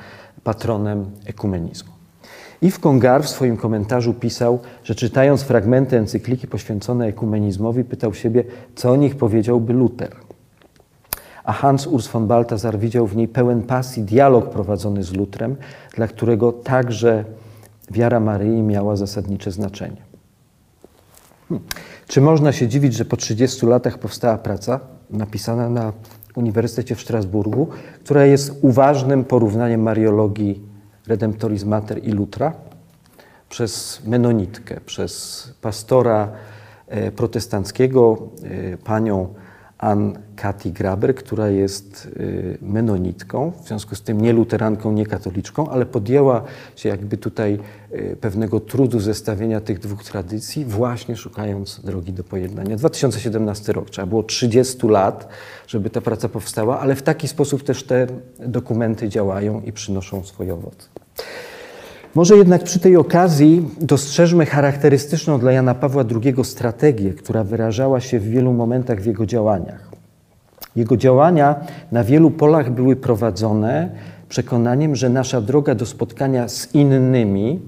patronem 0.44 1.06
ekumenizmu. 1.26 1.92
I 2.62 2.72
w 2.72 2.80
Kongar 2.80 3.24
w 3.24 3.30
swoim 3.30 3.58
komentarzu 3.58 4.14
pisał, 4.14 4.60
że 4.84 4.96
czytając 4.96 5.42
fragmenty 5.42 5.98
encykliki 5.98 6.48
poświęcone 6.48 7.08
ekumenizmowi, 7.08 7.84
pytał 7.84 8.14
siebie, 8.14 8.44
co 8.76 8.92
o 8.92 8.96
nich 8.96 9.16
powiedziałby 9.16 9.74
Luter. 9.74 10.16
A 11.44 11.54
Hans 11.54 11.88
Urs 11.88 12.08
von 12.08 12.28
Balthasar 12.28 12.80
widział 12.80 13.08
w 13.08 13.16
niej 13.16 13.28
pełen 13.28 13.64
pasji 13.64 14.04
dialog 14.04 14.50
prowadzony 14.50 15.04
z 15.04 15.14
Lutrem, 15.14 15.56
dla 15.96 16.08
którego 16.08 16.52
także 16.52 17.26
wiara 17.92 18.20
Maryi 18.20 18.62
miała 18.62 18.96
zasadnicze 18.96 19.52
znaczenie. 19.52 20.02
Hmm. 21.50 21.68
Czy 22.12 22.22
można 22.22 22.52
się 22.52 22.68
dziwić, 22.68 22.94
że 22.94 23.06
po 23.06 23.18
30 23.18 23.66
latach 23.66 23.98
powstała 23.98 24.38
praca 24.38 24.80
napisana 25.10 25.70
na 25.70 25.94
Uniwersytecie 26.36 26.96
w 26.96 27.02
Strasburgu, 27.02 27.68
która 28.04 28.26
jest 28.26 28.52
uważnym 28.62 29.24
porównaniem 29.24 29.82
mariologii 29.82 30.62
Redemptoris 31.08 31.64
Mater 31.64 32.04
i 32.04 32.12
Lutra? 32.12 32.54
Przez 33.50 34.02
menonitkę, 34.06 34.82
przez 34.86 35.44
pastora 35.62 36.32
e, 36.88 37.12
protestanckiego, 37.12 38.18
e, 38.44 38.78
panią 38.78 39.34
Ann 39.82 40.14
Kati 40.36 40.72
Graber, 40.72 41.16
która 41.16 41.50
jest 41.50 42.06
y, 42.06 42.58
menonitką, 42.62 43.52
w 43.64 43.68
związku 43.68 43.96
z 43.96 44.02
tym 44.02 44.22
nie 44.22 44.34
luteranką, 44.34 44.92
nie 44.92 45.06
katoliczką, 45.06 45.70
ale 45.70 45.86
podjęła 45.86 46.44
się 46.76 46.90
jakby 46.90 47.18
tutaj 47.18 47.60
y, 47.94 48.18
pewnego 48.22 48.60
trudu 48.60 49.00
zestawienia 49.00 49.62
tych 49.62 49.80
dwóch 49.80 50.04
tradycji, 50.04 50.66
właśnie 50.66 51.16
szukając 51.16 51.80
drogi 51.80 52.14
do 52.14 52.24
pojednania. 52.24 52.76
2017 52.76 53.74
rok, 53.74 53.90
trzeba 53.90 54.08
było 54.08 54.24
30 54.24 54.88
lat, 54.88 55.28
żeby 55.68 55.90
ta 55.90 56.02
praca 56.02 56.30
powstała, 56.30 56.80
ale 56.80 56.96
w 56.96 57.02
taki 57.02 57.28
sposób 57.28 57.64
też 57.64 57.84
te 57.84 58.08
dokumenty 58.40 59.10
działają 59.10 59.62
i 59.62 59.72
przynoszą 59.72 60.24
swoje 60.24 60.54
owoce. 60.54 60.88
Może 62.16 62.38
jednak 62.38 62.64
przy 62.64 62.80
tej 62.80 62.98
okazji 62.98 63.70
dostrzeżmy 63.82 64.46
charakterystyczną 64.46 65.40
dla 65.40 65.52
Jana 65.52 65.76
Pawła 65.76 66.04
II 66.24 66.46
strategię, 66.46 67.14
która 67.14 67.44
wyrażała 67.44 68.00
się 68.00 68.20
w 68.20 68.24
wielu 68.30 68.54
momentach 68.54 69.02
w 69.02 69.06
jego 69.06 69.26
działaniach. 69.26 69.90
Jego 70.76 70.98
działania 70.98 71.56
na 71.92 72.04
wielu 72.04 72.32
polach 72.32 72.72
były 72.72 72.96
prowadzone 72.96 73.90
przekonaniem, 74.30 74.96
że 74.96 75.10
nasza 75.10 75.42
droga 75.42 75.76
do 75.76 75.86
spotkania 75.86 76.48
z 76.48 76.76
innymi 76.76 77.60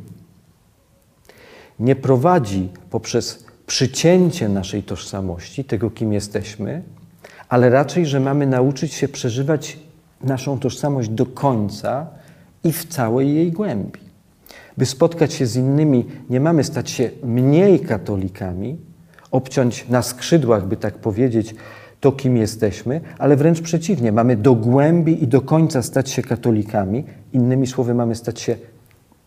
nie 1.79 1.95
prowadzi 1.95 2.69
poprzez 2.89 3.45
przycięcie 3.67 4.49
naszej 4.49 4.83
tożsamości, 4.83 5.63
tego 5.63 5.89
kim 5.89 6.13
jesteśmy, 6.13 6.83
ale 7.49 7.69
raczej, 7.69 8.05
że 8.05 8.19
mamy 8.19 8.47
nauczyć 8.47 8.93
się 8.93 9.07
przeżywać 9.07 9.79
naszą 10.23 10.59
tożsamość 10.59 11.09
do 11.09 11.25
końca 11.25 12.07
i 12.63 12.71
w 12.71 12.85
całej 12.85 13.35
jej 13.35 13.51
głębi. 13.51 14.02
By 14.77 14.85
spotkać 14.85 15.33
się 15.33 15.47
z 15.47 15.55
innymi, 15.55 16.05
nie 16.29 16.39
mamy 16.39 16.63
stać 16.63 16.89
się 16.89 17.09
mniej 17.23 17.79
katolikami, 17.79 18.77
obciąć 19.31 19.87
na 19.89 20.01
skrzydłach, 20.01 20.67
by 20.67 20.77
tak 20.77 20.93
powiedzieć, 20.93 21.55
to, 21.99 22.11
kim 22.11 22.37
jesteśmy, 22.37 23.01
ale 23.17 23.35
wręcz 23.35 23.61
przeciwnie, 23.61 24.11
mamy 24.11 24.35
do 24.37 24.55
głębi 24.55 25.23
i 25.23 25.27
do 25.27 25.41
końca 25.41 25.83
stać 25.83 26.09
się 26.09 26.21
katolikami. 26.21 27.03
Innymi 27.33 27.67
słowy, 27.67 27.93
mamy 27.93 28.15
stać 28.15 28.41
się 28.41 28.57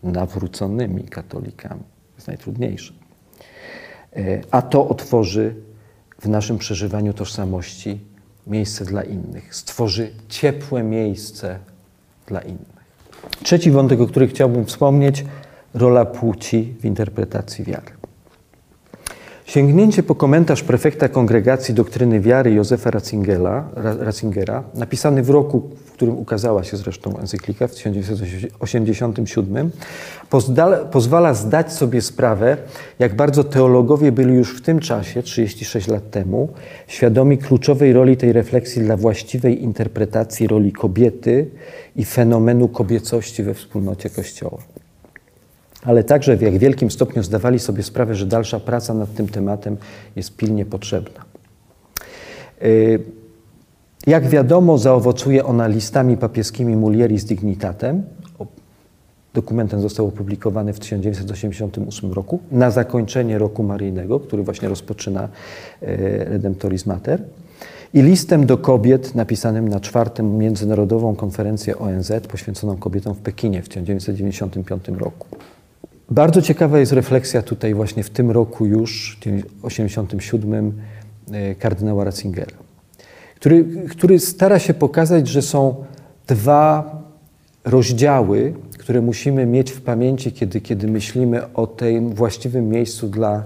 nawróconymi 0.03 1.03
katolikami. 1.03 1.81
To 1.81 2.15
jest 2.17 2.27
najtrudniejsze. 2.27 2.93
E, 4.15 4.41
A 4.51 4.61
to 4.61 4.89
otworzy 4.89 5.55
w 6.21 6.29
naszym 6.29 6.57
przeżywaniu 6.57 7.13
tożsamości 7.13 7.99
miejsce 8.47 8.85
dla 8.85 9.03
innych, 9.03 9.55
stworzy 9.55 10.11
ciepłe 10.29 10.83
miejsce 10.83 11.59
dla 12.27 12.41
innych. 12.41 12.76
Trzeci 13.43 13.71
wątek, 13.71 14.01
o 14.01 14.07
którym 14.07 14.29
chciałbym 14.29 14.65
wspomnieć, 14.65 15.25
rola 15.73 16.05
płci 16.05 16.73
w 16.79 16.85
interpretacji 16.85 17.65
wiary. 17.65 17.96
Sięgnięcie 19.47 20.03
po 20.03 20.15
komentarz 20.15 20.63
prefekta 20.63 21.09
Kongregacji 21.09 21.73
Doktryny 21.73 22.19
Wiary 22.19 22.51
Józefa 22.51 22.91
Ratzingera, 23.99 24.63
napisany 24.73 25.23
w 25.23 25.29
roku, 25.29 25.69
w 25.85 25.91
którym 25.91 26.17
ukazała 26.17 26.63
się 26.63 26.77
zresztą 26.77 27.17
encyklika 27.17 27.67
w 27.67 27.75
1987, 27.75 29.71
pozwala 30.91 31.33
zdać 31.33 31.73
sobie 31.73 32.01
sprawę, 32.01 32.57
jak 32.99 33.15
bardzo 33.15 33.43
teologowie 33.43 34.11
byli 34.11 34.33
już 34.33 34.57
w 34.57 34.61
tym 34.61 34.79
czasie, 34.79 35.23
36 35.23 35.87
lat 35.87 36.11
temu, 36.11 36.49
świadomi 36.87 37.37
kluczowej 37.37 37.93
roli 37.93 38.17
tej 38.17 38.33
refleksji 38.33 38.81
dla 38.81 38.97
właściwej 38.97 39.63
interpretacji 39.63 40.47
roli 40.47 40.71
kobiety 40.71 41.49
i 41.95 42.05
fenomenu 42.05 42.67
kobiecości 42.67 43.43
we 43.43 43.53
wspólnocie 43.53 44.09
Kościoła 44.09 44.57
ale 45.83 46.03
także 46.03 46.37
w 46.37 46.41
jak 46.41 46.57
wielkim 46.57 46.91
stopniu 46.91 47.23
zdawali 47.23 47.59
sobie 47.59 47.83
sprawę, 47.83 48.15
że 48.15 48.25
dalsza 48.25 48.59
praca 48.59 48.93
nad 48.93 49.13
tym 49.13 49.27
tematem 49.27 49.77
jest 50.15 50.37
pilnie 50.37 50.65
potrzebna. 50.65 51.25
Y, 52.63 52.99
jak 54.07 54.27
wiadomo, 54.27 54.77
zaowocuje 54.77 55.45
ona 55.45 55.67
listami 55.67 56.17
papieskimi 56.17 56.75
Mulieris 56.75 57.25
Dignitatem. 57.25 58.03
Dokument 59.33 59.71
ten 59.71 59.81
został 59.81 60.07
opublikowany 60.07 60.73
w 60.73 60.79
1988 60.79 62.13
roku 62.13 62.39
na 62.51 62.71
zakończenie 62.71 63.37
roku 63.37 63.63
maryjnego, 63.63 64.19
który 64.19 64.43
właśnie 64.43 64.69
rozpoczyna 64.69 65.23
y, 65.23 65.87
Redemptoris 66.29 66.85
Mater. 66.85 67.23
I 67.93 68.01
listem 68.01 68.45
do 68.45 68.57
kobiet 68.57 69.15
napisanym 69.15 69.69
na 69.69 69.79
czwartym 69.79 70.37
Międzynarodową 70.37 71.15
Konferencję 71.15 71.77
ONZ 71.77 72.11
poświęconą 72.27 72.77
kobietom 72.77 73.15
w 73.15 73.19
Pekinie 73.19 73.61
w 73.61 73.69
1995 73.69 74.87
roku. 74.87 75.27
Bardzo 76.09 76.41
ciekawa 76.41 76.79
jest 76.79 76.91
refleksja 76.91 77.41
tutaj 77.41 77.73
właśnie 77.73 78.03
w 78.03 78.09
tym 78.09 78.31
roku 78.31 78.65
już, 78.65 79.17
w 79.61 79.65
87, 79.65 80.73
e, 81.31 81.55
kardynała 81.55 82.03
Ratzingera, 82.03 82.57
który, 83.35 83.65
który 83.89 84.19
stara 84.19 84.59
się 84.59 84.73
pokazać, 84.73 85.27
że 85.27 85.41
są 85.41 85.85
dwa 86.27 86.97
rozdziały, 87.65 88.53
które 88.77 89.01
musimy 89.01 89.45
mieć 89.45 89.71
w 89.71 89.81
pamięci, 89.81 90.31
kiedy, 90.31 90.61
kiedy 90.61 90.87
myślimy 90.87 91.53
o 91.53 91.67
tym 91.67 92.13
właściwym 92.13 92.69
miejscu 92.69 93.07
dla 93.07 93.43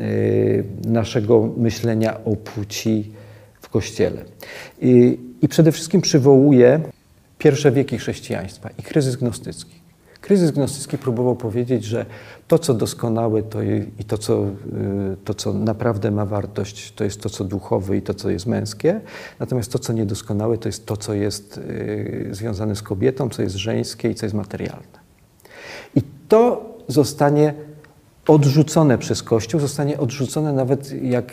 y, 0.00 0.64
naszego 0.84 1.50
myślenia 1.56 2.24
o 2.24 2.36
płci 2.36 3.12
w 3.60 3.68
Kościele. 3.68 4.24
I, 4.80 5.18
I 5.42 5.48
przede 5.48 5.72
wszystkim 5.72 6.00
przywołuje 6.00 6.80
pierwsze 7.38 7.72
wieki 7.72 7.98
chrześcijaństwa 7.98 8.70
i 8.78 8.82
kryzys 8.82 9.16
gnostycki. 9.16 9.81
Kryzys 10.22 10.50
gnostycki 10.50 10.98
próbował 10.98 11.36
powiedzieć, 11.36 11.84
że 11.84 12.06
to, 12.48 12.58
co 12.58 12.74
doskonałe 12.74 13.42
to 13.42 13.62
i 13.62 14.04
to 14.06 14.18
co, 14.18 14.44
y, 14.44 15.16
to, 15.24 15.34
co 15.34 15.52
naprawdę 15.52 16.10
ma 16.10 16.26
wartość, 16.26 16.92
to 16.92 17.04
jest 17.04 17.20
to, 17.20 17.30
co 17.30 17.44
duchowe 17.44 17.96
i 17.96 18.02
to, 18.02 18.14
co 18.14 18.30
jest 18.30 18.46
męskie. 18.46 19.00
Natomiast 19.40 19.72
to, 19.72 19.78
co 19.78 19.92
niedoskonałe, 19.92 20.58
to 20.58 20.68
jest 20.68 20.86
to, 20.86 20.96
co 20.96 21.14
jest 21.14 21.58
y, 21.58 22.28
związane 22.30 22.76
z 22.76 22.82
kobietą, 22.82 23.28
co 23.28 23.42
jest 23.42 23.56
żeńskie 23.56 24.10
i 24.10 24.14
co 24.14 24.26
jest 24.26 24.34
materialne. 24.34 25.02
I 25.94 26.02
to 26.28 26.64
zostanie 26.88 27.54
odrzucone 28.28 28.98
przez 28.98 29.22
Kościół, 29.22 29.60
zostanie 29.60 29.98
odrzucone 29.98 30.52
nawet, 30.52 31.02
jak 31.02 31.32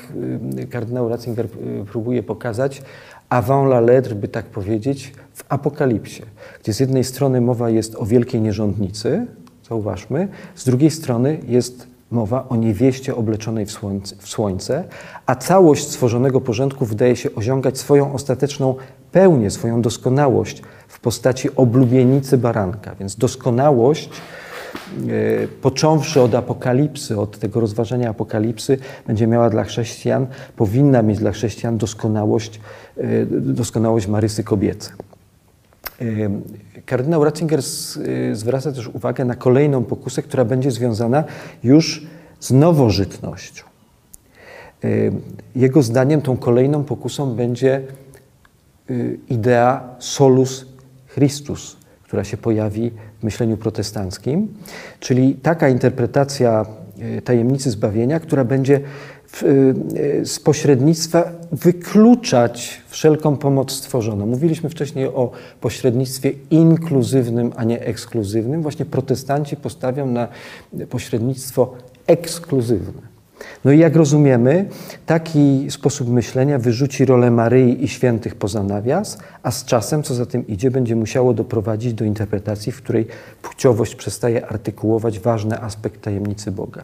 y, 0.59 0.67
kardynał 0.67 1.09
Ratzinger 1.09 1.47
próbuje 1.91 2.23
pokazać, 2.23 2.81
avant 3.29 3.67
la 3.67 3.79
lettre, 3.79 4.15
by 4.15 4.27
tak 4.27 4.45
powiedzieć, 4.45 5.13
w 5.33 5.43
Apokalipsie, 5.49 6.23
gdzie 6.63 6.73
z 6.73 6.79
jednej 6.79 7.03
strony 7.03 7.41
mowa 7.41 7.69
jest 7.69 7.95
o 7.95 8.05
wielkiej 8.05 8.41
nierządnicy, 8.41 9.27
zauważmy, 9.69 10.27
z 10.55 10.65
drugiej 10.65 10.91
strony 10.91 11.39
jest 11.47 11.87
mowa 12.11 12.49
o 12.49 12.55
niewieście 12.55 13.15
obleczonej 13.15 13.65
w 13.65 13.71
słońce, 13.71 14.15
w 14.19 14.27
słońce, 14.27 14.83
a 15.25 15.35
całość 15.35 15.87
stworzonego 15.87 16.41
porządku 16.41 16.85
wydaje 16.85 17.15
się 17.15 17.35
osiągać 17.35 17.77
swoją 17.77 18.13
ostateczną 18.13 18.75
pełnię, 19.11 19.51
swoją 19.51 19.81
doskonałość 19.81 20.61
w 20.87 20.99
postaci 20.99 21.55
oblubienicy 21.55 22.37
baranka. 22.37 22.95
Więc 22.99 23.15
doskonałość, 23.15 24.09
począwszy 25.61 26.21
od 26.21 26.35
apokalipsy, 26.35 27.19
od 27.19 27.39
tego 27.39 27.59
rozważania 27.59 28.09
apokalipsy, 28.09 28.77
będzie 29.07 29.27
miała 29.27 29.49
dla 29.49 29.63
chrześcijan, 29.63 30.27
powinna 30.55 31.01
mieć 31.01 31.19
dla 31.19 31.31
chrześcijan 31.31 31.77
doskonałość, 31.77 32.59
e, 32.97 33.25
doskonałość 33.25 34.07
Marysy 34.07 34.43
kobiece. 34.43 34.91
Kardynał 36.85 37.23
Ratzinger 37.23 37.61
zwraca 38.33 38.71
też 38.71 38.87
uwagę 38.87 39.25
na 39.25 39.35
kolejną 39.35 39.83
pokusę, 39.83 40.21
która 40.21 40.45
będzie 40.45 40.71
związana 40.71 41.23
już 41.63 42.07
z 42.39 42.51
nowożytnością. 42.51 43.63
Jego 45.55 45.83
zdaniem 45.83 46.21
tą 46.21 46.37
kolejną 46.37 46.83
pokusą 46.83 47.35
będzie 47.35 47.81
idea 49.29 49.95
solus 49.99 50.65
Christus, 51.13 51.77
która 52.03 52.23
się 52.23 52.37
pojawi 52.37 52.91
myśleniu 53.23 53.57
protestanckim, 53.57 54.47
czyli 54.99 55.35
taka 55.35 55.69
interpretacja 55.69 56.65
y, 57.17 57.21
tajemnicy 57.21 57.71
zbawienia, 57.71 58.19
która 58.19 58.43
będzie 58.43 58.81
z 60.23 60.39
pośrednictwa 60.39 61.31
wykluczać 61.51 62.81
wszelką 62.87 63.37
pomoc 63.37 63.71
stworzoną. 63.71 64.25
Mówiliśmy 64.25 64.69
wcześniej 64.69 65.05
o 65.05 65.31
pośrednictwie 65.61 66.31
inkluzywnym, 66.51 67.51
a 67.55 67.63
nie 67.63 67.81
ekskluzywnym. 67.81 68.61
Właśnie 68.61 68.85
protestanci 68.85 69.55
postawią 69.55 70.05
na 70.07 70.27
pośrednictwo 70.89 71.73
ekskluzywne. 72.07 73.08
No 73.65 73.71
i 73.71 73.79
jak 73.79 73.95
rozumiemy, 73.95 74.65
taki 75.05 75.67
sposób 75.69 76.09
myślenia 76.09 76.59
wyrzuci 76.59 77.05
rolę 77.05 77.31
Maryi 77.31 77.83
i 77.83 77.87
świętych 77.87 78.35
poza 78.35 78.63
nawias, 78.63 79.17
a 79.43 79.51
z 79.51 79.65
czasem, 79.65 80.03
co 80.03 80.15
za 80.15 80.25
tym 80.25 80.47
idzie, 80.47 80.71
będzie 80.71 80.95
musiało 80.95 81.33
doprowadzić 81.33 81.93
do 81.93 82.05
interpretacji, 82.05 82.71
w 82.71 82.81
której 82.81 83.07
płciowość 83.41 83.95
przestaje 83.95 84.47
artykułować 84.47 85.19
ważny 85.19 85.61
aspekt 85.61 86.01
tajemnicy 86.01 86.51
Boga. 86.51 86.83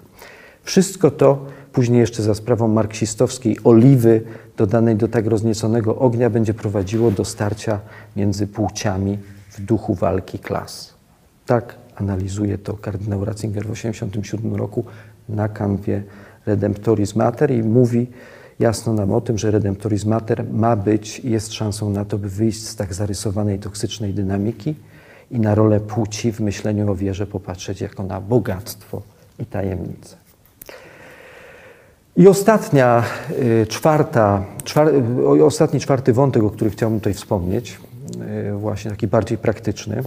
Wszystko 0.63 1.11
to 1.11 1.45
później 1.73 1.99
jeszcze 1.99 2.23
za 2.23 2.35
sprawą 2.35 2.67
marksistowskiej 2.67 3.57
oliwy 3.63 4.21
dodanej 4.57 4.95
do 4.95 5.07
tak 5.07 5.25
roznieconego 5.25 5.95
ognia 5.95 6.29
będzie 6.29 6.53
prowadziło 6.53 7.11
do 7.11 7.25
starcia 7.25 7.79
między 8.15 8.47
płciami 8.47 9.17
w 9.51 9.61
duchu 9.61 9.95
walki 9.95 10.39
klas. 10.39 10.93
Tak 11.45 11.75
analizuje 11.95 12.57
to 12.57 12.73
kardynał 12.73 13.25
Ratzinger 13.25 13.63
w 13.63 13.73
1987 13.73 14.55
roku 14.55 14.85
na 15.29 15.49
kanwie 15.49 16.03
Redemptoris 16.45 17.15
Mater 17.15 17.51
i 17.51 17.63
mówi 17.63 18.07
jasno 18.59 18.93
nam 18.93 19.11
o 19.11 19.21
tym, 19.21 19.37
że 19.37 19.51
Redemptoris 19.51 20.05
Mater 20.05 20.45
ma 20.51 20.75
być 20.75 21.19
i 21.19 21.29
jest 21.29 21.53
szansą 21.53 21.89
na 21.89 22.05
to, 22.05 22.17
by 22.17 22.29
wyjść 22.29 22.63
z 22.63 22.75
tak 22.75 22.93
zarysowanej 22.93 23.59
toksycznej 23.59 24.13
dynamiki 24.13 24.75
i 25.31 25.39
na 25.39 25.55
rolę 25.55 25.79
płci 25.79 26.31
w 26.31 26.39
myśleniu 26.39 26.91
o 26.91 26.95
wierze 26.95 27.27
popatrzeć 27.27 27.81
jako 27.81 28.03
na 28.03 28.21
bogactwo 28.21 29.01
i 29.39 29.45
tajemnicę. 29.45 30.15
I 32.17 32.27
ostatnia, 32.27 33.03
y, 33.31 33.67
czwarta, 33.67 34.45
czwar, 34.63 34.87
y, 35.37 35.45
ostatni 35.45 35.79
czwarty 35.79 36.13
wątek, 36.13 36.43
o 36.43 36.49
którym 36.49 36.73
chciałbym 36.73 36.99
tutaj 36.99 37.13
wspomnieć, 37.13 37.79
y, 38.49 38.53
właśnie 38.53 38.91
taki 38.91 39.07
bardziej 39.07 39.37
praktyczny. 39.37 40.03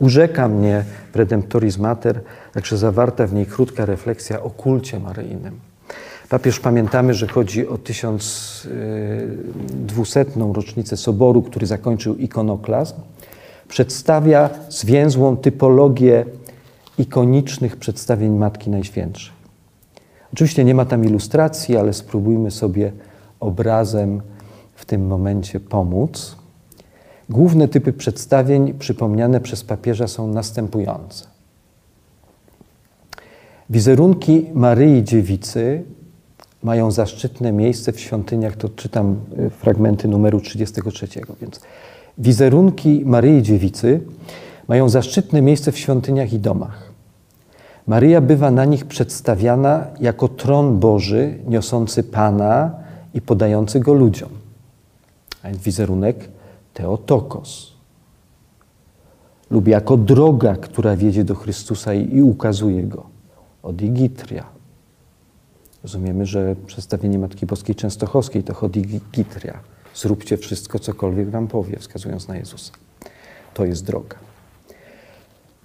Urzeka 0.00 0.48
mnie 0.48 0.84
Redemptoris 1.14 1.78
Mater, 1.78 2.20
także 2.52 2.78
zawarta 2.78 3.26
w 3.26 3.32
niej 3.32 3.46
krótka 3.46 3.86
refleksja 3.86 4.42
o 4.42 4.50
kulcie 4.50 5.00
maryjnym. 5.00 5.60
Papież 6.28 6.60
pamiętamy, 6.60 7.14
że 7.14 7.26
chodzi 7.26 7.68
o 7.68 7.78
1200. 7.78 10.26
rocznicę 10.54 10.96
Soboru, 10.96 11.42
który 11.42 11.66
zakończył 11.66 12.16
ikonoklazm. 12.16 12.94
Przedstawia 13.68 14.50
zwięzłą 14.68 15.36
typologię 15.36 16.24
ikonicznych 16.98 17.76
przedstawień 17.76 18.32
Matki 18.32 18.70
Najświętszej. 18.70 19.40
Oczywiście 20.32 20.64
nie 20.64 20.74
ma 20.74 20.84
tam 20.84 21.04
ilustracji, 21.04 21.76
ale 21.76 21.92
spróbujmy 21.92 22.50
sobie 22.50 22.92
obrazem 23.40 24.22
w 24.74 24.84
tym 24.84 25.06
momencie 25.06 25.60
pomóc. 25.60 26.36
Główne 27.30 27.68
typy 27.68 27.92
przedstawień 27.92 28.74
przypomniane 28.74 29.40
przez 29.40 29.64
papieża 29.64 30.08
są 30.08 30.26
następujące. 30.26 31.24
Wizerunki 33.70 34.46
Maryi 34.54 35.04
Dziewicy 35.04 35.82
mają 36.62 36.90
zaszczytne 36.90 37.52
miejsce 37.52 37.92
w 37.92 38.00
świątyniach, 38.00 38.56
to 38.56 38.68
czytam 38.68 39.16
y, 39.38 39.50
fragmenty 39.50 40.08
numeru 40.08 40.40
33, 40.40 41.08
więc 41.40 41.60
wizerunki 42.18 43.02
Maryi 43.06 43.42
Dziewicy 43.42 44.00
mają 44.68 44.88
zaszczytne 44.88 45.42
miejsce 45.42 45.72
w 45.72 45.78
świątyniach 45.78 46.32
i 46.32 46.38
domach. 46.38 46.90
Maryja 47.86 48.20
bywa 48.20 48.50
na 48.50 48.64
nich 48.64 48.84
przedstawiana 48.84 49.86
jako 50.00 50.28
tron 50.28 50.78
Boży, 50.78 51.38
niosący 51.48 52.02
Pana 52.02 52.70
i 53.14 53.20
podający 53.20 53.80
go 53.80 53.94
ludziom. 53.94 54.28
A 55.42 55.48
więc 55.48 55.62
wizerunek 55.62 56.28
Teotokos. 56.74 57.72
Lub 59.50 59.68
jako 59.68 59.96
droga, 59.96 60.56
która 60.56 60.96
wiedzie 60.96 61.24
do 61.24 61.34
Chrystusa 61.34 61.94
i, 61.94 62.22
ukazuje 62.22 62.82
go. 62.82 63.06
Odigitria. 63.62 64.44
Rozumiemy, 65.82 66.26
że 66.26 66.56
przedstawienie 66.66 67.18
Matki 67.18 67.46
Boskiej 67.46 67.74
Częstochowskiej 67.74 68.42
to 68.42 68.68
gitria. 69.12 69.58
Zróbcie 69.94 70.36
wszystko, 70.36 70.78
cokolwiek 70.78 71.30
wam 71.30 71.48
powie, 71.48 71.78
wskazując 71.78 72.28
na 72.28 72.36
Jezusa. 72.36 72.72
To 73.54 73.64
jest 73.64 73.86
droga. 73.86 74.16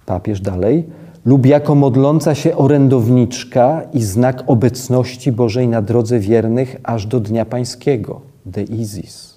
Papież 0.06 0.40
dalej. 0.40 0.84
Lub 1.24 1.46
jako 1.46 1.74
modląca 1.74 2.34
się 2.34 2.56
orędowniczka 2.56 3.82
i 3.92 4.02
znak 4.02 4.42
obecności 4.46 5.32
Bożej 5.32 5.68
na 5.68 5.82
drodze 5.82 6.20
wiernych 6.20 6.76
aż 6.82 7.06
do 7.06 7.20
Dnia 7.20 7.44
Pańskiego. 7.44 8.20
De 8.46 8.62
Isis. 8.62 9.35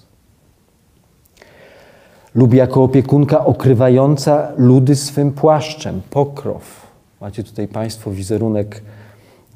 Lub 2.34 2.54
jako 2.54 2.82
opiekunka 2.84 3.44
okrywająca 3.44 4.52
ludy 4.56 4.96
swym 4.96 5.32
płaszczem. 5.32 6.00
Pokrow. 6.10 6.86
Macie 7.20 7.44
tutaj 7.44 7.68
Państwo 7.68 8.10
wizerunek 8.10 8.82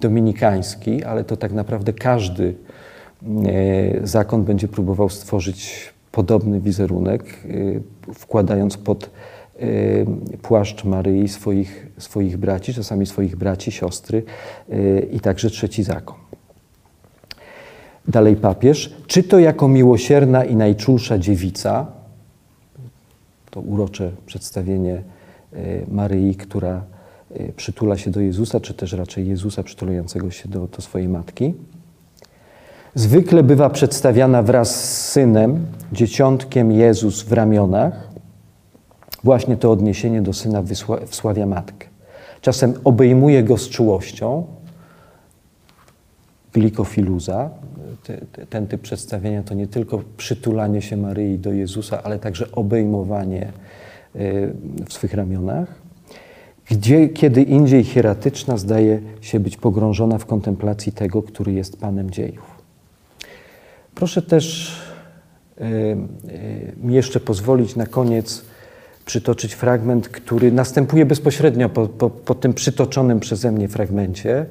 dominikański, 0.01 1.05
ale 1.05 1.25
to 1.25 1.37
tak 1.37 1.53
naprawdę 1.53 1.93
każdy 1.93 2.55
e, 3.47 4.07
zakon 4.07 4.45
będzie 4.45 4.69
próbował 4.69 5.09
stworzyć 5.09 5.93
podobny 6.13 6.61
wizerunek, 6.61 7.25
e, 8.09 8.15
wkładając 8.15 8.77
pod 8.77 9.05
e, 9.05 9.67
płaszcz 10.43 10.85
Maryi 10.85 11.29
swoich, 11.29 11.87
swoich 11.99 12.37
braci, 12.37 12.75
czasami 12.75 13.07
swoich 13.07 13.37
braci, 13.37 13.73
siostry 13.73 14.23
i 15.13 15.21
także 15.21 15.51
trzeci 15.51 15.83
zakon. 15.83 16.17
Dalej 18.09 18.37
papież, 18.37 18.97
czy 19.07 19.23
to 19.23 19.39
jako 19.39 19.69
miłosierna 19.69 20.45
i 20.45 20.57
najczulsza 20.57 21.19
dziewica, 21.19 21.87
to 23.55 23.61
urocze 23.61 24.11
przedstawienie 24.27 25.03
Maryi, 25.89 26.35
która 26.35 26.83
przytula 27.57 27.97
się 27.97 28.11
do 28.11 28.21
Jezusa, 28.21 28.61
czy 28.61 28.75
też 28.75 28.93
raczej 28.93 29.29
Jezusa 29.29 29.63
przytulającego 29.63 30.31
się 30.31 30.49
do, 30.49 30.67
do 30.67 30.83
swojej 30.83 31.09
matki. 31.09 31.55
Zwykle 32.95 33.43
bywa 33.43 33.71
przedstawiana 33.71 34.43
wraz 34.43 34.85
z 34.85 35.11
synem, 35.11 35.67
dzieciątkiem 35.93 36.73
Jezus 36.73 37.23
w 37.23 37.33
ramionach. 37.33 38.09
Właśnie 39.25 39.57
to 39.57 39.71
odniesienie 39.71 40.23
do 40.23 40.33
syna 40.33 40.63
wysła, 40.63 40.99
wsławia 41.07 41.47
matkę. 41.47 41.89
Czasem 42.41 42.75
obejmuje 42.85 43.43
go 43.43 43.59
z 43.59 43.69
czułością, 43.69 44.47
glikofiluza. 46.55 47.51
Ten 48.51 48.67
typ 48.67 48.81
przedstawienia 48.81 49.43
to 49.43 49.55
nie 49.55 49.67
tylko 49.67 50.03
przytulanie 50.17 50.83
się 50.83 50.97
Maryi 50.97 51.39
do 51.39 51.53
Jezusa, 51.53 52.03
ale 52.03 52.19
także 52.19 52.53
obejmowanie 52.53 53.53
w 54.87 54.93
swych 54.93 55.15
ramionach. 55.15 55.85
Gdzie, 56.71 57.09
kiedy 57.09 57.43
indziej 57.43 57.85
hieratyczna 57.85 58.57
zdaje 58.57 59.01
się 59.21 59.41
być 59.41 59.57
pogrążona 59.57 60.19
w 60.19 60.27
kontemplacji 60.27 60.93
tego, 60.93 61.23
który 61.23 61.53
jest 61.53 61.81
Panem 61.81 62.11
dziejów. 62.11 62.63
Proszę 63.95 64.23
też 64.23 64.77
y, 65.61 65.65
y, 65.65 66.73
mi 66.83 66.95
jeszcze 66.95 67.21
pozwolić 67.21 67.77
na 67.77 67.87
koniec 67.87 68.45
przytoczyć 69.05 69.55
fragment, 69.55 70.09
który 70.09 70.53
następuje 70.53 71.07
bezpośrednio 71.07 71.69
po, 71.69 71.87
po, 71.89 72.11
po 72.11 72.35
tym 72.35 72.55
przytoczonym 72.55 73.21
przeze 73.21 73.53
mnie 73.53 73.69
fragmencie, 73.69 74.47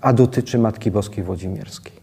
a 0.00 0.12
dotyczy 0.12 0.58
Matki 0.58 0.90
Boskiej 0.90 1.24
Włodzimierskiej. 1.24 2.02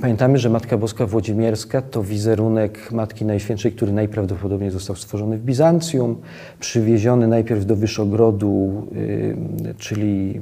Pamiętamy, 0.00 0.38
że 0.38 0.50
Matka 0.50 0.78
Boska 0.78 1.06
Włodzimierska 1.06 1.82
to 1.82 2.02
wizerunek 2.02 2.92
Matki 2.92 3.24
Najświętszej, 3.24 3.72
który 3.72 3.92
najprawdopodobniej 3.92 4.70
został 4.70 4.96
stworzony 4.96 5.38
w 5.38 5.44
Bizancjum, 5.44 6.20
przywieziony 6.60 7.28
najpierw 7.28 7.66
do 7.66 7.76
Wyszogrodu, 7.76 8.86
czyli 9.78 10.40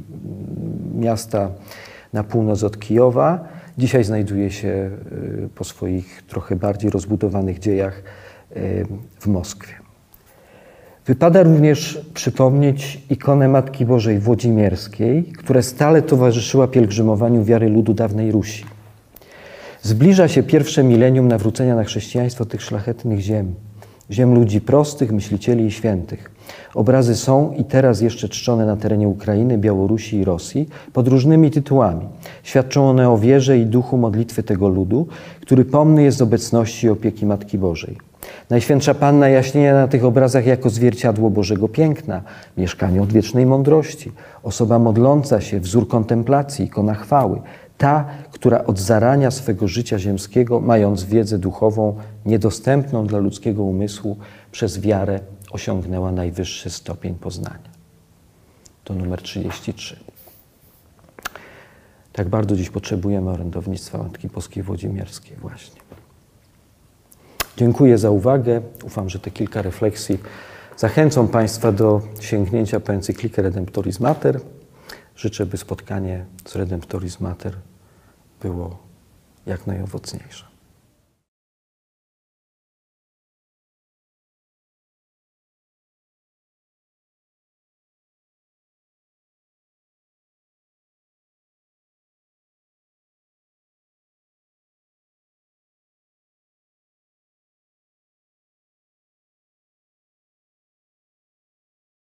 miasta 0.94 1.50
na 2.12 2.24
północ 2.24 2.62
od 2.62 2.78
Kijowa. 2.78 3.48
Dzisiaj 3.78 4.04
znajduje 4.04 4.50
się 4.50 4.90
po 5.54 5.64
swoich 5.64 6.22
trochę 6.22 6.56
bardziej 6.56 6.90
rozbudowanych 6.90 7.58
dziejach 7.58 8.02
w 9.20 9.26
Moskwie. 9.26 9.79
Wypada 11.06 11.42
również 11.42 12.00
przypomnieć 12.14 13.00
ikonę 13.10 13.48
Matki 13.48 13.86
Bożej 13.86 14.18
Włodzimierskiej, 14.18 15.24
która 15.24 15.62
stale 15.62 16.02
towarzyszyła 16.02 16.68
pielgrzymowaniu 16.68 17.44
wiary 17.44 17.68
ludu 17.68 17.94
dawnej 17.94 18.32
Rusi. 18.32 18.64
Zbliża 19.82 20.28
się 20.28 20.42
pierwsze 20.42 20.84
milenium 20.84 21.28
nawrócenia 21.28 21.76
na 21.76 21.84
chrześcijaństwo 21.84 22.44
tych 22.44 22.62
szlachetnych 22.62 23.20
ziem, 23.20 23.54
ziem 24.10 24.34
ludzi 24.34 24.60
prostych, 24.60 25.12
myślicieli 25.12 25.66
i 25.66 25.70
świętych. 25.70 26.30
Obrazy 26.74 27.16
są 27.16 27.52
i 27.52 27.64
teraz 27.64 28.00
jeszcze 28.00 28.28
czczone 28.28 28.66
na 28.66 28.76
terenie 28.76 29.08
Ukrainy, 29.08 29.58
Białorusi 29.58 30.16
i 30.16 30.24
Rosji 30.24 30.68
pod 30.92 31.08
różnymi 31.08 31.50
tytułami. 31.50 32.06
Świadczą 32.42 32.88
one 32.88 33.10
o 33.10 33.18
wierze 33.18 33.58
i 33.58 33.66
duchu 33.66 33.98
modlitwy 33.98 34.42
tego 34.42 34.68
ludu, 34.68 35.06
który 35.40 35.64
pomny 35.64 36.02
jest 36.02 36.22
obecności 36.22 36.86
i 36.86 36.90
opieki 36.90 37.26
Matki 37.26 37.58
Bożej. 37.58 38.09
Najświętsza 38.50 38.94
Panna 38.94 39.28
jaśnieje 39.28 39.72
na 39.72 39.88
tych 39.88 40.04
obrazach 40.04 40.46
jako 40.46 40.70
zwierciadło 40.70 41.30
Bożego 41.30 41.68
piękna, 41.68 42.22
mieszkanie 42.56 43.02
odwiecznej 43.02 43.46
mądrości, 43.46 44.12
osoba 44.42 44.78
modląca 44.78 45.40
się, 45.40 45.60
wzór 45.60 45.88
kontemplacji, 45.88 46.64
ikona 46.64 46.94
chwały, 46.94 47.40
ta, 47.78 48.04
która 48.30 48.64
od 48.64 48.78
zarania 48.78 49.30
swego 49.30 49.68
życia 49.68 49.98
ziemskiego, 49.98 50.60
mając 50.60 51.04
wiedzę 51.04 51.38
duchową 51.38 51.96
niedostępną 52.26 53.06
dla 53.06 53.18
ludzkiego 53.18 53.62
umysłu, 53.62 54.16
przez 54.52 54.80
wiarę 54.80 55.20
osiągnęła 55.50 56.12
najwyższy 56.12 56.70
stopień 56.70 57.14
poznania. 57.14 57.70
To 58.84 58.94
numer 58.94 59.22
33. 59.22 59.96
Tak 62.12 62.28
bardzo 62.28 62.56
dziś 62.56 62.70
potrzebujemy 62.70 63.30
orędownictwa 63.30 63.98
Matki 63.98 64.28
Boskiej 64.28 64.62
Włodzimierskiej 64.62 65.36
właśnie. 65.36 65.79
Dziękuję 67.60 67.98
za 67.98 68.10
uwagę. 68.10 68.60
Ufam, 68.84 69.08
że 69.08 69.18
te 69.18 69.30
kilka 69.30 69.62
refleksji 69.62 70.18
zachęcą 70.76 71.28
Państwa 71.28 71.72
do 71.72 72.02
sięgnięcia 72.20 72.80
po 72.80 72.92
encyklikę 72.92 73.42
Redemptoris 73.42 74.00
Mater. 74.00 74.40
Życzę, 75.16 75.46
by 75.46 75.56
spotkanie 75.56 76.24
z 76.44 76.56
Redemptoris 76.56 77.20
Mater 77.20 77.52
było 78.42 78.78
jak 79.46 79.66
najowocniejsze. 79.66 80.49